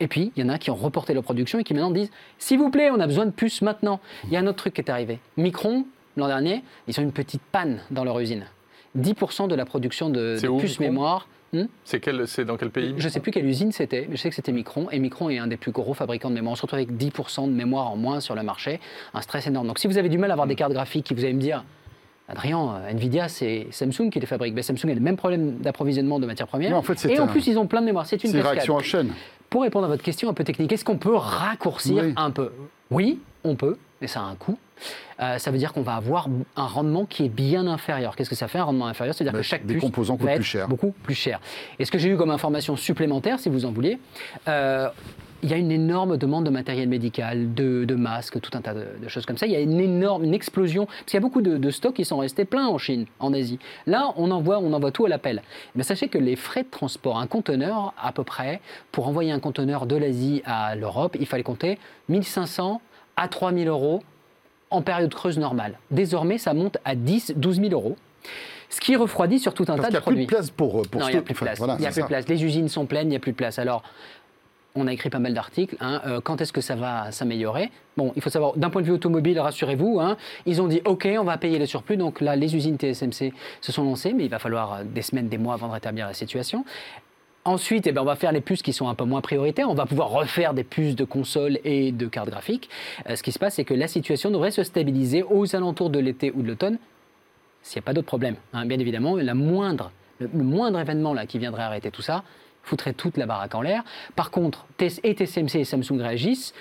Et 0.00 0.06
puis, 0.06 0.32
il 0.36 0.42
y 0.42 0.46
en 0.46 0.48
a 0.48 0.58
qui 0.58 0.70
ont 0.70 0.76
reporté 0.76 1.12
leur 1.12 1.24
production 1.24 1.58
et 1.58 1.64
qui 1.64 1.74
maintenant 1.74 1.90
disent 1.90 2.10
S'il 2.38 2.58
vous 2.58 2.70
plaît, 2.70 2.90
on 2.90 3.00
a 3.00 3.06
besoin 3.06 3.26
de 3.26 3.32
puces 3.32 3.62
maintenant. 3.62 4.00
Il 4.24 4.30
y 4.32 4.36
a 4.36 4.40
un 4.40 4.46
autre 4.46 4.58
truc 4.58 4.74
qui 4.74 4.80
est 4.80 4.90
arrivé. 4.90 5.18
Micron, 5.36 5.84
l'an 6.16 6.28
dernier, 6.28 6.62
ils 6.86 6.98
ont 7.00 7.02
une 7.02 7.12
petite 7.12 7.42
panne 7.52 7.80
dans 7.90 8.04
leur 8.04 8.18
usine. 8.20 8.46
10% 8.96 9.48
de 9.48 9.54
la 9.54 9.64
production 9.66 10.08
de, 10.08 10.36
de 10.36 10.38
puces 10.60 10.78
mémoire. 10.80 11.28
Hmm 11.52 11.64
C'est 11.84 12.44
dans 12.44 12.56
quel 12.56 12.70
pays 12.70 12.94
je 12.98 13.04
ne 13.04 13.08
sais 13.08 13.20
plus 13.20 13.32
quelle 13.32 13.46
usine 13.46 13.72
c'était, 13.72 14.06
mais 14.08 14.16
je 14.16 14.22
sais 14.22 14.28
que 14.28 14.34
c'était 14.34 14.52
Micron. 14.52 14.90
Et 14.90 14.98
Micron 14.98 15.30
est 15.30 15.38
un 15.38 15.46
des 15.46 15.56
plus 15.56 15.72
gros 15.72 15.94
fabricants 15.94 16.28
de 16.28 16.34
mémoire. 16.34 16.52
On 16.52 16.56
se 16.56 16.62
retrouve 16.62 16.78
avec 16.78 16.92
10% 16.92 17.46
de 17.46 17.52
mémoire 17.52 17.90
en 17.90 17.96
moins 17.96 18.20
sur 18.20 18.34
le 18.34 18.42
marché. 18.42 18.80
Un 19.14 19.22
stress 19.22 19.46
énorme. 19.46 19.66
Donc 19.66 19.78
si 19.78 19.86
vous 19.86 19.96
avez 19.98 20.08
du 20.08 20.18
mal 20.18 20.30
à 20.30 20.34
avoir 20.34 20.46
des 20.46 20.56
cartes 20.56 20.72
graphiques 20.72 21.06
qui 21.06 21.14
vous 21.14 21.24
allez 21.24 21.32
me 21.32 21.40
dire, 21.40 21.64
Adrien, 22.28 22.76
euh, 22.82 22.90
Nvidia, 22.90 23.28
c'est 23.28 23.66
Samsung 23.70 24.10
qui 24.10 24.20
les 24.20 24.26
fabrique. 24.26 24.54
Ben, 24.54 24.62
Samsung 24.62 24.90
a 24.90 24.94
le 24.94 25.00
même 25.00 25.16
problème 25.16 25.56
d'approvisionnement 25.58 26.20
de 26.20 26.26
matières 26.26 26.48
premières. 26.48 26.76
En 26.76 26.82
fait, 26.82 27.02
et 27.06 27.18
en 27.18 27.26
plus, 27.26 27.46
ils 27.46 27.58
ont 27.58 27.66
plein 27.66 27.80
de 27.80 27.86
mémoire. 27.86 28.06
C'est 28.06 28.22
une 28.22 28.36
réaction 28.38 28.74
en 28.74 28.80
chaîne. 28.80 29.12
Pour 29.48 29.62
répondre 29.62 29.86
à 29.86 29.88
votre 29.88 30.02
question 30.02 30.28
un 30.28 30.34
peu 30.34 30.44
technique, 30.44 30.70
est-ce 30.72 30.84
qu'on 30.84 30.98
peut 30.98 31.14
raccourcir 31.14 32.04
Oui. 32.04 32.12
un 32.16 32.30
peu? 32.30 32.50
Oui, 32.90 33.20
on 33.44 33.54
peut, 33.54 33.78
mais 34.00 34.06
ça 34.06 34.20
a 34.20 34.24
un 34.24 34.34
coût. 34.34 34.58
Euh, 35.20 35.38
ça 35.38 35.50
veut 35.50 35.58
dire 35.58 35.72
qu'on 35.72 35.82
va 35.82 35.96
avoir 35.96 36.28
un 36.56 36.66
rendement 36.66 37.04
qui 37.04 37.24
est 37.24 37.28
bien 37.28 37.66
inférieur. 37.66 38.14
Qu'est-ce 38.14 38.30
que 38.30 38.36
ça 38.36 38.46
fait 38.48 38.58
un 38.58 38.64
rendement 38.64 38.86
inférieur? 38.86 39.14
C'est-à-dire 39.14 39.32
Bah, 39.32 39.38
que 39.38 39.44
chaque 39.44 39.66
des 39.66 39.74
puce 39.74 39.82
composants 39.82 40.14
va 40.16 40.24
plus 40.26 40.34
être 40.34 40.42
cher. 40.42 40.68
beaucoup 40.68 40.92
plus 41.02 41.14
cher. 41.14 41.40
Et 41.78 41.84
ce 41.84 41.90
que 41.90 41.98
j'ai 41.98 42.08
eu 42.10 42.16
comme 42.16 42.30
information 42.30 42.76
supplémentaire, 42.76 43.40
si 43.40 43.48
vous 43.48 43.64
en 43.64 43.72
vouliez, 43.72 43.98
euh, 44.46 44.88
il 45.42 45.50
y 45.50 45.54
a 45.54 45.56
une 45.56 45.70
énorme 45.70 46.16
demande 46.16 46.44
de 46.46 46.50
matériel 46.50 46.88
médical, 46.88 47.54
de, 47.54 47.84
de 47.84 47.94
masques, 47.94 48.40
tout 48.40 48.50
un 48.56 48.60
tas 48.60 48.74
de, 48.74 48.86
de 49.02 49.08
choses 49.08 49.24
comme 49.24 49.36
ça. 49.36 49.46
Il 49.46 49.52
y 49.52 49.56
a 49.56 49.60
une 49.60 49.78
énorme 49.80 50.24
une 50.24 50.34
explosion, 50.34 50.86
parce 50.86 51.04
qu'il 51.06 51.14
y 51.14 51.16
a 51.18 51.20
beaucoup 51.20 51.42
de, 51.42 51.56
de 51.58 51.70
stocks 51.70 51.94
qui 51.94 52.04
sont 52.04 52.18
restés 52.18 52.44
pleins 52.44 52.66
en 52.66 52.76
Chine, 52.78 53.06
en 53.20 53.32
Asie. 53.32 53.58
Là, 53.86 54.12
on 54.16 54.30
envoie, 54.32 54.58
on 54.58 54.72
envoie 54.72 54.90
tout 54.90 55.06
à 55.06 55.08
l'appel. 55.08 55.42
Mais 55.76 55.84
sachez 55.84 56.08
que 56.08 56.18
les 56.18 56.34
frais 56.36 56.64
de 56.64 56.68
transport, 56.70 57.18
un 57.20 57.28
conteneur, 57.28 57.94
à 58.02 58.10
peu 58.12 58.24
près, 58.24 58.60
pour 58.90 59.06
envoyer 59.08 59.30
un 59.32 59.38
conteneur 59.40 59.86
de 59.86 59.94
l'Asie 59.96 60.42
à 60.44 60.74
l'Europe, 60.74 61.16
il 61.20 61.26
fallait 61.26 61.44
compter 61.44 61.78
1500 62.08 62.80
à 63.18 63.28
3000 63.28 63.68
euros 63.68 64.02
en 64.70 64.80
période 64.82 65.12
creuse 65.12 65.38
normale. 65.38 65.78
Désormais, 65.90 66.38
ça 66.38 66.54
monte 66.54 66.78
à 66.84 66.94
10, 66.94 67.34
12 67.36 67.56
000 67.60 67.72
euros. 67.72 67.96
Ce 68.70 68.80
qui 68.80 68.96
refroidit 68.96 69.38
sur 69.38 69.54
tout 69.54 69.64
un 69.64 69.76
Parce 69.76 69.80
tas 69.80 69.86
de 69.88 69.92
n'y 69.92 69.96
a 69.96 70.00
plus 70.00 70.04
produits. 70.04 70.26
de 70.26 70.30
place 70.30 70.50
pour, 70.50 70.82
pour 70.88 71.00
non, 71.00 71.08
il 71.08 71.12
n'y 71.12 71.16
a 71.18 71.22
plus 71.22 71.32
de 71.34 71.38
place. 71.38 71.58
voilà, 71.58 71.74
il 71.74 71.80
n'y 71.80 71.86
a 71.86 71.90
c'est 71.90 72.00
plus 72.02 72.02
de 72.02 72.04
ça. 72.04 72.08
place. 72.08 72.28
Les 72.28 72.44
usines 72.44 72.68
sont 72.68 72.84
pleines, 72.86 73.06
il 73.06 73.10
n'y 73.10 73.16
a 73.16 73.20
plus 73.20 73.32
de 73.32 73.36
place. 73.36 73.58
Alors, 73.58 73.82
on 74.74 74.86
a 74.86 74.92
écrit 74.92 75.08
pas 75.08 75.18
mal 75.18 75.32
d'articles. 75.32 75.76
hein, 75.80 76.02
euh, 76.06 76.20
quand 76.20 76.40
est-ce 76.42 76.52
que 76.52 76.60
ça 76.60 76.76
va 76.76 77.10
s'améliorer? 77.10 77.70
Bon, 77.96 78.12
il 78.14 78.20
faut 78.22 78.28
savoir, 78.30 78.56
d'un 78.58 78.68
point 78.68 78.82
de 78.82 78.86
vue 78.86 78.92
automobile, 78.92 79.40
rassurez-vous, 79.40 79.98
hein, 80.00 80.18
ils 80.44 80.60
ont 80.60 80.68
dit 80.68 80.82
OK, 80.84 81.08
on 81.18 81.24
va 81.24 81.38
payer 81.38 81.58
le 81.58 81.64
surplus. 81.66 81.96
Donc 81.96 82.20
là, 82.20 82.36
les 82.36 82.54
usines 82.54 82.76
TSMC 82.76 83.32
se 83.62 83.72
sont 83.72 83.82
lancées, 83.84 84.12
mais 84.12 84.24
il 84.24 84.30
va 84.30 84.38
falloir 84.38 84.74
euh, 84.74 84.82
des 84.84 85.02
semaines, 85.02 85.28
des 85.28 85.38
mois 85.38 85.54
avant 85.54 85.68
de 85.68 85.72
rétablir 85.72 86.06
la 86.06 86.12
situation. 86.14 86.64
Ensuite, 87.44 87.86
eh 87.86 87.92
ben, 87.92 88.02
on 88.02 88.04
va 88.04 88.16
faire 88.16 88.32
les 88.32 88.40
puces 88.40 88.62
qui 88.62 88.72
sont 88.72 88.88
un 88.88 88.94
peu 88.94 89.04
moins 89.04 89.20
prioritaires. 89.20 89.70
On 89.70 89.74
va 89.74 89.86
pouvoir 89.86 90.10
refaire 90.10 90.54
des 90.54 90.64
puces 90.64 90.96
de 90.96 91.04
console 91.04 91.58
et 91.64 91.92
de 91.92 92.06
cartes 92.06 92.28
graphiques. 92.28 92.68
Euh, 93.08 93.16
ce 93.16 93.22
qui 93.22 93.32
se 93.32 93.38
passe, 93.38 93.54
c'est 93.54 93.64
que 93.64 93.74
la 93.74 93.88
situation 93.88 94.30
devrait 94.30 94.50
se 94.50 94.62
stabiliser 94.62 95.22
aux 95.22 95.56
alentours 95.56 95.90
de 95.90 95.98
l'été 95.98 96.30
ou 96.30 96.42
de 96.42 96.48
l'automne, 96.48 96.78
s'il 97.62 97.80
n'y 97.80 97.84
a 97.84 97.86
pas 97.86 97.94
d'autres 97.94 98.06
problèmes. 98.06 98.36
hein. 98.52 98.66
Bien 98.66 98.78
évidemment, 98.78 99.16
la 99.16 99.34
moindre, 99.34 99.92
le, 100.18 100.28
moindre 100.32 100.78
événement 100.78 101.14
là, 101.14 101.26
qui 101.26 101.38
viendrait 101.38 101.62
arrêter 101.62 101.90
tout 101.90 102.02
ça 102.02 102.24
foutrait 102.64 102.92
toute 102.92 103.16
la 103.16 103.24
baraque 103.24 103.54
en 103.54 103.62
l'air. 103.62 103.82
Par 104.14 104.30
contre, 104.30 104.66
et 104.78 105.14
TSMC 105.14 105.60
et 105.60 105.64
Samsung 105.64 106.00
réagissent. 106.00 106.52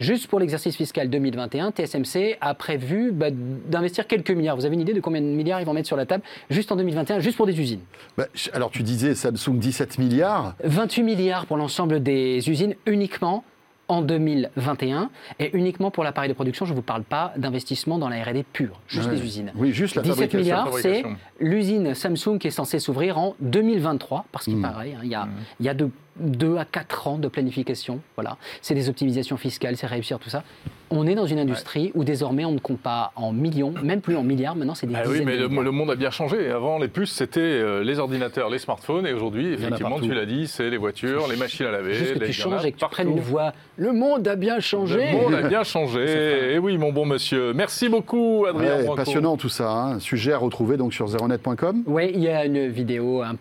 Juste 0.00 0.28
pour 0.28 0.40
l'exercice 0.40 0.76
fiscal 0.76 1.10
2021, 1.10 1.72
TSMC 1.72 2.38
a 2.40 2.54
prévu 2.54 3.12
bah, 3.12 3.26
d'investir 3.30 4.06
quelques 4.06 4.30
milliards. 4.30 4.56
Vous 4.56 4.64
avez 4.64 4.74
une 4.74 4.80
idée 4.80 4.94
de 4.94 5.00
combien 5.00 5.20
de 5.20 5.26
milliards 5.26 5.60
ils 5.60 5.66
vont 5.66 5.74
mettre 5.74 5.88
sur 5.88 5.96
la 5.98 6.06
table 6.06 6.22
juste 6.48 6.72
en 6.72 6.76
2021, 6.76 7.20
juste 7.20 7.36
pour 7.36 7.44
des 7.46 7.60
usines 7.60 7.80
Bah, 8.16 8.26
alors 8.54 8.70
tu 8.70 8.82
disais 8.82 9.14
Samsung 9.14 9.58
17 9.58 9.98
milliards. 9.98 10.54
28 10.64 11.02
milliards 11.02 11.44
pour 11.44 11.58
l'ensemble 11.58 12.02
des 12.02 12.48
usines 12.48 12.74
uniquement 12.86 13.44
en 13.88 14.00
2021 14.02 15.10
et 15.38 15.50
uniquement 15.54 15.90
pour 15.90 16.02
l'appareil 16.04 16.28
de 16.30 16.34
production. 16.34 16.64
Je 16.64 16.70
ne 16.70 16.76
vous 16.76 16.82
parle 16.82 17.02
pas 17.02 17.34
d'investissement 17.36 17.98
dans 17.98 18.08
la 18.08 18.22
R&D 18.22 18.44
pure, 18.52 18.80
juste 18.86 19.08
Ouais. 19.10 19.16
les 19.16 19.22
usines. 19.22 19.52
Oui, 19.56 19.72
juste 19.72 19.96
la 19.96 20.02
17 20.02 20.30
fabrication. 20.30 20.38
milliards, 20.38 20.78
c'est 20.78 21.02
l'usine 21.40 21.94
Samsung 21.94 22.38
qui 22.38 22.46
est 22.46 22.52
censée 22.52 22.78
s'ouvrir 22.78 23.18
en 23.18 23.34
2023, 23.40 24.24
parce 24.32 24.44
qu'il 24.46 24.56
Mm. 24.56 24.62
paraît, 24.62 24.94
hein, 24.96 25.00
il 25.02 25.10
y 25.10 25.14
a, 25.14 25.28
il 25.58 25.66
y 25.66 25.68
a 25.68 25.74
de 25.74 25.90
2 26.20 26.56
à 26.56 26.64
4 26.64 27.08
ans 27.08 27.18
de 27.18 27.28
planification. 27.28 28.00
Voilà. 28.16 28.36
C'est 28.62 28.74
des 28.74 28.88
optimisations 28.88 29.36
fiscales, 29.36 29.76
c'est 29.76 29.86
réussir 29.86 30.18
tout 30.18 30.30
ça. 30.30 30.44
On 30.92 31.06
est 31.06 31.14
dans 31.14 31.26
une 31.26 31.38
industrie 31.38 31.92
où 31.94 32.02
désormais 32.02 32.44
on 32.44 32.50
ne 32.52 32.58
compte 32.58 32.80
pas 32.80 33.12
en 33.14 33.32
millions, 33.32 33.72
même 33.82 34.00
plus 34.00 34.16
en 34.16 34.24
milliards, 34.24 34.56
maintenant 34.56 34.74
c'est 34.74 34.88
des 34.88 34.94
Ah 34.96 35.02
dizaines 35.02 35.20
oui, 35.20 35.24
mais 35.24 35.36
de 35.36 35.42
le, 35.46 35.70
monde 35.70 35.90
a 35.90 35.94
bien 35.94 36.10
changé. 36.10 36.50
Avant, 36.50 36.78
les 36.78 36.88
puces, 36.88 37.12
c'était 37.12 37.40
euh, 37.40 37.84
les 37.84 38.00
ordinateurs, 38.00 38.50
les 38.50 38.58
smartphones, 38.58 39.06
et 39.06 39.12
aujourd'hui, 39.12 39.52
effectivement, 39.52 40.00
tu 40.00 40.12
l'as 40.12 40.26
dit, 40.26 40.48
c'est 40.48 40.68
les 40.68 40.76
voitures, 40.76 41.28
les 41.28 41.36
machines 41.36 41.66
à 41.66 41.70
laver. 41.70 41.94
Juste 41.94 42.14
que 42.14 42.18
les 42.18 42.26
tu 42.26 42.32
changes 42.32 42.64
et 42.64 42.72
que 42.72 42.78
tu 42.78 42.86
prennes 42.90 43.10
une 43.10 43.20
voix. 43.20 43.52
Le 43.76 43.92
monde 43.92 44.26
a 44.26 44.34
bien 44.36 44.58
changé. 44.58 45.12
Le 45.12 45.18
monde 45.18 45.34
a 45.34 45.42
bien 45.42 45.62
changé. 45.62 46.00
Et 46.54 46.58
oui, 46.58 46.76
mon 46.76 46.92
bon 46.92 47.06
monsieur. 47.06 47.52
Merci 47.52 47.88
beaucoup, 47.88 48.44
Adrien 48.48 48.78
Ouais, 48.80 48.96
passionnant 48.96 49.36
tout 49.36 49.48
ça. 49.48 49.70
hein. 49.70 49.98
Sujet 50.00 50.32
à 50.32 50.38
retrouver 50.38 50.76
donc 50.76 50.92
sur 50.92 51.06
zeronet.com. 51.06 51.84
Oui, 51.86 52.10
il 52.14 52.20
y 52.20 52.28
a 52.28 52.44
une 52.44 52.66
vidéo 52.68 53.22
un- 53.22 53.36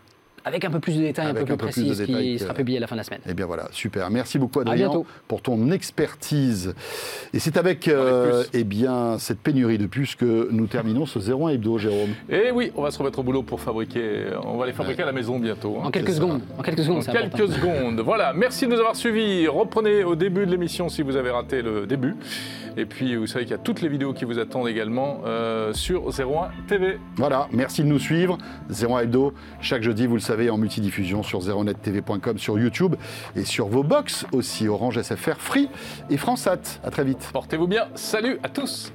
avec 0.46 0.66
un 0.66 0.70
peu 0.72 0.80
plus 0.80 0.96
de 0.98 1.02
détails, 1.02 1.28
un 1.28 1.34
peu 1.34 1.42
un 1.42 1.44
plus 1.46 1.56
plus 1.56 1.56
de 1.56 1.62
précise, 1.88 1.98
détails 2.08 2.24
qui 2.26 2.34
que- 2.38 2.42
sera 2.44 2.54
publiée 2.54 2.78
à 2.78 2.82
la 2.82 2.88
fin 2.88 2.96
de 2.96 3.00
la 3.00 3.04
semaine. 3.04 3.22
Eh 3.28 3.34
bien 3.34 3.46
voilà, 3.46 3.68
super. 3.72 4.10
Merci 4.10 4.40
beaucoup 4.40 4.60
Adrien 4.60 4.92
pour 5.28 5.42
ton 5.42 5.72
expertise. 5.72 6.74
Et 7.34 7.40
c'est 7.40 7.58
avec 7.58 7.88
euh, 7.88 8.44
eh 8.54 8.64
bien, 8.64 9.18
cette 9.20 9.40
pénurie 9.40 9.78
de 9.78 9.86
puces 9.88 10.16
que 10.16 10.48
nous 10.52 10.68
terminons 10.68 11.06
ce 11.06 11.20
01 11.20 11.50
hebdo, 11.50 11.78
Jérôme. 11.78 12.10
Et 12.30 12.52
oui, 12.52 12.72
on 12.76 12.82
va 12.84 12.92
se 12.92 13.00
remettre 13.00 13.20
au 13.20 13.24
boulot 13.24 13.44
pour 13.44 13.60
fabriquer. 13.62 14.26
On 14.44 14.58
va 14.58 14.66
les 14.66 14.74
fabriquer 14.74 15.04
à 15.04 15.06
la 15.06 15.12
maison 15.12 15.40
bientôt. 15.40 15.78
hein. 15.80 15.86
En 15.88 15.92
quelques 15.92 16.12
secondes. 16.14 16.42
En 16.58 16.62
quelques 16.62 16.84
secondes, 16.84 17.04
En 17.08 17.12
quelques 17.12 17.34
important. 17.36 17.54
secondes. 17.54 18.00
Voilà, 18.02 18.34
merci 18.34 18.66
de 18.66 18.72
nous 18.72 18.80
avoir 18.80 18.96
suivis. 18.96 19.48
Reprenez 19.48 20.04
au 20.04 20.16
début 20.16 20.46
de 20.46 20.52
l'émission 20.52 20.90
si 20.90 21.02
vous 21.02 21.16
avez 21.16 21.30
raté 21.32 21.62
le 21.62 21.86
début. 21.86 22.16
Et 22.78 22.86
puis, 22.86 23.16
vous 23.16 23.28
savez 23.28 23.46
qu'il 23.46 23.52
y 23.52 23.56
a 23.56 23.62
toutes 23.62 23.82
les 23.82 23.90
vidéos 23.90 24.14
qui 24.14 24.26
vous 24.26 24.40
attendent 24.40 24.68
également 24.68 25.22
euh, 25.26 25.74
sur 25.74 26.08
01 26.18 26.50
TV. 26.68 26.98
Voilà, 27.16 27.48
merci 27.52 27.82
de 27.84 27.88
nous 27.88 28.00
suivre. 28.00 28.38
01 28.70 29.00
hebdo, 29.02 29.34
chaque 29.60 29.82
jeudi, 29.84 30.06
vous 30.06 30.14
le 30.16 30.22
savez, 30.22 30.29
savez, 30.30 30.50
en 30.50 30.58
multidiffusion 30.58 31.24
sur 31.24 31.42
zeronettv.com, 31.42 32.38
sur 32.38 32.60
YouTube 32.60 32.96
et 33.36 33.46
sur 33.46 33.68
vos 33.68 33.84
box 33.84 34.26
aussi, 34.32 34.68
Orange 34.68 35.02
SFR 35.02 35.38
Free 35.38 35.70
et 36.10 36.18
Fransat. 36.18 36.80
À 36.84 36.92
très 36.92 37.04
vite. 37.04 37.30
Portez-vous 37.34 37.68
bien. 37.68 37.88
Salut 37.96 38.40
à 38.44 38.50
tous. 38.50 38.92